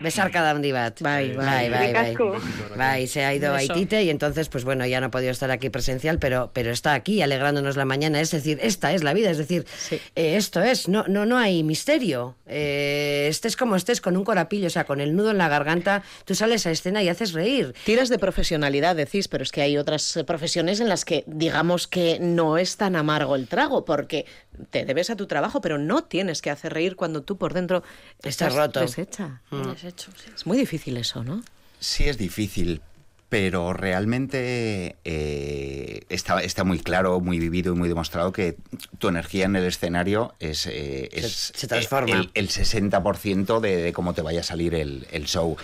Besar 0.00 0.30
cada 0.30 0.54
ondivat. 0.54 1.00
Bye, 1.00 1.35
bye. 1.37 1.37
bye, 1.37 1.70
bye, 1.70 1.87
Ricasco. 1.88 2.37
Bye, 2.76 3.06
se 3.06 3.24
ha 3.24 3.35
ido 3.35 3.52
a. 3.52 3.56
Haitite 3.56 4.02
y 4.02 4.11
entonces, 4.11 4.48
pues 4.48 4.64
bueno, 4.64 4.87
ya 4.87 5.00
no 5.00 5.06
ha 5.06 5.11
podido 5.11 5.30
estar 5.32 5.50
aquí 5.50 5.70
presencial, 5.70 6.18
pero, 6.18 6.50
pero 6.52 6.70
está 6.70 6.94
aquí 6.94 7.22
alegrándonos 7.22 7.76
la 7.76 7.85
mañana. 7.85 8.20
Es 8.20 8.30
decir, 8.30 8.59
esta 8.62 8.92
es 8.92 9.02
la 9.02 9.12
vida, 9.14 9.30
es 9.30 9.38
decir, 9.38 9.64
Sí. 9.76 10.00
eh, 10.14 10.37
esto 10.37 10.62
es, 10.62 10.88
no, 10.88 11.04
no, 11.09 11.26
no 11.26 11.38
hay 11.38 11.62
misterio. 11.62 12.37
Eh, 12.46 13.26
estés 13.28 13.56
como 13.56 13.76
estés, 13.76 14.00
con 14.00 14.16
un 14.16 14.24
corapillo, 14.24 14.66
o 14.66 14.70
sea, 14.70 14.85
con 14.85 15.00
el 15.00 15.14
nudo 15.16 15.30
en 15.30 15.38
la 15.38 15.48
garganta, 15.48 16.02
tú 16.24 16.35
sales 16.35 16.66
a 16.66 16.70
escena 16.70 17.02
y 17.02 17.09
haces 17.09 17.32
reír. 17.32 17.74
Tiras 17.85 18.09
de 18.09 18.18
profesionalidad, 18.18 18.96
decís, 18.96 19.28
pero 19.28 19.42
es 19.42 19.52
que 19.52 19.62
hay 19.62 19.76
otras 19.78 20.16
eh, 20.16 20.24
profesiones 20.24 20.80
en 20.80 20.88
las 20.88 21.04
que 21.04 21.24
digamos 21.26 21.87
que 21.87 22.18
no 22.20 22.59
es 22.59 22.76
tan 22.76 22.96
amargo 22.96 23.35
el 23.37 23.48
trago, 23.48 23.85
porque 23.85 24.26
te 24.71 24.85
debes 24.85 25.11
a 25.11 25.16
tu 25.16 25.27
trabajo, 25.27 25.61
pero 25.61 25.79
no 25.79 26.05
tienes 26.05 26.42
que 26.42 26.51
hacer 26.51 26.73
reír 26.75 26.97
cuando 26.97 27.23
tú 27.23 27.37
por 27.37 27.55
dentro 27.55 27.83
Estás 28.19 28.31
estás 28.31 28.55
roto. 28.55 28.81
deshecha. 28.81 29.40
Deshecho, 29.51 30.11
sí. 30.16 30.31
Es 30.35 30.47
muy 30.47 30.59
difícil 30.59 30.97
eso, 30.97 31.23
¿no? 31.25 31.42
Sí 31.81 32.05
es 32.09 32.16
difícil, 32.19 32.81
pero 33.29 33.73
realmente 33.73 34.97
eh, 35.05 36.03
está, 36.09 36.40
está 36.42 36.64
muy 36.64 36.79
claro, 36.81 37.21
muy 37.21 37.38
vivido 37.38 37.75
y 37.75 37.77
muy 37.77 37.88
demostrado 37.88 38.33
que 38.33 38.57
tu 38.99 39.09
energía 39.09 39.45
en 39.47 39.57
el 39.57 39.64
escenario 39.64 40.35
es, 40.40 40.66
eh, 40.71 41.09
Se- 41.29 41.66
transforma. 41.66 42.14
el, 42.14 42.31
el 42.35 42.49
60% 42.49 43.61
de, 43.61 43.77
de 43.77 43.92
cómo 43.92 44.14
te 44.14 44.23
vaya 44.23 44.40
a 44.40 44.45
salir 44.45 44.75
el, 44.75 45.07
el 45.11 45.27
show. 45.27 45.57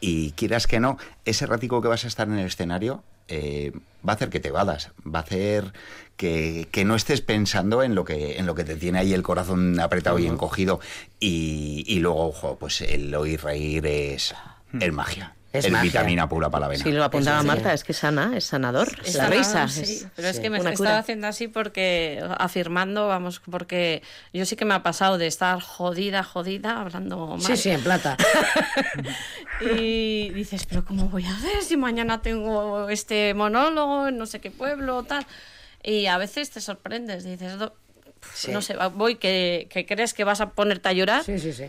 Y 0.00 0.32
quieras 0.32 0.66
que 0.66 0.80
no, 0.80 0.98
ese 1.24 1.46
ratico 1.46 1.82
que 1.82 1.88
vas 1.88 2.04
a 2.04 2.08
estar 2.08 2.28
en 2.28 2.38
el 2.38 2.46
escenario 2.46 3.02
eh, 3.28 3.72
va 4.06 4.12
a 4.12 4.16
hacer 4.16 4.30
que 4.30 4.40
te 4.40 4.50
vadas, 4.50 4.90
va 5.04 5.20
a 5.20 5.22
hacer 5.22 5.72
que, 6.16 6.68
que 6.70 6.84
no 6.84 6.94
estés 6.94 7.20
pensando 7.20 7.82
en 7.82 7.94
lo 7.94 8.04
que, 8.04 8.38
en 8.38 8.46
lo 8.46 8.54
que 8.54 8.64
te 8.64 8.76
tiene 8.76 8.98
ahí 8.98 9.12
el 9.12 9.22
corazón 9.22 9.78
apretado 9.80 10.18
y 10.18 10.26
encogido. 10.26 10.80
Y, 11.20 11.84
y 11.86 12.00
luego, 12.00 12.28
ojo, 12.28 12.56
pues 12.58 12.80
el 12.80 13.14
oír 13.14 13.42
reír 13.42 13.86
es, 13.86 14.34
es 14.80 14.92
magia. 14.92 15.34
Es 15.50 15.64
Es, 15.64 15.70
magia. 15.72 15.84
vitamina 15.84 16.28
pura 16.28 16.50
para 16.50 16.62
la 16.66 16.68
vena. 16.68 16.84
Sí, 16.84 16.90
lo 16.92 17.02
apuntaba. 17.04 17.42
Marta, 17.42 17.72
es 17.72 17.82
que 17.82 17.94
sana, 17.94 18.36
es 18.36 18.44
sanador. 18.44 18.88
Es 19.02 19.14
la 19.14 19.24
sanador, 19.24 19.38
risa. 19.38 19.68
sí, 19.68 19.80
es- 19.82 20.06
pero 20.14 20.28
es 20.28 20.40
que 20.40 20.50
me 20.50 20.58
estado 20.58 20.96
haciendo 20.98 21.26
así 21.26 21.48
porque, 21.48 22.22
afirmando, 22.38 23.08
vamos, 23.08 23.40
porque 23.50 24.02
yo 24.34 24.44
sí 24.44 24.56
que 24.56 24.66
me 24.66 24.74
ha 24.74 24.82
pasado 24.82 25.16
de 25.16 25.26
estar 25.26 25.58
jodida, 25.62 26.22
jodida, 26.22 26.80
hablando 26.80 27.28
mal. 27.28 27.40
Sí, 27.40 27.56
sí, 27.56 27.70
en 27.70 27.80
plata. 27.82 28.16
Y 29.60 30.30
dices, 30.30 30.66
pero 30.66 30.84
¿cómo 30.84 31.08
voy 31.08 31.24
a 31.24 31.34
hacer 31.34 31.62
si 31.62 31.76
mañana 31.76 32.22
tengo 32.22 32.88
este 32.90 33.34
monólogo 33.34 34.08
en 34.08 34.16
no 34.18 34.26
sé 34.26 34.40
qué 34.40 34.50
pueblo, 34.50 35.02
tal? 35.02 35.26
Y 35.82 36.06
a 36.06 36.18
veces 36.18 36.50
te 36.50 36.60
sorprendes, 36.60 37.24
dices, 37.24 37.58
"Do- 37.58 37.74
Sí. 38.34 38.50
no 38.52 38.62
sé, 38.62 38.76
voy 38.94 39.14
que, 39.16 39.68
que 39.70 39.86
crees 39.86 40.12
que 40.14 40.24
vas 40.24 40.40
a 40.40 40.50
ponerte 40.50 40.88
a 40.88 40.92
llorar 40.92 41.24
Sí, 41.24 41.38
sí, 41.38 41.52
sí. 41.52 41.64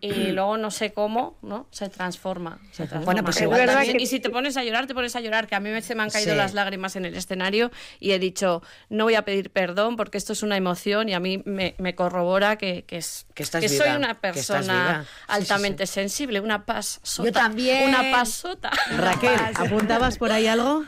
Y 0.00 0.10
luego 0.32 0.56
no 0.56 0.70
sé 0.70 0.92
cómo, 0.92 1.36
¿no? 1.42 1.66
Se 1.70 1.88
transforma. 1.88 2.58
Se 2.72 2.86
transforma. 2.86 3.04
Bueno, 3.04 3.24
pues 3.24 3.36
Es 3.36 3.42
igual 3.42 3.66
también- 3.66 3.96
que- 3.98 4.02
Y 4.02 4.06
si 4.06 4.20
te 4.20 4.30
pones 4.30 4.56
a 4.56 4.64
llorar, 4.64 4.86
te 4.86 4.94
pones 4.94 5.14
a 5.16 5.20
llorar, 5.20 5.46
que 5.46 5.54
a 5.54 5.60
mí 5.60 5.70
me- 5.70 5.82
se 5.82 5.94
me 5.94 6.02
han 6.02 6.10
caído 6.10 6.32
Sí. 6.32 6.36
las 6.38 6.54
lágrimas 6.54 6.96
en 6.96 7.04
el 7.04 7.14
escenario 7.14 7.70
y 8.00 8.12
he 8.12 8.18
dicho, 8.18 8.62
no 8.88 9.04
voy 9.04 9.14
a 9.14 9.22
pedir 9.24 9.50
perdón 9.50 9.96
porque 9.96 10.18
esto 10.18 10.32
es 10.32 10.42
una 10.42 10.56
emoción 10.56 11.08
y 11.08 11.14
a 11.14 11.20
mí 11.20 11.42
me, 11.44 11.74
me 11.78 11.94
corrobora 11.94 12.56
que, 12.56 12.84
que, 12.84 12.96
es, 12.96 13.26
Que 13.34 13.42
estás 13.42 13.62
soy 13.70 13.86
viva, 13.86 13.96
una 13.98 14.14
que 14.14 14.20
persona 14.20 14.62
viva. 14.72 15.02
Sí, 15.02 15.08
sí, 15.08 15.22
altamente 15.28 15.86
sensible, 15.86 16.40
una 16.40 16.64
pasota. 16.64 17.26
Yo 17.26 17.32
también. 17.32 17.88
Una 17.88 18.10
pasota. 18.10 18.70
Raquel, 18.96 19.30
Una 19.32 19.52
pas- 19.52 19.66
¿apuntabas 19.66 20.18
por 20.18 20.32
ahí 20.32 20.46
algo? 20.46 20.84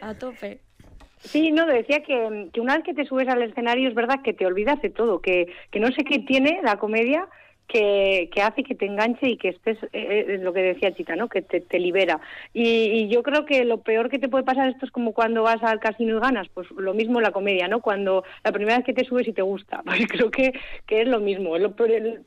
A 0.00 0.14
tope. 0.14 0.60
Sí, 1.20 1.52
no, 1.52 1.66
decía 1.66 2.02
que, 2.06 2.50
que 2.52 2.60
una 2.60 2.74
vez 2.74 2.84
que 2.84 2.92
te 2.92 3.06
subes 3.06 3.26
al 3.28 3.42
escenario 3.42 3.88
es 3.88 3.94
verdad 3.94 4.20
que 4.22 4.34
te 4.34 4.44
olvidas 4.44 4.82
de 4.82 4.90
todo, 4.90 5.22
que, 5.22 5.46
que 5.70 5.80
no 5.80 5.86
sé 5.92 6.04
qué 6.04 6.18
tiene 6.18 6.60
la 6.62 6.76
comedia 6.76 7.26
que, 7.66 8.30
hace 8.42 8.62
que 8.62 8.74
te 8.74 8.86
enganche 8.86 9.28
y 9.28 9.36
que 9.36 9.48
estés, 9.48 9.78
eh, 9.92 10.26
es 10.28 10.40
lo 10.40 10.52
que 10.52 10.62
decía 10.62 10.94
Chita, 10.94 11.16
¿no? 11.16 11.28
Que 11.28 11.42
te, 11.42 11.78
libera. 11.78 12.20
Y, 12.52 13.08
yo 13.08 13.22
creo 13.22 13.44
que 13.44 13.64
lo 13.64 13.78
peor 13.78 14.08
que 14.08 14.18
te 14.18 14.28
puede 14.28 14.44
pasar 14.44 14.68
esto 14.68 14.86
es 14.86 14.92
como 14.92 15.12
cuando 15.12 15.42
vas 15.42 15.62
al 15.62 15.80
casino 15.80 16.16
y 16.16 16.20
ganas, 16.20 16.48
pues 16.52 16.70
lo 16.70 16.94
mismo 16.94 17.20
la 17.20 17.32
comedia, 17.32 17.68
¿no? 17.68 17.80
Cuando 17.80 18.24
la 18.42 18.52
primera 18.52 18.76
vez 18.76 18.86
que 18.86 18.92
te 18.92 19.04
subes 19.04 19.28
y 19.28 19.32
te 19.32 19.42
gusta, 19.42 19.82
pues 19.84 20.06
creo 20.08 20.30
que, 20.30 20.52
que 20.86 21.02
es 21.02 21.08
lo 21.08 21.20
mismo, 21.20 21.56
es 21.56 21.62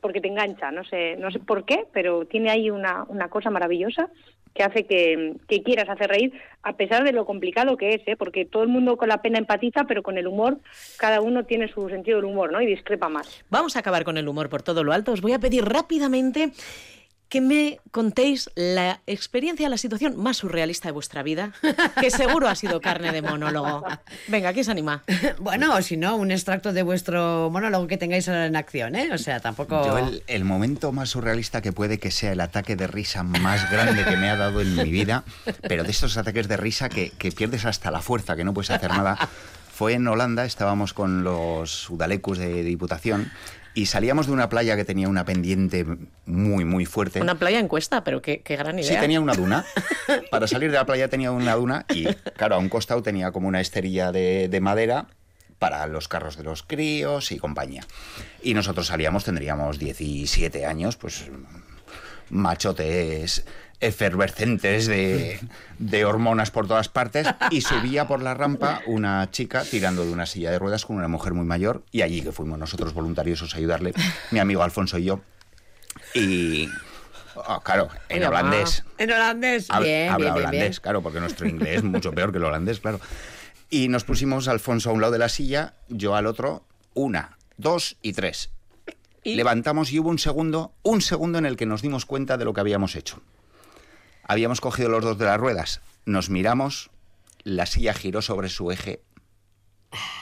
porque 0.00 0.20
te 0.20 0.28
engancha, 0.28 0.70
no 0.70 0.84
sé, 0.84 1.16
no 1.16 1.30
sé 1.30 1.38
por 1.38 1.64
qué, 1.64 1.86
pero 1.92 2.26
tiene 2.26 2.50
ahí 2.50 2.70
una, 2.70 3.04
una 3.08 3.28
cosa 3.28 3.50
maravillosa 3.50 4.10
que 4.54 4.64
hace 4.64 4.84
que, 4.86 5.34
que 5.46 5.62
quieras 5.62 5.88
hacer 5.88 6.10
reír, 6.10 6.32
a 6.62 6.76
pesar 6.76 7.04
de 7.04 7.12
lo 7.12 7.24
complicado 7.24 7.76
que 7.76 7.94
es, 7.94 8.02
¿eh? 8.06 8.16
porque 8.16 8.44
todo 8.44 8.62
el 8.62 8.68
mundo 8.68 8.96
con 8.96 9.08
la 9.08 9.22
pena 9.22 9.38
empatiza, 9.38 9.84
pero 9.84 10.02
con 10.02 10.18
el 10.18 10.26
humor, 10.26 10.58
cada 10.98 11.20
uno 11.20 11.44
tiene 11.44 11.68
su 11.68 11.88
sentido 11.88 12.16
del 12.16 12.26
humor, 12.26 12.50
¿no? 12.50 12.60
Y 12.60 12.66
discrepa 12.66 13.08
más. 13.08 13.44
Vamos 13.50 13.76
a 13.76 13.80
acabar 13.80 14.04
con 14.04 14.18
el 14.18 14.28
humor 14.28 14.48
por 14.48 14.62
todo 14.62 14.82
lo 14.82 14.92
alto. 14.92 15.12
Os 15.12 15.20
a 15.34 15.38
pedir 15.38 15.64
rápidamente 15.64 16.52
que 17.28 17.40
me 17.42 17.78
contéis 17.90 18.50
la 18.54 19.00
experiencia, 19.06 19.68
la 19.68 19.76
situación 19.76 20.16
más 20.16 20.38
surrealista 20.38 20.88
de 20.88 20.92
vuestra 20.92 21.22
vida, 21.22 21.52
que 22.00 22.10
seguro 22.10 22.48
ha 22.48 22.54
sido 22.54 22.80
carne 22.80 23.12
de 23.12 23.20
monólogo. 23.20 23.84
Venga, 24.28 24.52
¿quién 24.52 24.64
se 24.64 24.70
anima? 24.70 25.04
Bueno, 25.38 25.74
o 25.74 25.82
si 25.82 25.96
no, 25.96 26.16
un 26.16 26.30
extracto 26.30 26.72
de 26.72 26.82
vuestro 26.82 27.50
monólogo 27.50 27.86
que 27.86 27.96
tengáis 27.96 28.28
ahora 28.28 28.46
en 28.46 28.56
acción, 28.56 28.94
¿eh? 28.94 29.10
O 29.12 29.18
sea, 29.18 29.40
tampoco... 29.40 29.84
Yo 29.84 29.98
el, 29.98 30.22
el 30.26 30.44
momento 30.44 30.90
más 30.92 31.10
surrealista 31.10 31.60
que 31.60 31.72
puede 31.72 31.98
que 31.98 32.10
sea 32.10 32.32
el 32.32 32.40
ataque 32.40 32.76
de 32.76 32.86
risa 32.86 33.22
más 33.22 33.70
grande 33.70 34.04
que 34.04 34.16
me 34.16 34.30
ha 34.30 34.36
dado 34.36 34.60
en 34.60 34.74
mi 34.74 34.90
vida, 34.90 35.24
pero 35.62 35.84
de 35.84 35.90
estos 35.90 36.16
ataques 36.16 36.48
de 36.48 36.56
risa 36.56 36.88
que, 36.88 37.10
que 37.10 37.30
pierdes 37.30 37.66
hasta 37.66 37.90
la 37.90 38.00
fuerza, 38.00 38.36
que 38.36 38.44
no 38.44 38.54
puedes 38.54 38.70
hacer 38.70 38.90
nada, 38.90 39.28
fue 39.78 39.92
en 39.92 40.08
Holanda, 40.08 40.44
estábamos 40.44 40.92
con 40.92 41.22
los 41.22 41.88
Udalecus 41.90 42.38
de 42.38 42.64
Diputación 42.64 43.30
y 43.78 43.86
salíamos 43.86 44.26
de 44.26 44.32
una 44.32 44.48
playa 44.48 44.74
que 44.74 44.84
tenía 44.84 45.08
una 45.08 45.24
pendiente 45.24 45.86
muy, 46.26 46.64
muy 46.64 46.84
fuerte. 46.84 47.20
Una 47.20 47.38
playa 47.38 47.60
en 47.60 47.68
cuesta, 47.68 48.02
pero 48.02 48.20
qué, 48.20 48.40
qué 48.40 48.56
gran 48.56 48.76
idea. 48.76 48.88
Sí, 48.88 48.98
tenía 48.98 49.20
una 49.20 49.34
duna. 49.34 49.64
Para 50.32 50.48
salir 50.48 50.72
de 50.72 50.78
la 50.78 50.84
playa 50.84 51.06
tenía 51.06 51.30
una 51.30 51.54
duna 51.54 51.86
y, 51.94 52.06
claro, 52.36 52.56
a 52.56 52.58
un 52.58 52.68
costado 52.70 53.04
tenía 53.04 53.30
como 53.30 53.46
una 53.46 53.60
esterilla 53.60 54.10
de, 54.10 54.48
de 54.48 54.60
madera 54.60 55.06
para 55.60 55.86
los 55.86 56.08
carros 56.08 56.36
de 56.36 56.42
los 56.42 56.64
críos 56.64 57.30
y 57.30 57.38
compañía. 57.38 57.86
Y 58.42 58.54
nosotros 58.54 58.88
salíamos, 58.88 59.22
tendríamos 59.22 59.78
17 59.78 60.66
años, 60.66 60.96
pues 60.96 61.30
machotes 62.30 63.44
efervescentes 63.80 64.86
de, 64.86 65.40
de 65.78 66.04
hormonas 66.04 66.50
por 66.50 66.66
todas 66.66 66.88
partes 66.88 67.28
y 67.50 67.60
subía 67.60 68.08
por 68.08 68.22
la 68.22 68.34
rampa 68.34 68.82
una 68.86 69.30
chica 69.30 69.62
tirando 69.62 70.04
de 70.04 70.12
una 70.12 70.26
silla 70.26 70.50
de 70.50 70.58
ruedas 70.58 70.84
con 70.84 70.96
una 70.96 71.08
mujer 71.08 71.34
muy 71.34 71.44
mayor 71.44 71.84
y 71.92 72.02
allí 72.02 72.22
que 72.22 72.32
fuimos 72.32 72.58
nosotros 72.58 72.92
voluntarios 72.92 73.42
a 73.42 73.56
ayudarle, 73.56 73.94
mi 74.30 74.38
amigo 74.40 74.62
Alfonso 74.62 74.98
y 74.98 75.04
yo. 75.04 75.20
Y, 76.14 76.68
oh, 77.34 77.60
claro, 77.60 77.88
en 78.08 78.24
holandés. 78.24 78.84
En 78.98 79.10
holandés. 79.12 79.70
Habla, 79.70 79.86
bien, 79.86 80.08
habla 80.08 80.16
bien, 80.16 80.34
bien, 80.34 80.46
holandés, 80.46 80.70
bien. 80.70 80.82
claro, 80.82 81.02
porque 81.02 81.20
nuestro 81.20 81.46
inglés 81.46 81.76
es 81.78 81.84
mucho 81.84 82.12
peor 82.12 82.32
que 82.32 82.38
el 82.38 82.44
holandés, 82.44 82.80
claro. 82.80 83.00
Y 83.70 83.88
nos 83.88 84.04
pusimos 84.04 84.48
Alfonso 84.48 84.90
a 84.90 84.92
un 84.92 85.00
lado 85.00 85.12
de 85.12 85.18
la 85.18 85.28
silla, 85.28 85.74
yo 85.88 86.16
al 86.16 86.26
otro, 86.26 86.64
una, 86.94 87.36
dos 87.56 87.96
y 88.02 88.12
tres. 88.12 88.50
Levantamos 89.24 89.92
y 89.92 89.98
hubo 89.98 90.08
un 90.08 90.18
segundo, 90.18 90.72
un 90.82 91.02
segundo 91.02 91.38
en 91.38 91.44
el 91.44 91.56
que 91.56 91.66
nos 91.66 91.82
dimos 91.82 92.06
cuenta 92.06 92.38
de 92.38 92.44
lo 92.44 92.54
que 92.54 92.60
habíamos 92.60 92.96
hecho. 92.96 93.20
Habíamos 94.28 94.60
cogido 94.60 94.90
los 94.90 95.02
dos 95.02 95.18
de 95.18 95.24
las 95.24 95.38
ruedas, 95.38 95.80
nos 96.04 96.30
miramos, 96.30 96.90
la 97.44 97.66
silla 97.66 97.94
giró 97.94 98.22
sobre 98.22 98.48
su 98.50 98.70
eje 98.70 99.00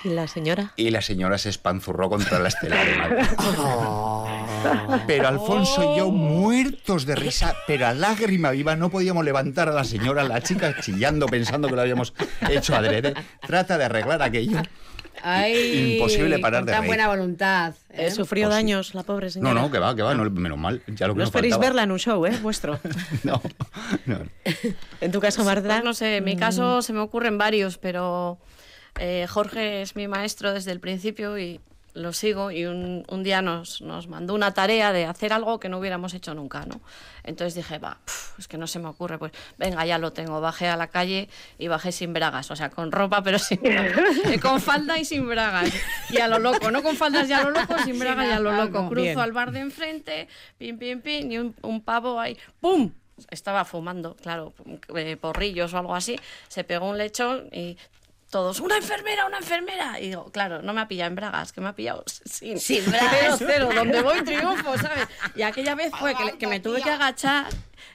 ¿Y 0.04 0.10
la 0.10 0.28
señora? 0.28 0.72
y 0.76 0.90
la 0.90 1.02
señora 1.02 1.38
se 1.38 1.48
espanzurró 1.48 2.08
contra 2.08 2.38
la 2.38 2.48
estela 2.48 2.84
de 2.84 2.96
madera. 2.96 3.28
Pero 5.06 5.28
Alfonso 5.28 5.92
y 5.94 5.98
yo 5.98 6.10
muertos 6.10 7.04
de 7.04 7.14
risa, 7.14 7.54
pero 7.66 7.86
a 7.86 7.94
lágrima 7.94 8.50
viva 8.50 8.74
no 8.74 8.90
podíamos 8.90 9.24
levantar 9.24 9.68
a 9.68 9.72
la 9.72 9.84
señora, 9.84 10.24
la 10.24 10.40
chica 10.40 10.80
chillando 10.80 11.26
pensando 11.26 11.68
que 11.68 11.76
lo 11.76 11.82
habíamos 11.82 12.14
hecho 12.48 12.74
adrede. 12.74 13.14
Trata 13.46 13.78
de 13.78 13.84
arreglar 13.84 14.22
aquello. 14.22 14.62
Ay, 15.28 15.94
Imposible 15.94 16.38
parar 16.38 16.64
de 16.64 16.70
tan 16.72 16.82
reír. 16.82 16.88
buena 16.90 17.08
voluntad. 17.08 17.74
¿eh? 17.90 18.06
Eh, 18.06 18.10
sufrió 18.12 18.46
Pues 18.46 18.56
daños 18.56 18.94
la 18.94 19.02
pobre 19.02 19.26
No, 19.26 19.30
señora. 19.32 19.54
no, 19.54 19.70
que 19.72 19.78
va, 19.80 19.96
que 19.96 20.02
va, 20.02 20.14
no, 20.14 20.30
menos 20.30 20.56
mal, 20.58 20.82
ya 20.86 21.06
lo 21.08 21.14
que 21.14 21.18
No 21.18 21.22
nos 21.22 21.28
esperéis 21.30 21.54
faltaba. 21.54 21.68
verla 21.70 21.82
en 21.82 21.90
un 21.90 21.98
show, 21.98 22.24
¿eh? 22.26 22.38
Vuestro. 22.42 22.78
No, 23.24 23.42
no. 24.06 24.20
En 25.00 25.10
tu 25.10 25.20
caso, 25.20 25.42
Marta. 25.44 25.68
Pues 25.68 25.84
no 25.84 25.94
sé, 25.94 26.18
en 26.18 26.24
mi 26.24 26.36
caso 26.36 26.80
se 26.82 26.92
me 26.92 27.00
ocurren 27.00 27.38
varios, 27.38 27.76
pero 27.78 28.38
eh, 29.00 29.26
Jorge 29.28 29.82
es 29.82 29.96
mi 29.96 30.06
maestro 30.06 30.52
desde 30.52 30.70
el 30.72 30.78
principio 30.80 31.36
y 31.38 31.60
lo 31.96 32.12
sigo 32.12 32.50
y 32.50 32.66
un, 32.66 33.04
un 33.08 33.22
día 33.22 33.42
nos, 33.42 33.80
nos 33.80 34.06
mandó 34.06 34.34
una 34.34 34.52
tarea 34.52 34.92
de 34.92 35.06
hacer 35.06 35.32
algo 35.32 35.58
que 35.58 35.68
no 35.68 35.78
hubiéramos 35.78 36.12
hecho 36.14 36.34
nunca, 36.34 36.64
¿no? 36.66 36.80
Entonces 37.24 37.54
dije, 37.54 37.78
va, 37.78 37.98
es 38.38 38.46
que 38.46 38.58
no 38.58 38.66
se 38.66 38.78
me 38.78 38.88
ocurre, 38.88 39.18
pues 39.18 39.32
venga, 39.56 39.84
ya 39.86 39.98
lo 39.98 40.12
tengo. 40.12 40.40
Bajé 40.40 40.68
a 40.68 40.76
la 40.76 40.88
calle 40.88 41.28
y 41.58 41.68
bajé 41.68 41.92
sin 41.92 42.12
bragas, 42.12 42.50
o 42.50 42.56
sea, 42.56 42.70
con 42.70 42.92
ropa 42.92 43.22
pero 43.22 43.38
sin 43.38 43.60
con 44.42 44.60
falda 44.60 44.98
y 44.98 45.04
sin 45.04 45.26
bragas. 45.26 45.72
Y 46.10 46.18
a 46.18 46.28
lo 46.28 46.38
loco, 46.38 46.70
no 46.70 46.82
con 46.82 46.96
faldas 46.96 47.28
y 47.28 47.32
a 47.32 47.42
lo 47.42 47.50
loco, 47.50 47.78
sin 47.84 47.98
bragas 47.98 48.28
y 48.28 48.32
a 48.32 48.40
lo 48.40 48.52
loco. 48.52 48.88
Cruzo 48.88 49.02
Bien. 49.02 49.18
al 49.18 49.32
bar 49.32 49.50
de 49.50 49.60
enfrente, 49.60 50.28
pim, 50.58 50.78
pim, 50.78 51.00
pim, 51.00 51.32
y 51.32 51.38
un, 51.38 51.54
un 51.62 51.80
pavo 51.80 52.20
ahí, 52.20 52.36
¡pum! 52.60 52.92
Estaba 53.30 53.64
fumando, 53.64 54.14
claro, 54.16 54.52
eh, 54.94 55.16
porrillos 55.16 55.72
o 55.72 55.78
algo 55.78 55.94
así. 55.94 56.20
Se 56.48 56.64
pegó 56.64 56.90
un 56.90 56.98
lechón 56.98 57.48
y 57.50 57.78
todos, 58.36 58.60
¡una 58.60 58.76
enfermera, 58.76 59.24
una 59.24 59.38
enfermera! 59.38 59.98
Y 59.98 60.08
digo, 60.08 60.30
claro, 60.30 60.60
no 60.60 60.74
me 60.74 60.82
ha 60.82 60.88
pillado 60.88 61.08
en 61.08 61.14
bragas, 61.14 61.52
que 61.52 61.62
me 61.62 61.68
ha 61.68 61.72
pillado 61.74 62.04
sin, 62.06 62.60
Sin 62.60 62.82
Cero, 62.84 62.98
bragas. 63.00 63.36
cero, 63.38 63.70
donde 63.74 64.02
voy 64.02 64.22
triunfo, 64.22 64.76
¿sabes? 64.76 65.08
Y 65.34 65.40
aquella 65.40 65.74
vez 65.74 65.90
fue 65.98 66.14
que, 66.14 66.36
que 66.36 66.46
me 66.46 66.60
tuve 66.60 66.82
que 66.82 66.90
agachar. 66.90 67.46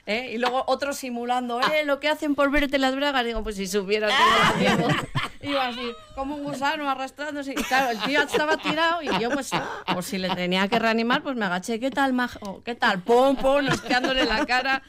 ¿Eh? 0.06 0.30
Y 0.34 0.38
luego 0.38 0.64
otros 0.66 0.96
simulando, 0.96 1.60
¿eh? 1.60 1.84
Lo 1.84 2.00
que 2.00 2.08
hacen 2.08 2.34
por 2.34 2.50
verte 2.50 2.78
las 2.78 2.94
bragas. 2.96 3.24
Digo, 3.24 3.42
pues 3.42 3.56
si 3.56 3.66
supieras 3.66 4.12
que 4.12 4.64
lo 4.64 4.72
hacíamos. 4.76 4.92
Iba 5.42 5.66
así, 5.66 5.92
como 6.14 6.36
un 6.36 6.44
gusano 6.44 6.88
arrastrándose. 6.88 7.50
Y 7.50 7.54
claro, 7.56 7.90
el 7.90 7.98
tío 8.02 8.22
estaba 8.22 8.58
tirado 8.58 9.02
y 9.02 9.08
yo, 9.18 9.28
pues, 9.30 9.50
por 9.92 10.04
si 10.04 10.16
le 10.16 10.28
tenía 10.36 10.68
que 10.68 10.78
reanimar, 10.78 11.22
pues 11.24 11.34
me 11.34 11.44
agaché. 11.44 11.80
¿Qué 11.80 11.90
tal, 11.90 12.12
majo? 12.12 12.62
¿Qué 12.64 12.76
tal? 12.76 13.00
Pum, 13.02 13.34
pum, 13.34 13.64
nosqueándole 13.64 14.24
la 14.24 14.46
cara. 14.46 14.82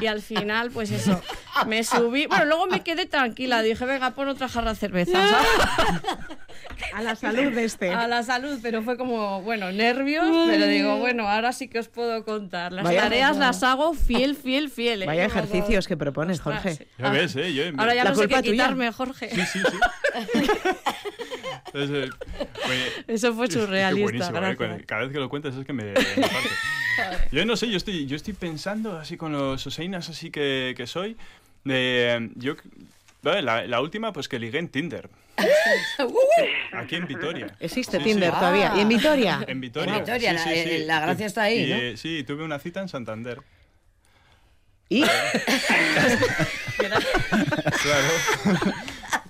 Y 0.00 0.06
al 0.06 0.22
final, 0.22 0.70
pues 0.70 0.92
eso, 0.92 1.20
me 1.66 1.82
subí. 1.82 2.26
Bueno, 2.26 2.44
luego 2.44 2.66
me 2.66 2.84
quedé 2.84 3.06
tranquila. 3.06 3.62
Dije, 3.62 3.84
venga, 3.84 4.12
pon 4.12 4.28
otra 4.28 4.48
jarra 4.48 4.74
de 4.74 4.76
cerveza, 4.78 5.28
¿sabes? 5.28 5.48
A 6.94 7.02
la 7.02 7.16
salud 7.16 7.52
de 7.52 7.64
este. 7.64 7.92
A 7.92 8.06
la 8.06 8.22
salud, 8.22 8.58
pero 8.62 8.82
fue 8.82 8.96
como, 8.96 9.42
bueno, 9.42 9.72
nervios, 9.72 10.24
pero 10.46 10.66
digo, 10.66 10.98
bueno, 10.98 11.28
ahora 11.28 11.52
sí 11.52 11.68
que 11.68 11.78
os 11.80 11.88
puedo 11.88 12.24
contar. 12.24 12.72
Las 12.72 12.84
Vaya- 12.84 13.02
tareas 13.02 13.36
las 13.36 13.62
hago 13.62 13.92
fiel, 13.94 14.36
fiel, 14.46 14.70
fiel. 14.70 15.02
¿eh? 15.02 15.06
Vaya 15.06 15.24
ejercicios 15.26 15.86
que 15.88 15.96
propones, 15.96 16.38
Ostras, 16.38 16.62
Jorge. 16.62 16.76
sí. 16.76 16.86
Ya 16.98 17.10
ves, 17.10 17.36
¿eh? 17.36 17.52
Yo, 17.52 17.64
Ahora 17.76 17.94
ya 17.94 18.04
La 18.04 18.10
no 18.10 18.16
sé 18.16 18.22
culpa 18.22 18.36
qué 18.42 18.48
tuya. 18.50 18.62
quitarme, 18.64 18.92
Jorge. 18.92 19.28
Sí, 19.30 19.40
sí, 19.52 19.58
sí. 19.58 19.78
Entonces, 21.66 22.10
eh, 22.10 22.46
oye, 22.68 23.04
Eso 23.08 23.34
fue 23.34 23.50
surrealista, 23.50 24.28
¿eh? 24.50 24.84
Cada 24.86 25.02
vez 25.02 25.12
que 25.12 25.18
lo 25.18 25.28
cuentas 25.28 25.54
es 25.56 25.64
que 25.66 25.72
me. 25.72 25.92
Yo 27.32 27.44
no 27.44 27.56
sé, 27.56 27.68
yo 27.68 27.76
estoy, 27.76 28.06
yo 28.06 28.16
estoy 28.16 28.32
pensando 28.32 28.96
así 28.96 29.18
con 29.18 29.30
los 29.32 29.66
oseinas 29.66 30.08
así 30.08 30.30
que, 30.30 30.72
que 30.76 30.86
soy. 30.86 31.16
Yo, 31.64 32.54
vale, 33.22 33.42
la, 33.42 33.66
la 33.66 33.80
última, 33.82 34.12
pues 34.14 34.28
que 34.28 34.38
ligué 34.38 34.58
en 34.60 34.68
Tinder. 34.68 35.10
Aquí 36.72 36.94
en 36.96 37.06
Vitoria. 37.06 37.48
Existe 37.60 37.98
Sí, 37.98 38.04
Tinder 38.04 38.30
sí. 38.32 38.38
todavía. 38.38 38.72
¿Y 38.76 38.80
en 38.80 38.88
Vitoria? 38.88 39.44
En 39.46 39.60
Vitoria. 39.60 39.92
En 39.94 40.00
Vitoria, 40.00 40.38
sí, 40.38 40.48
la- 40.48 40.54
sí. 40.64 40.78
la 40.86 41.00
gracia 41.00 41.26
está 41.26 41.42
ahí, 41.42 41.64
Y, 41.64 41.66
¿no? 41.70 41.76
eh, 41.76 41.96
sí, 41.98 42.24
tuve 42.26 42.42
una 42.44 42.58
cita 42.58 42.80
en 42.80 42.88
Santander. 42.88 43.40
¿Y? 44.88 45.04
Claro. 47.82 48.86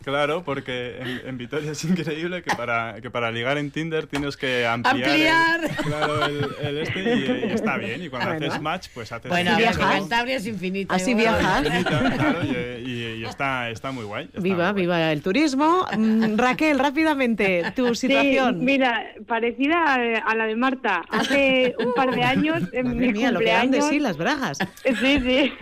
Claro, 0.07 0.45
porque 0.45 0.99
en, 1.01 1.23
en 1.31 1.37
Vitoria 1.37 1.73
es 1.73 1.85
increíble 1.85 2.41
que 2.45 2.55
para, 2.55 3.01
que 3.03 3.11
para 3.11 3.33
ligar 3.33 3.59
en 3.59 3.73
Tinder 3.73 4.07
tienes 4.07 4.37
que 4.37 4.65
ampliar, 4.65 4.95
Ampliar. 5.11 5.65
El, 5.65 5.77
claro, 5.85 6.27
el, 6.27 6.47
el 6.63 6.79
este 6.79 7.01
y, 7.03 7.49
y 7.49 7.53
está 7.53 7.77
bien. 7.77 8.01
Y 8.05 8.09
cuando 8.09 8.29
Bueno. 8.31 8.47
haces 8.47 8.63
match, 8.63 8.87
pues 8.95 9.11
haces 9.11 9.29
Bueno. 9.29 9.51
Cantabria 9.77 10.37
es 10.37 10.47
infinita. 10.47 10.95
Así 10.95 11.13
viajas. 11.15 11.67
Claro, 11.85 12.39
y, 12.45 12.89
y- 12.89 13.07
y 13.17 13.25
está, 13.25 13.69
está 13.71 13.91
muy 13.91 14.05
guay. 14.05 14.27
está 14.27 14.41
Viva, 14.41 14.73
muy 14.73 14.87
guay. 14.87 15.01
viva 15.01 15.11
el 15.13 15.23
turismo. 15.23 15.85
Mm, 15.97 16.37
Raquel, 16.39 16.79
rápidamente, 16.79 17.65
tu 17.75 17.93
situación. 17.97 18.61
Sí, 18.61 18.65
mira, 18.65 19.07
parecida 19.27 19.83
a, 19.87 19.95
a 20.31 20.35
la 20.37 20.47
de 20.47 20.55
Marta. 20.55 21.03
Hace 21.11 21.75
un 21.81 21.93
par 21.95 22.15
de 22.15 22.23
años, 22.23 22.63
en 22.73 22.87
Madre 22.87 23.01
mi 23.01 23.13
mía, 23.13 23.33
lo 23.33 23.41
que 23.41 23.47
dan 23.47 23.73
de 23.73 23.79
cumpleaños... 23.81 23.89
sí 23.91 23.99
las 23.99 24.17
bragas. 24.17 24.59
Sí, 24.85 25.19
sí. 25.21 25.53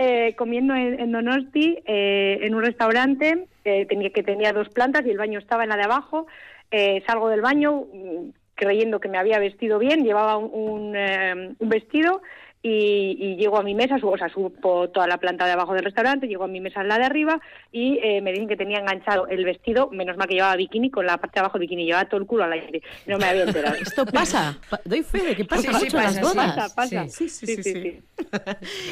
Eh, 0.00 0.34
comiendo 0.36 0.74
en, 0.74 1.00
en 1.00 1.10
Donosti, 1.10 1.78
eh, 1.84 2.38
en 2.42 2.54
un 2.54 2.62
restaurante 2.62 3.48
eh, 3.64 3.84
tenía, 3.86 4.10
que 4.10 4.22
tenía 4.22 4.52
dos 4.52 4.68
plantas 4.68 5.04
y 5.04 5.10
el 5.10 5.18
baño 5.18 5.40
estaba 5.40 5.64
en 5.64 5.70
la 5.70 5.76
de 5.76 5.82
abajo. 5.82 6.28
Eh, 6.70 7.02
salgo 7.04 7.28
del 7.28 7.40
baño 7.40 7.86
mm, 7.92 8.30
creyendo 8.54 9.00
que 9.00 9.08
me 9.08 9.18
había 9.18 9.40
vestido 9.40 9.78
bien, 9.78 10.04
llevaba 10.04 10.36
un, 10.36 10.50
un, 10.52 10.96
eh, 10.96 11.54
un 11.58 11.68
vestido 11.68 12.22
y, 12.68 13.16
y 13.18 13.36
llego 13.36 13.58
a 13.58 13.62
mi 13.62 13.74
mesa, 13.74 13.98
subo, 13.98 14.12
o 14.12 14.18
sea, 14.18 14.28
subo 14.28 14.50
toda 14.88 15.06
la 15.06 15.18
planta 15.18 15.46
de 15.46 15.52
abajo 15.52 15.74
del 15.74 15.84
restaurante, 15.84 16.26
llego 16.26 16.44
a 16.44 16.48
mi 16.48 16.60
mesa 16.60 16.80
en 16.82 16.88
la 16.88 16.98
de 16.98 17.04
arriba 17.04 17.40
y 17.72 17.98
eh, 18.02 18.20
me 18.20 18.32
dicen 18.32 18.48
que 18.48 18.56
tenía 18.56 18.78
enganchado 18.78 19.26
el 19.28 19.44
vestido, 19.44 19.88
menos 19.90 20.16
mal 20.16 20.28
que 20.28 20.34
llevaba 20.34 20.56
bikini, 20.56 20.90
con 20.90 21.06
la 21.06 21.16
parte 21.18 21.34
de 21.34 21.40
abajo 21.40 21.58
del 21.58 21.66
bikini, 21.68 21.84
llevaba 21.86 22.08
todo 22.08 22.20
el 22.20 22.26
culo 22.26 22.44
al 22.44 22.52
aire. 22.52 22.82
No 23.06 23.18
me 23.18 23.24
había 23.26 23.44
enterado. 23.44 23.74
Esto 23.80 24.04
pasa. 24.06 24.58
Pa- 24.68 24.80
Doy 24.84 25.02
fe 25.02 25.18
de 25.22 25.36
que 25.36 25.44
pasa 25.44 25.62
Sí, 25.62 25.68
mucho 25.68 25.90
sí, 25.90 25.96
en 25.96 26.02
las 26.02 26.20
bodas. 26.20 26.54
Pasa, 26.56 26.74
pasa. 26.74 27.08
Sí, 27.08 27.28
sí, 27.28 27.46
sí, 27.46 27.62
sí. 27.62 28.00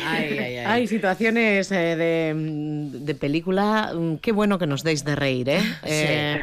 Ay, 0.06 0.38
ay, 0.38 0.38
ay. 0.38 0.56
Hay 0.66 0.86
situaciones 0.86 1.70
eh, 1.72 1.96
de, 1.96 2.32
de 2.34 3.14
película. 3.14 3.92
mm, 3.94 4.16
Qué 4.16 4.32
bueno 4.32 4.58
que 4.58 4.66
nos 4.66 4.82
deis 4.84 5.04
de 5.04 5.16
reír, 5.16 5.48
¿eh? 5.48 5.60
Eh, 5.84 6.40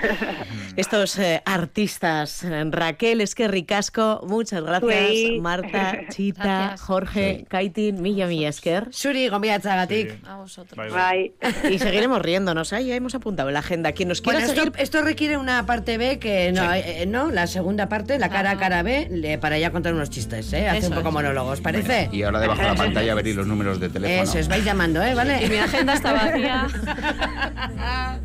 estos 0.75 1.17
eh, 1.19 1.41
artistas. 1.45 2.45
Raquel, 2.71 3.21
es 3.21 3.35
que 3.35 3.47
ricasco. 3.47 4.21
Muchas 4.27 4.63
gracias. 4.63 5.39
Marta, 5.41 5.99
Chita, 6.09 6.43
Gracias. 6.43 6.81
Jorge, 6.81 7.22
Kaitin, 7.47 8.01
Milla 8.01 8.27
Milla 8.27 8.49
Esker. 8.49 8.87
Suri, 8.91 9.27
gombiatzagatik. 9.29 10.11
Sí. 10.11 10.17
A 10.27 10.37
vosotros. 10.37 10.77
Bye, 10.77 11.31
bye. 11.41 11.51
Bye. 11.63 11.73
Y 11.73 11.79
seguiremos 11.79 12.21
riéndonos. 12.21 12.73
Ahí 12.73 12.87
ya 12.87 12.95
hemos 12.95 13.15
apuntado 13.15 13.49
en 13.49 13.53
la 13.53 13.59
agenda. 13.59 13.91
Quien 13.93 14.09
nos 14.09 14.21
quiera 14.21 14.39
Bueno, 14.39 14.51
esto, 14.53 14.63
seguir. 14.65 14.81
esto 14.81 15.01
requiere 15.01 15.37
una 15.37 15.65
parte 15.65 15.97
B 15.97 16.19
que 16.19 16.51
no, 16.51 16.73
eh, 16.73 17.05
no 17.07 17.31
la 17.31 17.47
segunda 17.47 17.89
parte, 17.89 18.19
la 18.19 18.29
cara 18.29 18.51
a 18.51 18.57
cara 18.57 18.83
B, 18.83 19.07
le- 19.11 19.37
para 19.37 19.57
ya 19.57 19.71
contar 19.71 19.93
unos 19.93 20.09
chistes, 20.09 20.51
¿eh? 20.53 20.67
Hace 20.67 20.79
Eso 20.79 20.87
un 20.89 20.95
poco 20.95 21.09
es. 21.09 21.13
monólogos, 21.13 21.61
¿parece? 21.61 22.09
Y 22.11 22.23
ahora 22.23 22.39
debajo 22.39 22.61
de 22.61 22.67
la 22.67 22.75
pantalla 22.75 23.15
veréis 23.15 23.35
los 23.35 23.47
números 23.47 23.79
de 23.79 23.89
teléfono. 23.89 24.23
Eso 24.23 24.37
es, 24.39 24.47
vais 24.47 24.63
llamando, 24.63 25.01
¿eh? 25.03 25.13
¿Vale? 25.15 25.45
Y 25.45 25.49
mi 25.49 25.57
agenda 25.57 25.93
está 25.93 26.13
vacía. 26.13 26.67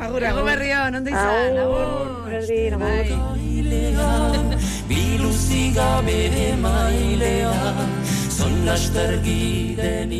Agur, 0.00 0.24
agur. 0.24 0.30
Ego 0.30 0.44
berri 0.44 0.70
hon, 0.72 0.94
ondo 0.94 1.10
izan. 1.10 1.58
Agur, 1.64 1.88
berri, 2.26 2.60
bai. 2.80 3.10
Biluzi 4.88 5.64
gabe 5.76 6.18
emailea, 6.48 7.54
zon 8.38 8.64
laster 8.66 9.12
giden 9.22 10.10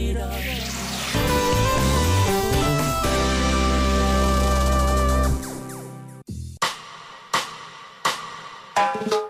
thank 8.81 9.13
you 9.13 9.30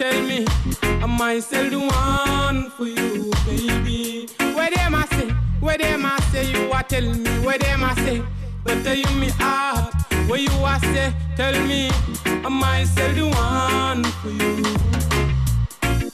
Tell 0.00 0.22
me. 0.22 0.46
am 1.02 1.20
I 1.20 1.40
sell 1.40 1.68
the 1.68 1.78
one 1.78 2.70
for 2.70 2.86
you, 2.86 3.30
baby. 3.44 4.26
Where 4.54 4.70
them 4.70 4.94
I 4.94 5.04
say? 5.10 5.28
where 5.60 5.76
them 5.76 6.06
I 6.06 6.18
say? 6.32 6.50
You 6.50 6.72
a 6.72 6.82
tell 6.82 7.02
me 7.02 7.28
where 7.44 7.58
them 7.58 7.84
I 7.84 7.94
say? 7.96 8.22
Better 8.64 8.94
you 8.94 9.10
me 9.20 9.28
heart. 9.28 9.92
What 10.26 10.40
you 10.40 10.48
a 10.48 10.80
say? 10.80 11.12
Tell 11.36 11.52
me. 11.66 11.90
am 12.24 12.64
I 12.64 12.84
sell 12.84 13.12
the 13.12 13.28
one 13.28 14.04
for 14.20 14.30
you. 14.30 14.64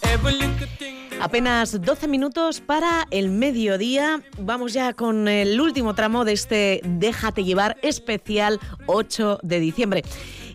Every 0.02 0.32
little 0.32 0.66
thing. 0.78 0.85
Apenas 1.20 1.80
12 1.80 2.08
minutos 2.08 2.60
para 2.60 3.06
el 3.10 3.30
mediodía. 3.30 4.20
Vamos 4.38 4.72
ya 4.74 4.92
con 4.92 5.28
el 5.28 5.60
último 5.60 5.94
tramo 5.94 6.24
de 6.24 6.32
este 6.32 6.80
Déjate 6.84 7.42
llevar 7.42 7.78
especial 7.82 8.60
8 8.86 9.40
de 9.42 9.58
diciembre. 9.60 10.02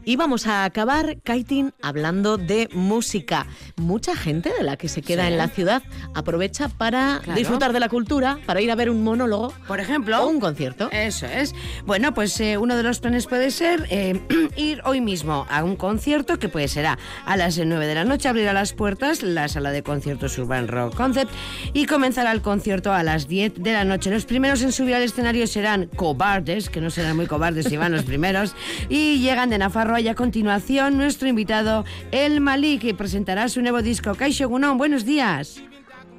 Y 0.03 0.15
vamos 0.15 0.47
a 0.47 0.63
acabar, 0.65 1.17
Kaitin, 1.21 1.73
hablando 1.83 2.37
de 2.37 2.67
música. 2.73 3.45
Mucha 3.75 4.15
gente 4.15 4.51
de 4.57 4.63
la 4.63 4.75
que 4.75 4.89
se 4.89 5.03
queda 5.03 5.27
Sí. 5.27 5.31
en 5.33 5.37
la 5.37 5.47
ciudad 5.47 5.83
aprovecha 6.15 6.69
para 6.69 7.19
Claro. 7.23 7.37
disfrutar 7.37 7.71
de 7.71 7.79
la 7.79 7.87
cultura, 7.87 8.39
para 8.47 8.61
ir 8.61 8.71
a 8.71 8.75
ver 8.75 8.89
un 8.89 9.03
monólogo 9.03 9.53
Por 9.67 9.79
ejemplo. 9.79 10.19
o 10.23 10.27
un 10.27 10.39
concierto. 10.39 10.89
Eso 10.91 11.27
es. 11.27 11.53
Bueno, 11.85 12.15
pues 12.15 12.39
eh, 12.39 12.57
uno 12.57 12.75
de 12.77 12.81
los 12.81 12.99
planes 12.99 13.27
puede 13.27 13.51
ser 13.51 13.85
eh, 13.91 14.19
ir 14.57 14.81
hoy 14.85 15.01
mismo 15.01 15.45
a 15.51 15.63
un 15.63 15.75
concierto 15.75 16.39
que 16.39 16.49
puede 16.49 16.67
ser 16.67 16.87
a, 16.87 16.97
las 17.37 17.59
9 17.59 17.85
de 17.85 17.93
la 17.93 18.03
noche, 18.03 18.27
abrirá 18.27 18.53
las 18.53 18.73
puertas 18.73 19.21
la 19.21 19.49
sala 19.49 19.69
de 19.69 19.83
conciertos 19.83 20.31
Urban 20.51 20.67
Rock 20.67 20.95
Concept 20.95 21.31
y 21.73 21.85
comenzará 21.85 22.31
el 22.33 22.41
concierto 22.41 22.91
a 22.91 23.03
las 23.03 23.27
10 23.29 23.63
de 23.63 23.71
la 23.73 23.85
noche. 23.85 24.11
Los 24.11 24.25
primeros 24.25 24.61
en 24.61 24.71
subir 24.73 24.95
al 24.95 25.03
escenario 25.03 25.47
serán 25.47 25.87
cobardes, 25.95 26.69
que 26.69 26.81
no 26.81 26.89
serán 26.89 27.15
muy 27.15 27.25
cobardes 27.27 27.67
si 27.67 27.77
van 27.77 27.93
los 27.93 28.03
primeros, 28.03 28.53
y 28.89 29.19
llegan 29.19 29.49
de 29.49 29.57
Nafarroa 29.57 30.01
y 30.01 30.09
a 30.09 30.15
continuación 30.15 30.97
nuestro 30.97 31.29
invitado 31.29 31.85
El 32.11 32.41
Malí, 32.41 32.79
que 32.79 32.93
presentará 32.93 33.47
su 33.47 33.61
nuevo 33.61 33.81
disco. 33.81 34.13
Kaixo 34.15 34.49
Gunón, 34.49 34.77
buenos 34.77 35.05
días. 35.05 35.63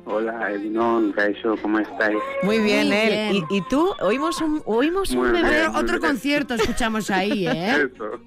Hola, 0.05 0.51
Ednon, 0.51 1.13
Kaisho, 1.13 1.55
¿cómo 1.63 1.79
estáis? 1.79 2.19
Muy 2.43 2.59
bien, 2.59 2.89
Muy 2.89 2.97
él. 2.97 3.09
bien. 3.09 3.45
¿Y, 3.49 3.59
y 3.59 3.63
tú? 3.71 3.89
Oímos 4.01 4.41
un, 4.41 4.61
oímos 4.65 5.13
un 5.13 5.31
bebé. 5.31 5.49
bien. 5.49 5.77
Otro, 5.77 6.01
concierto 6.01 6.55
escuchamos 6.55 7.09
ahí, 7.09 7.47
¿eh? 7.47 7.89
Eso, 7.95 8.21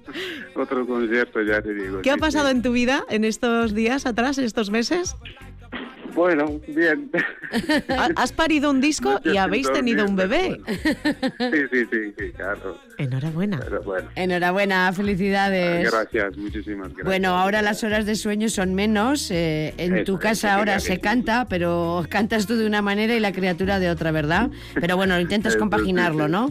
otro 0.58 0.86
concierto, 0.86 1.42
ya 1.42 1.60
te 1.60 1.74
digo. 1.74 2.00
¿Qué 2.00 2.10
ha 2.10 2.14
sí, 2.14 2.20
pasado 2.20 2.46
sí. 2.46 2.52
en 2.52 2.62
tu 2.62 2.72
vida 2.72 3.04
en 3.10 3.24
estos 3.26 3.74
días 3.74 4.06
atrás, 4.06 4.38
en 4.38 4.44
estos 4.44 4.70
meses? 4.70 5.16
Bueno, 6.16 6.60
bien. 6.66 7.10
Ha- 7.90 8.08
Has 8.16 8.32
parido 8.32 8.70
un 8.70 8.80
disco 8.80 9.20
y 9.22 9.36
habéis 9.36 9.70
tenido 9.70 10.04
un 10.06 10.16
bebé. 10.16 10.58
bueno. 10.64 10.64
Sí, 11.52 11.58
sí, 11.70 11.86
sí, 11.92 12.14
sí, 12.18 12.32
claro. 12.34 12.78
Enhorabuena. 12.98 13.60
Pero 13.62 13.82
bueno, 13.82 14.08
Enhorabuena, 14.16 14.90
felicidades. 14.94 15.90
gracias, 15.92 16.36
muchísimas 16.38 16.88
gracias. 16.88 17.04
Bueno, 17.04 17.36
ahora 17.36 17.60
las 17.60 17.84
horas 17.84 18.06
de 18.06 18.14
sueño 18.14 18.48
son 18.48 18.74
menos. 18.74 19.30
eh, 19.30 19.74
en 19.76 19.96
Eso, 19.96 20.04
tu 20.14 20.18
casa 20.18 20.54
ahora 20.54 20.80
se 20.80 20.98
canta, 20.98 21.46
pero 21.48 22.04
cantas 22.08 22.46
tú 22.46 22.56
de 22.56 22.66
una 22.66 22.80
manera 22.80 23.14
y 23.14 23.20
la 23.20 23.32
criatura 23.32 23.78
de 23.78 23.90
otra, 23.90 24.10
¿verdad? 24.10 24.48
Pero 24.80 24.96
bueno, 24.96 25.20
intentas 25.20 25.50
Eso, 25.52 25.58
sí, 25.58 25.60
compaginarlo, 25.60 26.24
sí. 26.26 26.32
¿no? 26.32 26.50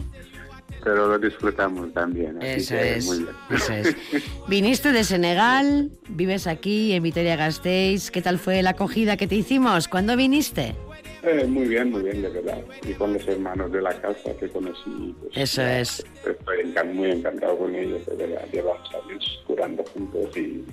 Pero 0.86 1.08
lo 1.08 1.18
disfrutamos 1.18 1.92
también. 1.92 2.40
Eso 2.40 2.76
es, 2.76 3.06
Muy 3.06 3.18
bien. 3.24 3.30
eso 3.50 3.72
es. 3.72 3.96
Viniste 4.48 4.92
de 4.92 5.02
Senegal, 5.02 5.90
vives 6.08 6.46
aquí 6.46 6.92
en 6.92 7.02
Vitoria-Gasteiz. 7.02 8.12
¿Qué 8.12 8.22
tal 8.22 8.38
fue 8.38 8.62
la 8.62 8.70
acogida 8.70 9.16
que 9.16 9.26
te 9.26 9.34
hicimos? 9.34 9.88
¿Cuándo 9.88 10.16
viniste? 10.16 10.76
Eh, 11.24 11.44
muy 11.44 11.66
bien, 11.66 11.90
muy 11.90 12.04
bien, 12.04 12.22
de 12.22 12.28
verdad. 12.28 12.60
Y 12.88 12.92
con 12.92 13.14
los 13.14 13.26
hermanos 13.26 13.72
de 13.72 13.82
la 13.82 14.00
casa 14.00 14.30
que 14.38 14.48
conocí. 14.48 15.12
Pues, 15.20 15.36
Eso 15.36 15.62
es. 15.62 16.06
Estoy 16.24 16.88
muy 16.94 17.10
encantado 17.10 17.58
con 17.58 17.74
ellos, 17.74 18.06
de 18.06 18.14
verdad. 18.14 18.46
Llevamos 18.52 18.88
años 18.94 19.42
curando 19.44 19.82
juntos 19.92 20.36
y 20.36 20.64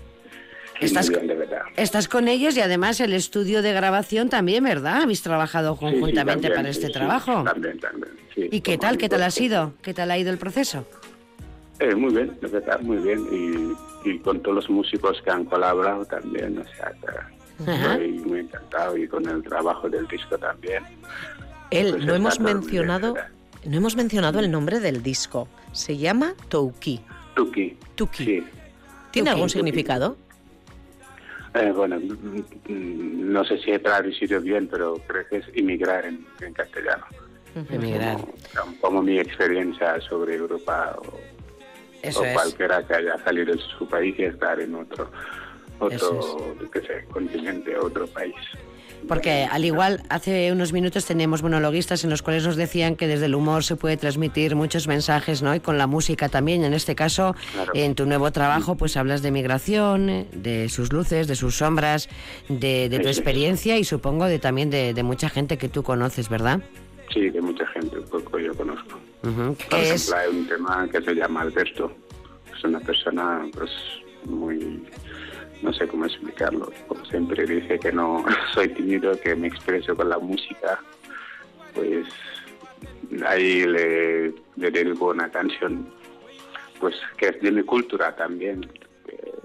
Estás- 0.80 1.10
muy 1.10 1.16
bien, 1.20 1.28
de 1.28 1.36
verdad. 1.36 1.62
Estás 1.78 2.08
con 2.08 2.28
ellos 2.28 2.56
y 2.58 2.62
además 2.62 3.00
el 3.00 3.14
estudio 3.14 3.62
de 3.62 3.74
grabación 3.74 4.30
también, 4.30 4.64
¿verdad? 4.64 5.04
Habéis 5.04 5.22
trabajado 5.22 5.74
Sí, 5.74 5.80
sí, 5.80 5.92
conjuntamente 5.92 6.42
también, 6.48 6.54
para 6.56 6.70
este 6.70 6.88
sí, 6.88 6.94
trabajo. 6.94 7.44
También, 7.44 7.80
también. 7.80 8.14
sí. 8.36 8.50
¿Y 8.52 8.62
qué 8.62 8.78
Como 8.78 8.82
tal? 8.90 8.98
¿Qué 8.98 9.10
tal 9.10 9.24
ha 9.24 9.32
sido? 9.32 9.74
¿Qué 9.82 9.94
tal 9.94 10.12
ha 10.12 10.18
ido 10.18 10.32
el 10.32 10.38
proceso? 10.38 10.86
Eh, 11.80 11.96
muy 11.96 12.14
bien, 12.14 12.38
de 12.42 12.48
verdad, 12.48 12.80
muy 12.82 12.98
bien. 12.98 13.76
Y, 14.06 14.10
y 14.10 14.20
con 14.20 14.42
todos 14.42 14.56
los 14.56 14.70
músicos 14.70 15.22
que 15.24 15.32
han 15.32 15.46
colaborado 15.46 16.06
también, 16.06 16.58
o 16.60 16.64
sea, 16.76 16.92
estoy 17.60 18.12
muy 18.20 18.40
encantado 18.42 18.98
y 18.98 19.08
con 19.08 19.28
el 19.28 19.42
trabajo 19.44 19.90
del 19.90 20.08
disco 20.08 20.38
también. 20.38 20.84
Él, 21.72 21.92
Pues 21.92 22.06
no 22.06 22.14
hemos 22.16 22.38
bien, 22.40 22.58
mencionado, 22.58 23.16
no 23.66 23.78
hemos 23.78 23.96
mencionado 23.96 24.40
el 24.40 24.52
nombre 24.52 24.80
del 24.80 25.02
disco. 25.02 25.48
Se 25.72 25.98
llama 25.98 26.34
Touki. 26.50 27.02
Tuki. 27.36 27.76
Tuki. 27.96 28.24
Sí. 28.26 28.44
¿Tiene 29.12 29.30
Tuki. 29.30 29.30
algún 29.30 29.50
significado? 29.50 30.18
Eh, 31.56 31.72
bueno, 31.72 32.00
mm, 32.00 32.72
mm, 32.72 33.32
no 33.32 33.44
sé 33.46 33.58
si 33.60 33.72
he 33.72 33.80
traducido 33.80 34.42
bien, 34.42 34.68
pero 34.68 34.96
creo 35.08 35.28
que 35.28 35.38
es 35.38 35.46
inmigrar 35.56 36.06
en, 36.06 36.26
en 36.42 36.54
castellano. 36.54 37.06
Emigrar. 37.70 38.18
Como, 38.60 38.78
como 38.82 39.02
mi 39.04 39.20
experiencia 39.20 40.02
sobre 40.02 40.36
Europa 40.36 40.96
o, 40.98 41.20
Eso 42.02 42.22
o 42.22 42.26
es. 42.26 42.34
cualquiera 42.34 42.82
que 42.86 42.96
haya 42.96 43.18
salido 43.24 43.54
de 43.54 43.62
su 43.78 43.88
país 43.88 44.16
y 44.18 44.24
estar 44.24 44.60
en 44.60 44.74
otro, 44.74 45.12
otro 45.80 46.56
qué 46.72 46.82
sé, 46.82 47.06
continente, 47.12 47.78
otro 47.78 48.08
país. 48.08 48.36
Porque 49.08 49.44
al 49.50 49.66
igual, 49.66 50.02
hace 50.10 50.52
unos 50.52 50.74
minutos 50.74 51.06
teníamos 51.06 51.44
monologuistas 51.44 52.04
en 52.04 52.10
los 52.10 52.22
cuales 52.22 52.46
nos 52.46 52.56
decían 52.56 52.96
que 52.96 53.08
desde 53.08 53.26
el 53.26 53.36
humor 53.36 53.64
se 53.64 53.76
puede 53.76 53.98
transmitir 53.98 54.56
muchos 54.56 54.88
mensajes, 54.88 55.42
¿no? 55.42 55.54
Y 55.56 55.60
con 55.60 55.78
la 55.78 55.88
música 55.88 56.30
también. 56.30 56.64
En 56.64 56.74
este 56.74 56.96
caso, 56.96 57.36
Claro. 57.54 57.72
en 57.76 57.96
tu 57.96 58.06
nuevo 58.06 58.32
trabajo, 58.32 58.76
pues 58.76 58.96
hablas 58.98 59.22
de 59.22 59.32
migración, 59.32 60.28
de 60.34 60.70
sus 60.70 60.92
luces, 60.94 61.28
de 61.28 61.36
sus 61.36 61.56
sombras, 61.58 62.10
de, 62.50 62.90
de 62.90 63.00
tu 63.00 63.08
experiencia 63.08 63.78
y 63.78 63.84
supongo 63.84 64.26
de 64.26 64.40
también 64.40 64.70
de, 64.70 64.94
de 64.94 65.04
mucha 65.04 65.30
gente 65.30 65.58
que 65.58 65.70
tú 65.70 65.84
conoces, 65.84 66.30
¿verdad? 66.30 66.62
Sí, 67.14 67.30
de 67.30 67.42
mucha 67.42 67.68
gente, 67.68 68.00
un 68.00 68.06
poco 68.08 68.40
yo 68.40 68.54
conozco. 68.56 69.00
Por 69.22 69.56
¿Qué 69.70 69.94
es? 69.94 70.10
ejemplo, 70.10 70.16
hay 70.18 70.40
un 70.40 70.48
tema 70.48 70.88
que 70.92 71.02
se 71.02 71.14
llama 71.14 71.42
Alberto. 71.42 71.92
Es 72.58 72.64
una 72.64 72.80
persona, 72.80 73.46
pues, 73.54 73.70
muy... 74.26 74.84
No 75.64 75.74
sé 75.74 75.88
cómo 75.88 76.06
explicarlo. 76.06 76.72
Como 76.88 77.04
siempre 77.06 77.46
dice 77.46 77.80
que 77.80 77.92
no 78.00 78.24
soy 78.54 78.68
tímido, 78.70 79.20
que 79.20 79.36
me 79.36 79.48
expreso 79.48 79.96
con 79.96 80.10
la 80.10 80.20
música. 80.20 80.80
Pues 81.74 82.06
ahí 83.26 83.66
le, 83.66 84.34
le 84.58 84.72
dedico 84.72 85.10
una 85.10 85.30
canción, 85.30 85.88
pues, 86.80 86.96
que 87.18 87.30
es 87.30 87.42
de 87.42 87.52
mi 87.52 87.64
cultura 87.64 88.16
también. 88.16 88.70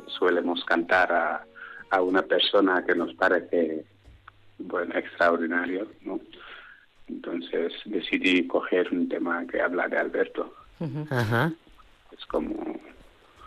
solemos 0.07 0.65
cantar 0.65 1.13
a, 1.13 1.45
a 1.91 2.03
una 2.03 2.23
persona 2.23 2.85
que 2.85 2.95
nos 2.95 3.15
parece, 3.15 3.85
bueno, 4.59 4.95
extraordinario, 4.97 5.89
¿no? 6.03 6.21
Entonces 7.09 7.73
decidí 7.87 8.47
coger 8.47 8.89
un 8.93 9.09
tema 9.09 9.47
que 9.47 9.61
habla 9.61 9.89
de 9.89 9.99
Alberto. 9.99 10.53
Ajá. 11.11 11.53
Es 12.13 12.25
como, 12.27 12.79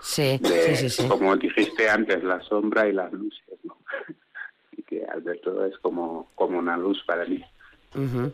Sí, 0.02 0.38
de- 0.42 0.76
sí, 0.76 0.90
sí, 0.90 0.90
sí. 0.90 1.08
como 1.08 1.36
dijiste 1.38 1.90
antes, 1.90 2.24
la 2.24 2.42
sombra 2.42 2.88
y 2.88 2.94
las 2.94 3.12
luces, 3.14 3.58
¿no? 3.64 3.78
Y 4.78 4.84
que 4.84 5.06
Alberto 5.06 5.66
es 5.66 5.78
como, 5.80 6.30
como 6.36 6.58
una 6.60 6.76
luz 6.78 7.04
para 7.06 7.26
mí. 7.26 7.44
Ujú. 7.96 8.34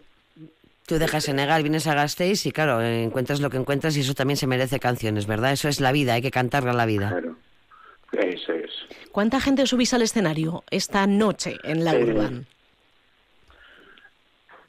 Tú 0.85 0.97
dejas 0.99 1.25
Senegal, 1.25 1.63
vienes 1.63 1.85
a 1.87 1.93
Gasteiz 1.95 2.45
y 2.45 2.51
claro, 2.51 2.81
encuentras 2.81 3.41
lo 3.41 3.49
que 3.49 3.57
encuentras 3.57 3.97
y 3.97 3.99
eso 4.01 4.13
también 4.13 4.37
se 4.37 4.47
merece 4.47 4.79
canciones, 4.79 5.27
¿verdad? 5.27 5.51
Eso 5.51 5.67
es 5.67 5.81
la 5.81 5.91
vida, 5.91 6.13
hay 6.13 6.21
que 6.21 6.31
cantarla 6.31 6.71
la 6.73 6.85
vida. 6.85 7.09
Claro. 7.09 7.35
Eso 8.13 8.53
es. 8.53 8.71
¿Cuánta 9.11 9.41
gente 9.41 9.65
subís 9.67 9.93
al 9.93 10.01
escenario 10.03 10.63
esta 10.71 11.05
noche 11.07 11.57
en 11.63 11.83
la 11.83 11.93
Eh, 11.93 12.03
Urban? 12.05 12.45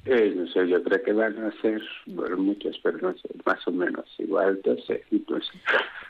Eh, 0.04 0.32
no 0.34 0.46
sé, 0.46 0.66
yo 0.68 0.82
creo 0.82 1.02
que 1.02 1.12
van 1.12 1.36
a 1.44 1.52
ser, 1.60 1.82
bueno, 2.06 2.38
muchos, 2.38 2.78
pero 2.82 2.96
no 2.98 3.12
sé, 3.14 3.28
más 3.44 3.58
o 3.66 3.72
menos, 3.72 4.06
igual 4.18 4.58
12, 4.64 5.04
incluso. 5.10 5.50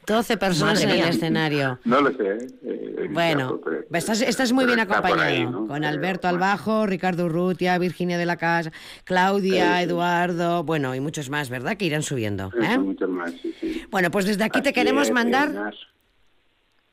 12 0.07 0.37
personas 0.37 0.85
Madre 0.85 0.99
en 0.99 1.03
el 1.05 1.09
escenario. 1.11 1.79
No 1.85 2.01
lo 2.03 2.11
sé. 2.13 2.39
eh, 2.63 3.09
Bueno, 3.11 3.61
pero- 3.65 3.85
estás, 3.93 4.21
estás 4.23 4.53
muy 4.53 4.67
bien 4.67 4.79
acompañado. 4.79 5.23
ahí, 5.23 5.45
¿no? 5.45 5.67
Con 5.67 5.81
Pero, 5.81 5.89
Alberto 5.89 6.29
al 6.29 6.35
bueno. 6.39 6.47
bajo, 6.53 6.87
Ricardo 6.87 7.25
Urrutia, 7.27 7.77
Virginia 7.79 8.19
de 8.19 8.27
la 8.27 8.37
Casa, 8.37 8.71
Claudia. 9.05 9.83
Eduardo, 9.83 10.63
bueno, 10.65 10.95
y 10.95 11.01
muchos 11.01 11.29
más, 11.29 11.51
¿verdad? 11.51 11.77
Que 11.77 11.87
irán 11.87 12.03
subiendo. 12.03 12.53
¿eh? 12.61 12.67
Eso, 12.71 12.81
mucho 12.81 13.09
más, 13.09 13.33
sí, 13.43 13.53
sí. 13.59 13.83
Bueno, 13.91 14.11
pues 14.11 14.27
desde 14.27 14.45
aquí 14.45 14.61
te 14.63 14.73
queremos 14.73 15.09
es, 15.09 15.15
mandar... 15.15 15.73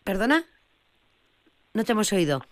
¿Perdona? 0.03 0.43
No 1.73 1.83
te 1.83 1.91
hemos 1.91 2.11
oído. 2.13 2.43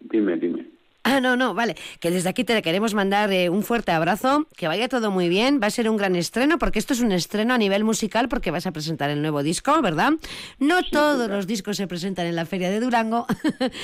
Dime, 0.00 0.36
dime. 0.36 0.65
Ah, 1.08 1.20
no, 1.20 1.36
no, 1.36 1.54
vale. 1.54 1.76
Que 2.00 2.10
desde 2.10 2.28
aquí 2.28 2.42
te 2.42 2.60
queremos 2.62 2.92
mandar 2.92 3.32
eh, 3.32 3.48
un 3.48 3.62
fuerte 3.62 3.92
abrazo, 3.92 4.48
que 4.56 4.66
vaya 4.66 4.88
todo 4.88 5.12
muy 5.12 5.28
bien. 5.28 5.60
Va 5.62 5.68
a 5.68 5.70
ser 5.70 5.88
un 5.88 5.96
gran 5.96 6.16
estreno, 6.16 6.58
porque 6.58 6.80
esto 6.80 6.94
es 6.94 7.00
un 7.00 7.12
estreno 7.12 7.54
a 7.54 7.58
nivel 7.58 7.84
musical, 7.84 8.28
porque 8.28 8.50
vas 8.50 8.66
a 8.66 8.72
presentar 8.72 9.08
el 9.10 9.22
nuevo 9.22 9.44
disco, 9.44 9.80
¿verdad? 9.82 10.14
No 10.58 10.82
todos 10.82 11.30
los 11.30 11.46
discos 11.46 11.76
se 11.76 11.86
presentan 11.86 12.26
en 12.26 12.34
la 12.34 12.44
Feria 12.44 12.70
de 12.70 12.80
Durango. 12.80 13.26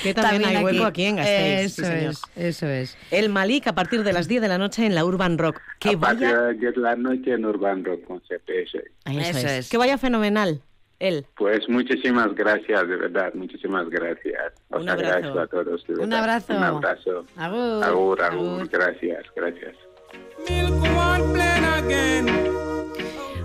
Que 0.03 0.13
también 0.13 0.45
hay 0.45 0.63
hueco 0.63 0.83
aquí 0.83 1.05
en 1.05 1.15
Gasteiz, 1.15 1.65
Eso 1.65 1.81
sí, 1.83 1.87
señor. 1.87 2.11
es, 2.11 2.21
eso 2.35 2.67
es. 2.67 2.97
El 3.09 3.29
Malik 3.29 3.67
a 3.67 3.73
partir 3.73 4.03
de 4.03 4.11
las 4.11 4.27
10 4.27 4.41
de 4.41 4.47
la 4.49 4.57
noche 4.57 4.85
en 4.85 4.93
la 4.93 5.05
Urban 5.05 5.37
Rock. 5.37 5.61
Que 5.79 5.89
a 5.91 5.97
partir 5.97 6.27
vaya, 6.27 6.39
de 6.53 6.73
la 6.75 6.95
noche 6.97 7.31
en 7.33 7.45
Urban 7.45 7.85
Rock 7.85 8.03
con 8.05 8.19
CPS. 8.19 8.83
Eso 9.05 9.19
Eso 9.19 9.37
es. 9.39 9.45
es. 9.45 9.69
Que 9.69 9.77
vaya 9.77 9.97
fenomenal. 9.97 10.61
Él. 11.07 11.25
Pues 11.35 11.67
muchísimas 11.67 12.33
gracias, 12.33 12.87
de 12.87 12.95
verdad, 12.95 13.33
muchísimas 13.33 13.89
gracias. 13.89 14.53
Os 14.69 14.81
Un 14.81 14.89
abrazo. 14.89 15.07
agradezco 15.17 15.39
a 15.39 15.47
todos. 15.47 15.85
de 15.87 15.93
Un 15.95 16.13
abrazo. 16.13 16.53
Un 16.55 16.63
abrazo. 16.63 17.25
Agur. 17.35 17.83
Agur, 17.83 18.21
agur. 18.21 18.61
Agur. 18.61 18.69
Gracias, 18.69 19.25
gracias. 19.35 19.75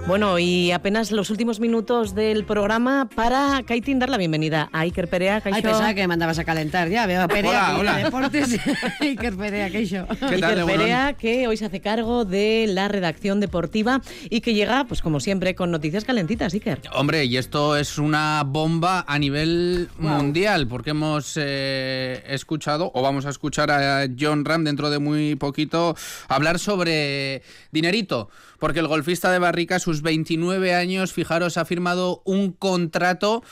Bueno, 0.09 0.39
y 0.39 0.73
apenas 0.73 1.13
los 1.13 1.29
últimos 1.29 1.61
minutos 1.61 2.15
del 2.15 2.45
programa 2.45 3.11
para 3.15 3.63
Kaitin 3.67 3.99
dar 3.99 4.09
la 4.09 4.17
bienvenida 4.17 4.71
a 4.73 4.81
Iker 4.81 5.07
Perea. 5.07 5.43
Ay, 5.45 5.61
pensaba 5.61 5.93
que 5.93 6.01
me 6.01 6.09
mandabas 6.09 6.39
a 6.39 6.45
calentar 6.45 6.89
ya. 6.89 7.05
Veo 7.05 7.21
a 7.21 7.29
Perea, 7.29 7.77
Hola, 7.79 7.99
Deportes. 7.99 8.59
Iker 9.01 9.37
Perea, 9.37 9.69
¿qué 9.69 9.87
tal, 9.87 10.33
Iker? 10.33 10.65
Perea, 10.65 11.13
que 11.13 11.47
hoy 11.47 11.59
se 11.59 11.67
hace 11.67 11.83
cargo 11.83 12.25
de 12.25 12.65
la 12.71 12.89
redacción 12.89 13.39
deportiva 13.39 14.01
y 14.31 14.41
que 14.41 14.55
llega, 14.55 14.85
pues 14.85 15.03
como 15.03 15.21
siempre, 15.21 15.55
con 15.55 15.71
noticias 15.71 16.07
calentitas, 16.07 16.55
Iker. 16.55 16.81
Hombre, 16.95 17.27
y 17.27 17.37
esto 17.37 17.77
es 17.77 17.99
una 17.99 18.45
bomba 18.47 19.05
a 19.07 19.19
nivel 19.19 19.91
mundial, 19.99 20.69
porque 20.69 20.91
hemos 20.91 21.35
eh, 21.37 22.25
escuchado, 22.29 22.91
o 22.95 23.03
vamos 23.03 23.27
a 23.27 23.29
escuchar 23.29 23.71
a 23.71 24.09
John 24.19 24.47
Ram 24.47 24.65
dentro 24.65 24.89
de 24.89 25.01
muy 25.01 25.37
poquito, 25.37 25.95
hablar 26.29 26.59
sobre 26.59 27.43
dinerito, 27.73 28.31
porque 28.59 28.81
el 28.81 28.89
golfista 28.89 29.31
de 29.31 29.39
Barrica, 29.39 29.77
a 29.77 29.79
sus 29.99 30.03
29 30.03 30.75
años, 30.75 31.13
fijaros, 31.13 31.57
ha 31.57 31.65
firmado 31.65 32.23
un 32.25 32.53
contrato 32.53 33.43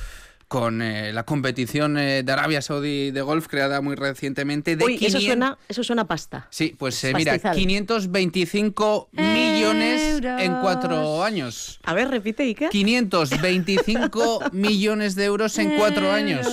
con 0.47 0.81
eh, 0.81 1.13
la 1.13 1.25
competición 1.25 1.99
eh, 1.99 2.23
de 2.23 2.33
Arabia 2.33 2.63
Saudí 2.63 3.11
de 3.11 3.21
golf 3.21 3.49
creada 3.49 3.81
muy 3.81 3.97
recientemente 3.97 4.77
de 4.77 4.85
Uy, 4.85 4.95
eso 4.95 5.19
500 5.19 5.25
suena, 5.25 5.59
eso 5.69 5.83
suena 5.83 6.07
pasta. 6.07 6.47
Sí, 6.51 6.73
pues 6.79 7.03
eh, 7.03 7.13
mira, 7.17 7.33
Pastizal. 7.33 7.57
525 7.57 9.09
millones 9.11 10.21
en 10.23 10.61
cuatro 10.61 11.25
años. 11.25 11.81
A 11.83 11.95
ver, 11.95 12.11
repite, 12.11 12.45
Iker. 12.45 12.71
525 12.71 14.51
millones 14.53 15.17
de 15.17 15.25
euros 15.25 15.59
en 15.59 15.77
cuatro 15.77 16.13
años. 16.13 16.47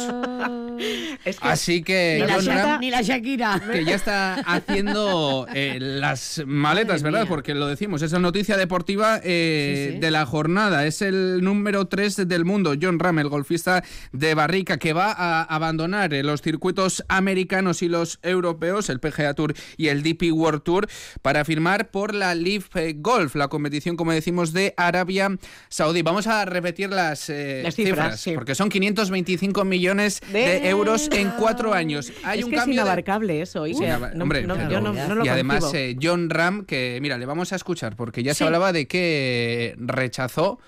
Es 1.25 1.39
que 1.39 1.47
Así 1.47 1.83
que 1.83 2.19
Ni 2.21 2.27
la, 2.27 2.63
Ram, 2.63 2.79
ni 2.81 2.89
la 2.89 3.01
Shakira. 3.01 3.61
que 3.71 3.85
ya 3.85 3.95
está 3.95 4.35
haciendo 4.45 5.47
eh, 5.53 5.77
las 5.79 6.41
maletas, 6.45 7.01
Madre 7.01 7.03
¿verdad? 7.03 7.19
mía. 7.21 7.29
Porque 7.29 7.53
lo 7.53 7.67
decimos, 7.67 8.01
es 8.01 8.11
la 8.11 8.19
noticia 8.19 8.57
deportiva 8.57 9.19
eh, 9.23 9.87
Sí, 9.87 9.93
sí. 9.93 9.99
de 9.99 10.11
la 10.11 10.25
jornada. 10.25 10.85
Es 10.85 11.01
el 11.01 11.41
número 11.43 11.85
3 11.87 12.27
del 12.27 12.45
mundo, 12.45 12.73
John 12.81 12.99
Ram, 12.99 13.19
el 13.19 13.29
golfista 13.29 13.83
de 14.11 14.33
Barrica, 14.35 14.77
que 14.77 14.93
va 14.93 15.11
a 15.11 15.43
abandonar 15.43 16.13
eh, 16.13 16.23
los 16.23 16.41
circuitos 16.41 17.03
americanos 17.07 17.81
y 17.81 17.87
los 17.87 18.19
europeos, 18.23 18.89
el 18.89 18.99
PGA 18.99 19.33
Tour 19.33 19.53
y 19.77 19.87
el 19.87 20.03
DP 20.03 20.31
World 20.33 20.63
Tour, 20.63 20.87
para 21.21 21.45
firmar 21.45 21.89
por 21.91 22.13
la 22.13 22.35
Live 22.35 22.65
Golf, 22.97 23.35
la 23.35 23.47
competición, 23.47 23.95
como 23.95 24.11
decimos, 24.11 24.53
de 24.53 24.73
Arabia 24.77 25.29
Saudí. 25.69 26.01
Vamos 26.01 26.27
a 26.27 26.45
repetir 26.45 26.89
las, 26.89 27.29
eh, 27.29 27.61
Las 27.63 27.75
cifras, 27.75 28.19
sí. 28.19 28.33
porque 28.33 28.55
son 28.55 28.69
525 28.69 29.63
millones 29.63 30.21
de, 30.31 30.39
De 30.39 30.69
euros 30.69 30.72
en 31.11 31.29
cuatro 31.37 31.73
años. 31.73 32.11
Hay 32.23 32.39
es 32.39 32.45
un 32.45 32.51
que 32.51 32.55
es 32.57 32.61
cambio 32.61 32.75
de- 32.75 32.81
inabarcable 32.81 33.41
eso, 33.41 33.63
Iker. 33.63 33.83
Inaba- 33.83 34.11
No- 34.13 34.23
hombre, 34.23 34.43
no- 34.45 34.55
claro. 34.55 34.69
yo 34.71 34.81
no, 34.81 34.93
no 34.93 35.15
lo 35.15 35.25
y 35.25 35.27
además 35.29 35.73
eh, 35.73 35.95
John 36.01 36.29
Ram, 36.29 36.65
que 36.65 36.97
mira, 37.01 37.17
le 37.17 37.25
vamos 37.25 37.53
a 37.53 37.55
escuchar 37.55 37.95
porque 37.95 38.23
ya 38.23 38.33
Sí. 38.33 38.39
se 38.39 38.43
hablaba 38.45 38.73
de 38.73 38.87
que 38.87 39.75
rechazó 39.77 40.59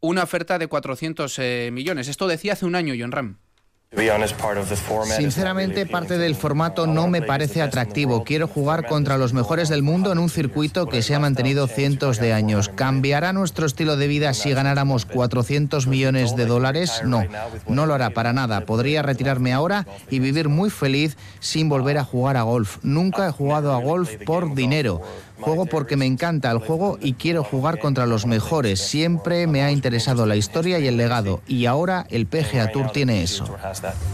una 0.00 0.22
oferta 0.22 0.58
de 0.58 0.66
400 0.68 1.38
eh, 1.38 1.70
millones. 1.72 2.08
Esto 2.08 2.28
decía 2.28 2.52
hace 2.52 2.66
un 2.66 2.74
año 2.76 2.94
John 2.98 3.10
Ram. 3.12 3.38
Sinceramente, 5.16 5.86
parte 5.86 6.18
del 6.18 6.34
formato 6.34 6.86
no 6.86 7.08
me 7.08 7.22
parece 7.22 7.62
atractivo. 7.62 8.22
Quiero 8.22 8.46
jugar 8.46 8.86
contra 8.86 9.16
los 9.16 9.32
mejores 9.32 9.70
del 9.70 9.82
mundo 9.82 10.12
en 10.12 10.18
un 10.18 10.28
circuito 10.28 10.86
que 10.86 11.02
se 11.02 11.14
ha 11.14 11.18
mantenido 11.18 11.66
cientos 11.66 12.18
de 12.18 12.34
años. 12.34 12.68
¿Cambiará 12.68 13.32
nuestro 13.32 13.66
estilo 13.66 13.96
de 13.96 14.06
vida 14.06 14.34
si 14.34 14.52
ganáramos 14.52 15.06
400 15.06 15.86
millones 15.86 16.36
de 16.36 16.44
dólares? 16.44 17.00
No, 17.04 17.24
no 17.66 17.86
lo 17.86 17.94
hará 17.94 18.10
para 18.10 18.34
nada. 18.34 18.66
Podría 18.66 19.00
retirarme 19.02 19.54
ahora 19.54 19.86
y 20.10 20.18
vivir 20.18 20.50
muy 20.50 20.68
feliz 20.68 21.16
sin 21.40 21.70
volver 21.70 21.96
a 21.96 22.04
jugar 22.04 22.36
a 22.36 22.42
golf. 22.42 22.76
Nunca 22.82 23.26
he 23.26 23.32
jugado 23.32 23.72
a 23.72 23.80
golf 23.80 24.10
por 24.26 24.54
dinero. 24.54 25.00
Juego 25.40 25.66
porque 25.66 25.96
me 25.96 26.06
encanta 26.06 26.50
el 26.50 26.58
juego 26.58 26.98
y 27.00 27.14
quiero 27.14 27.44
jugar 27.44 27.78
contra 27.78 28.06
los 28.06 28.26
mejores. 28.26 28.80
Siempre 28.80 29.46
me 29.46 29.62
ha 29.62 29.70
interesado 29.70 30.26
la 30.26 30.36
historia 30.36 30.78
y 30.78 30.86
el 30.86 30.96
legado. 30.96 31.42
Y 31.46 31.66
ahora 31.66 32.06
el 32.10 32.26
PGA 32.26 32.72
Tour 32.72 32.90
tiene 32.90 33.22
eso. 33.22 33.56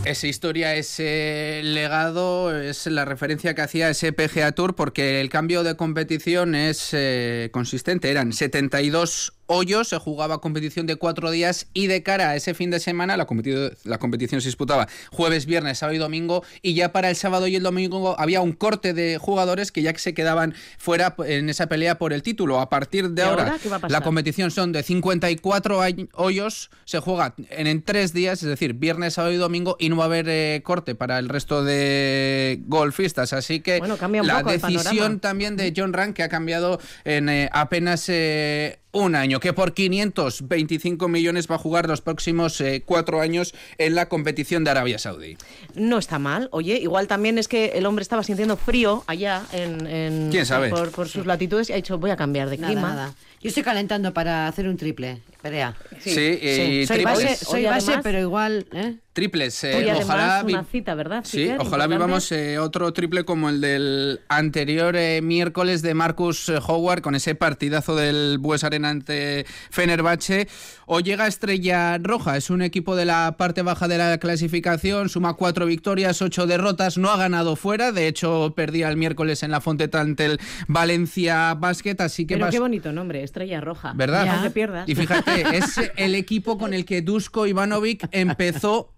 Esa 0.05 0.27
historia, 0.27 0.75
ese 0.75 1.61
legado, 1.65 2.57
es 2.57 2.87
la 2.87 3.05
referencia 3.05 3.55
que 3.55 3.63
hacía 3.63 3.89
ese 3.89 4.13
PGA 4.13 4.53
Tour 4.53 4.75
porque 4.75 5.21
el 5.21 5.31
cambio 5.31 5.63
de 5.63 5.77
competición 5.77 6.55
es 6.55 6.91
eh, 6.93 7.49
consistente. 7.53 8.11
Eran 8.11 8.33
72 8.33 9.33
Hoyos 9.47 9.89
se 9.89 9.99
jugaba 9.99 10.41
competición 10.41 10.87
de 10.87 10.97
cuatro 10.97 11.31
días 11.31 11.67
y 11.75 11.87
de 11.87 12.03
cara 12.03 12.31
a 12.31 12.37
ese 12.37 12.55
fin 12.55 12.71
de 12.71 12.81
semana 12.81 13.17
la, 13.17 13.27
competi- 13.27 13.77
la 13.85 13.99
competición 13.99 14.41
se 14.41 14.49
disputaba 14.49 14.89
jueves, 15.11 15.47
viernes, 15.47 15.79
sábado 15.79 15.95
y 15.97 15.99
domingo 15.99 16.43
y 16.63 16.75
ya 16.75 16.93
para 16.93 17.11
el 17.11 17.17
sábado 17.17 17.47
y 17.47 17.57
el 17.57 17.63
domingo 17.63 18.19
había 18.19 18.41
un 18.41 18.53
corte 18.53 18.95
de 18.95 19.19
jugadores 19.19 19.71
que 19.73 19.83
ya 19.83 19.93
se 19.99 20.15
quedaban 20.15 20.55
fuera 20.79 21.15
en 21.27 21.49
esa 21.51 21.67
pelea 21.67 21.99
por 21.99 22.13
el 22.13 22.23
título. 22.23 22.61
A 22.61 22.69
partir 22.71 23.11
de 23.11 23.23
¿Y 23.23 23.25
ahora, 23.25 23.45
la 23.89 24.01
competición 24.01 24.51
son 24.51 24.73
de 24.73 24.83
54 24.83 25.83
añ- 25.83 26.09
hoyos, 26.15 26.71
se 26.85 27.01
juega 27.01 27.35
en, 27.51 27.67
en 27.67 27.83
tres 27.83 28.13
días, 28.13 28.43
es 28.43 28.49
decir, 28.49 28.75
viernes, 28.75 29.15
sábado 29.15 29.33
y 29.35 29.37
domingo 29.37 29.77
y 29.79 29.89
no 29.89 29.97
va 29.97 30.05
a 30.05 30.07
haber 30.07 30.27
eh, 30.29 30.63
corte 30.65 30.95
para 30.95 31.19
el 31.19 31.29
resto 31.29 31.63
de 31.65 32.61
golfistas. 32.67 33.33
Así 33.33 33.61
que 33.61 33.79
Bueno, 33.79 33.97
la 34.27 34.43
decisión 34.83 35.21
también 35.21 35.57
de 35.57 35.73
John 35.77 35.93
Rank 35.93 36.15
que 36.17 36.23
ha 36.23 36.29
cambiado 36.29 36.81
en 37.05 37.29
eh, 37.29 37.49
apenas 37.53 38.07
eh, 38.09 38.79
un 38.95 39.15
año, 39.15 39.41
que 39.41 39.53
por 39.53 39.75
525 39.75 41.09
millones 41.09 41.49
va 41.51 41.57
a 41.57 41.59
jugar 41.59 41.89
los 41.89 42.01
próximos 42.01 42.61
eh, 42.61 42.83
cuatro 42.85 43.21
años 43.21 43.55
en 43.79 43.95
la 43.95 44.09
competición 44.09 44.65
de 44.65 44.71
Arabia 44.71 44.99
Saudí. 44.99 45.37
No 45.75 45.99
está 45.99 46.19
mal. 46.19 46.49
Oye, 46.53 46.79
igual 46.79 47.07
también 47.09 47.37
es 47.39 47.49
que 47.49 47.73
el 47.75 47.87
hombre 47.87 48.03
estaba 48.03 48.23
sintiendo 48.23 48.57
frío 48.57 49.05
allá 49.07 49.43
en, 49.53 49.87
en- 49.87 50.31
¿Quién 50.31 50.47
sabe? 50.47 50.71
Por, 50.71 50.91
por 50.91 51.09
sus 51.09 51.27
latitudes 51.27 51.69
y 51.71 51.73
ha 51.73 51.77
dicho 51.77 51.99
voy 51.99 52.11
a 52.11 52.17
cambiar 52.17 52.49
de 52.51 52.57
Nada, 52.59 52.73
clima. 52.73 52.89
nada. 52.89 53.15
Yo 53.45 53.49
estoy 53.49 53.63
calentando 53.63 54.13
para 54.15 54.49
hacer 54.49 54.67
un 54.67 54.77
triple. 54.77 55.21
Perea. 55.43 55.77
Sí, 56.01 56.11
y 56.11 56.87
Soy 56.87 56.97
triples. 56.97 57.05
base, 57.05 57.45
soy 57.45 57.65
base 57.65 57.87
además- 57.89 58.01
pero 58.03 58.19
igual. 58.19 58.67
¿eh? 58.73 58.95
Triples. 59.13 59.63
eh, 59.65 59.75
Hoy 59.77 59.91
ojalá 60.03 60.43
vi- 60.43 60.55
una 60.55 60.65
cita, 60.65 60.95
¿verdad? 60.95 61.21
Sí, 61.25 61.45
ojalá 61.45 61.85
Importante. 61.85 61.89
vivamos 61.95 62.33
eh, 62.33 62.59
otro 62.59 62.91
triple 62.95 63.25
como 63.27 63.51
el 63.51 63.61
del 63.61 64.21
anterior 64.29 64.97
eh, 64.97 65.21
miércoles 65.23 65.83
de 65.83 65.93
Marcus 65.93 66.49
Howard 66.49 67.03
con 67.03 67.15
ese 67.15 67.35
partidazo 67.35 67.95
del 67.95 68.39
Bues 68.41 68.65
Arena 68.65 68.89
ante 68.89 69.45
Fenerbahce. 69.71 70.49
O 70.87 71.01
llega 71.01 71.27
Estrella 71.27 71.99
Roja, 71.99 72.39
es 72.39 72.49
un 72.49 72.63
equipo 72.63 72.97
de 72.97 73.05
la 73.05 73.37
parte 73.39 73.61
baja 73.63 73.87
de 73.87 73.99
la 73.99 74.17
clasificación, 74.19 75.11
suma 75.11 75.35
cuatro 75.35 75.67
victorias, 75.67 76.21
ocho 76.23 76.47
derrotas, 76.47 76.97
no 76.99 77.11
ha 77.11 77.17
ganado 77.19 77.55
fuera, 77.57 77.93
de 77.93 78.09
hecho 78.09 78.55
perdía 78.57 78.89
el 78.89 78.97
miércoles 78.97 79.43
en 79.43 79.51
la 79.51 79.61
Fonteta 79.61 80.01
ante 80.01 80.25
el 80.25 80.41
Valencia 80.69 81.55
Basket, 81.55 81.97
así 82.01 82.27
que 82.27 82.35
Pero 82.35 82.47
vas- 82.47 82.55
qué 82.55 82.61
bonito 82.61 82.93
nombre, 82.93 83.23
Estrella 83.35 83.61
Roja. 83.61 83.93
¿Verdad? 83.97 84.53
Pierdas. 84.53 84.89
Y 84.89 84.95
fíjate, 84.95 85.57
es 85.57 85.81
el 85.97 86.15
equipo 86.15 86.57
con 86.57 86.73
el 86.73 86.85
que 86.85 87.03
Dusko 87.03 87.49
Ivanovic 87.49 88.07
empezó 88.13 88.93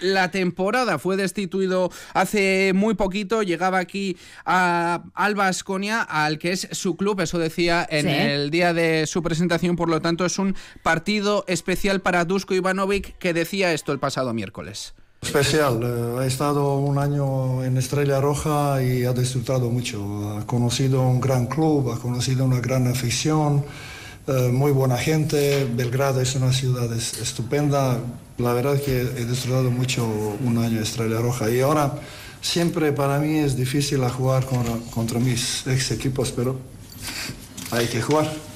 la 0.00 0.30
temporada. 0.30 1.00
Fue 1.00 1.16
destituido 1.16 1.90
hace 2.14 2.70
muy 2.76 2.94
poquito. 2.94 3.42
Llegaba 3.42 3.78
aquí 3.78 4.16
a 4.46 5.02
Alba 5.14 5.48
Asconia, 5.48 6.00
al 6.00 6.38
que 6.38 6.52
es 6.52 6.68
su 6.70 6.96
club, 6.96 7.20
eso 7.22 7.40
decía 7.40 7.84
en 7.90 8.06
Sí. 8.06 8.12
el 8.12 8.50
día 8.50 8.72
de 8.72 9.04
su 9.08 9.20
presentación. 9.20 9.74
Por 9.74 9.88
lo 9.90 10.00
tanto, 10.00 10.24
es 10.24 10.38
un 10.38 10.54
partido 10.84 11.44
especial 11.48 12.00
para 12.00 12.24
Dusko 12.24 12.54
Ivanovic 12.54 13.18
que 13.18 13.34
decía 13.34 13.72
esto 13.72 13.90
el 13.92 13.98
pasado 13.98 14.32
miércoles. 14.32 14.94
Especial, 15.22 15.80
eh, 15.82 16.20
ha 16.20 16.26
estado 16.26 16.76
un 16.78 16.98
año 16.98 17.62
en 17.64 17.76
Estrella 17.76 18.20
Roja 18.20 18.82
y 18.82 19.04
ha 19.04 19.12
disfrutado 19.12 19.70
mucho. 19.70 20.36
Ha 20.36 20.44
conocido 20.46 21.00
un 21.02 21.20
gran 21.20 21.46
club, 21.46 21.90
ha 21.92 21.98
conocido 21.98 22.44
una 22.44 22.60
gran 22.60 22.88
afición, 22.88 23.64
eh, 24.26 24.48
muy 24.52 24.72
buena 24.72 24.96
gente. 24.96 25.64
Belgrado 25.74 26.20
es 26.20 26.34
una 26.34 26.52
ciudad 26.52 26.92
es- 26.92 27.18
estupenda. 27.20 27.98
La 28.38 28.52
verdad 28.52 28.80
que 28.80 29.00
he 29.00 29.24
disfrutado 29.24 29.70
mucho 29.70 30.04
un 30.44 30.58
año 30.58 30.78
en 30.78 30.82
Estrella 30.82 31.20
Roja 31.20 31.48
y 31.48 31.60
ahora 31.60 31.94
siempre 32.40 32.92
para 32.92 33.20
mí 33.20 33.38
es 33.38 33.56
difícil 33.56 34.00
jugar 34.08 34.44
contra, 34.44 34.74
contra 34.92 35.20
mis 35.20 35.64
ex 35.68 35.92
equipos, 35.92 36.32
pero 36.32 36.56
hay 37.70 37.86
que 37.86 38.02
jugar. 38.02 38.51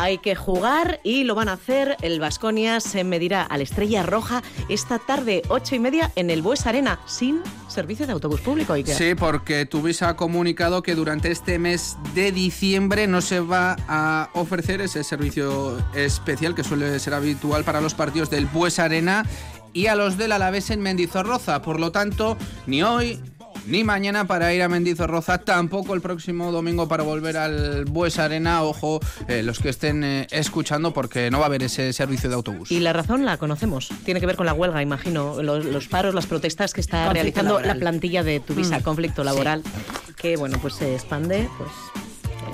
Hay 0.00 0.16
que 0.16 0.34
jugar 0.34 0.98
y 1.04 1.24
lo 1.24 1.34
van 1.34 1.50
a 1.50 1.52
hacer. 1.52 1.98
El 2.00 2.20
Vasconia 2.20 2.80
se 2.80 3.04
medirá 3.04 3.42
al 3.42 3.60
Estrella 3.60 4.02
Roja 4.02 4.42
esta 4.70 4.98
tarde, 4.98 5.42
ocho 5.48 5.74
y 5.74 5.78
media, 5.78 6.10
en 6.16 6.30
el 6.30 6.40
Bues 6.40 6.66
Arena, 6.66 7.00
sin 7.04 7.42
servicio 7.68 8.06
de 8.06 8.14
autobús 8.14 8.40
público. 8.40 8.74
Sí, 8.86 9.14
porque 9.14 9.66
Tuvisa 9.66 10.08
ha 10.08 10.16
comunicado 10.16 10.82
que 10.82 10.94
durante 10.94 11.30
este 11.30 11.58
mes 11.58 11.98
de 12.14 12.32
diciembre 12.32 13.08
no 13.08 13.20
se 13.20 13.40
va 13.40 13.76
a 13.88 14.30
ofrecer 14.32 14.80
ese 14.80 15.04
servicio 15.04 15.76
especial 15.94 16.54
que 16.54 16.64
suele 16.64 16.98
ser 16.98 17.12
habitual 17.12 17.64
para 17.64 17.82
los 17.82 17.92
partidos 17.92 18.30
del 18.30 18.46
Bues 18.46 18.78
Arena 18.78 19.26
y 19.74 19.88
a 19.88 19.96
los 19.96 20.16
del 20.16 20.32
Alavés 20.32 20.70
en 20.70 20.80
Mendizorroza. 20.80 21.60
Por 21.60 21.78
lo 21.78 21.92
tanto, 21.92 22.38
ni 22.66 22.82
hoy 22.82 23.20
ni 23.66 23.84
mañana 23.84 24.26
para 24.26 24.52
ir 24.54 24.62
a 24.62 24.68
Mendizorroza, 24.68 25.38
tampoco 25.38 25.94
el 25.94 26.00
próximo 26.00 26.50
domingo 26.52 26.88
para 26.88 27.02
volver 27.02 27.36
al 27.36 27.84
Bues 27.84 28.18
Arena. 28.18 28.62
Ojo, 28.62 29.00
eh, 29.28 29.42
los 29.42 29.58
que 29.58 29.68
estén 29.68 30.02
eh, 30.04 30.26
escuchando, 30.30 30.92
porque 30.92 31.30
no 31.30 31.38
va 31.38 31.44
a 31.44 31.46
haber 31.48 31.62
ese 31.62 31.92
servicio 31.92 32.28
de 32.28 32.34
autobús. 32.36 32.70
Y 32.72 32.80
la 32.80 32.92
razón 32.92 33.24
la 33.24 33.36
conocemos. 33.36 33.88
Tiene 34.04 34.20
que 34.20 34.26
ver 34.26 34.36
con 34.36 34.46
la 34.46 34.52
huelga, 34.54 34.82
imagino. 34.82 35.42
Los, 35.42 35.64
los 35.64 35.88
paros, 35.88 36.14
las 36.14 36.26
protestas 36.26 36.72
que 36.72 36.80
está 36.80 37.04
Conflicto 37.04 37.14
realizando 37.22 37.50
laboral. 37.54 37.68
la 37.68 37.80
plantilla 37.80 38.22
de 38.22 38.40
Tuvisa, 38.40 38.78
Mm. 38.78 38.82
conflicto 38.82 39.24
laboral, 39.24 39.62
que 40.16 40.36
bueno, 40.36 40.58
pues 40.60 40.74
se 40.74 40.94
expande, 40.94 41.48
pues. 41.58 41.70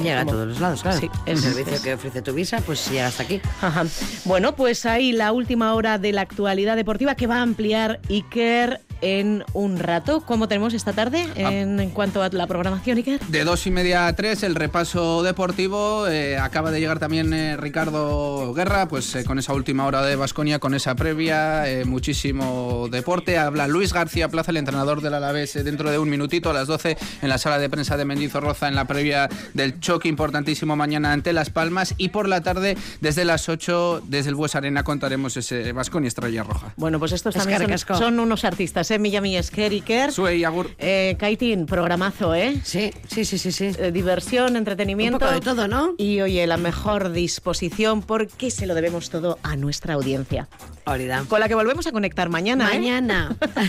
Llega 0.02 0.20
a 0.22 0.26
todos 0.26 0.46
los 0.46 0.60
lados, 0.60 0.82
claro. 0.82 0.98
Sí, 1.00 1.08
el 1.24 1.38
servicio 1.38 1.74
es- 1.74 1.80
que 1.80 1.94
ofrece 1.94 2.20
tu 2.20 2.34
visa, 2.34 2.60
pues 2.66 2.90
llega 2.90 3.06
hasta 3.06 3.22
aquí. 3.22 3.40
Ajá. 3.62 3.84
Bueno, 4.26 4.54
pues 4.54 4.84
ahí 4.84 5.12
la 5.12 5.32
última 5.32 5.72
hora 5.72 5.96
de 5.98 6.12
la 6.12 6.20
actualidad 6.20 6.76
deportiva 6.76 7.14
que 7.14 7.26
va 7.26 7.36
a 7.38 7.42
ampliar 7.42 8.00
Iker 8.10 8.82
en 9.00 9.44
un 9.52 9.78
rato. 9.78 10.20
¿Cómo 10.20 10.48
tenemos 10.48 10.74
esta 10.74 10.92
tarde 10.92 11.26
en, 11.36 11.80
en 11.80 11.90
cuanto 11.90 12.22
a 12.22 12.28
la 12.30 12.46
programación, 12.46 12.96
Iker? 12.98 13.20
De 13.20 13.44
dos 13.44 13.66
y 13.66 13.70
media 13.70 14.06
a 14.06 14.12
tres, 14.14 14.42
el 14.42 14.54
repaso 14.54 15.22
deportivo. 15.22 16.06
Eh, 16.08 16.38
acaba 16.38 16.70
de 16.70 16.80
llegar 16.80 16.98
también 16.98 17.32
eh, 17.32 17.56
Ricardo 17.56 18.52
Guerra, 18.54 18.88
pues 18.88 19.14
eh, 19.14 19.24
con 19.24 19.38
esa 19.38 19.52
última 19.52 19.84
hora 19.86 20.02
de 20.02 20.16
Basconia, 20.16 20.58
con 20.58 20.74
esa 20.74 20.94
previa, 20.94 21.68
eh, 21.68 21.84
muchísimo 21.84 22.88
deporte. 22.90 23.38
Habla 23.38 23.68
Luis 23.68 23.92
García 23.92 24.28
Plaza, 24.28 24.50
el 24.50 24.56
entrenador 24.56 25.00
del 25.00 25.14
Alavés, 25.14 25.56
eh, 25.56 25.64
dentro 25.64 25.90
de 25.90 25.98
un 25.98 26.08
minutito 26.08 26.50
a 26.50 26.52
las 26.52 26.66
12 26.66 26.96
en 27.22 27.28
la 27.28 27.38
sala 27.38 27.58
de 27.58 27.68
prensa 27.68 27.96
de 27.96 28.04
Mendizorroza, 28.04 28.68
en 28.68 28.74
la 28.74 28.86
previa 28.86 29.28
del 29.54 29.80
choque 29.80 30.08
importantísimo 30.08 30.76
mañana 30.76 31.12
ante 31.12 31.32
Las 31.32 31.50
Palmas. 31.50 31.94
Y 31.98 32.08
por 32.08 32.28
la 32.28 32.40
tarde, 32.42 32.76
desde 33.00 33.24
las 33.24 33.48
8, 33.48 34.02
desde 34.06 34.30
el 34.30 34.34
Bues 34.34 34.54
Arena, 34.54 34.82
contaremos 34.82 35.36
ese 35.36 35.72
Basconia 35.72 36.08
Estrella 36.08 36.42
Roja. 36.42 36.72
Bueno, 36.76 36.98
pues 36.98 37.12
estos 37.12 37.34
también 37.34 37.78
son, 37.78 37.98
son 37.98 38.20
unos 38.20 38.44
artistas, 38.44 38.85
¿eh? 38.90 38.98
Millami 38.98 39.36
Esker, 39.36 39.72
Iker. 39.72 40.12
Sue 40.12 40.36
y 40.36 40.44
Agur. 40.44 40.70
Eh, 40.78 41.16
Kaitin, 41.18 41.66
programazo, 41.66 42.34
¿eh? 42.34 42.60
Sí, 42.64 42.90
sí, 43.08 43.24
sí, 43.24 43.38
sí, 43.38 43.52
sí. 43.52 43.70
Eh, 43.78 43.90
diversión, 43.92 44.56
entretenimiento. 44.56 45.16
Un 45.16 45.20
poco 45.20 45.32
de 45.32 45.40
todo, 45.40 45.68
¿no? 45.68 45.94
Y 45.98 46.20
oye, 46.20 46.46
la 46.46 46.56
mejor 46.56 47.12
disposición 47.12 48.02
porque 48.02 48.50
se 48.50 48.66
lo 48.66 48.74
debemos 48.74 49.10
todo 49.10 49.38
a 49.42 49.56
nuestra 49.56 49.94
audiencia. 49.94 50.48
Ahorita. 50.84 51.24
Con 51.28 51.40
la 51.40 51.48
que 51.48 51.54
volvemos 51.54 51.86
a 51.86 51.92
conectar 51.92 52.28
mañana. 52.28 52.70
¿eh? 52.72 52.78
Mañana. 52.78 53.36
a 53.56 53.62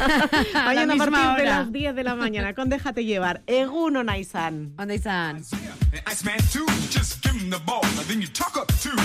la 0.53 0.63
Mañana 0.65 0.93
a 0.93 0.95
misma 0.95 1.05
partir 1.11 1.35
de 1.37 1.41
hora. 1.41 1.59
las 1.59 1.71
10 1.71 1.95
de 1.95 2.03
la 2.03 2.15
mañana 2.15 2.53
con 2.53 2.69
Déjate 2.69 3.05
llevar. 3.05 3.41
Eguno 3.47 4.03
Naisan. 4.03 4.73
And 4.77 4.91
Iceman 4.91 6.37
2, 6.51 6.65
just 6.91 7.21
give 7.23 7.33
him 7.35 7.49
the 7.49 7.59
ball, 7.65 7.83
and 7.83 8.05
then 8.07 8.21
you 8.21 8.27
talk 8.27 8.57
up 8.57 8.67
two. 8.81 8.95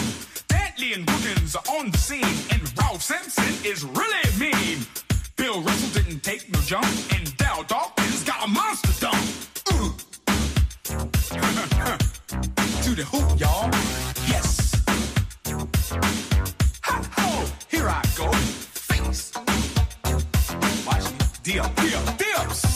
Deadly 0.48 0.92
and 0.94 1.08
Wilkins 1.08 1.54
are 1.56 1.62
on 1.78 1.90
the 1.90 1.98
scene, 1.98 2.24
and 2.50 2.60
Ralph 2.78 3.02
Simpson 3.02 3.44
is 3.64 3.84
really 3.84 4.28
mean. 4.38 4.84
Bill 5.42 5.60
Russell 5.60 5.90
didn't 6.00 6.22
take 6.22 6.48
no 6.52 6.60
jump, 6.60 6.86
and 7.10 7.36
Dal 7.36 7.64
Dawkins 7.64 8.22
got 8.22 8.44
a 8.44 8.46
monster. 8.46 9.10
Ooh. 9.72 9.92
to 12.84 12.94
the 12.94 13.02
hoop, 13.02 13.40
y'all. 13.40 13.68
Yes. 14.28 14.72
Ha 16.84 17.02
ho! 17.16 17.44
Here 17.68 17.88
I 17.88 18.02
go. 18.16 18.30
Face. 18.30 19.32
Watch 20.86 21.10
me. 21.10 21.18
Dip, 21.42 21.74
dip, 21.74 22.18
dips. 22.18 22.71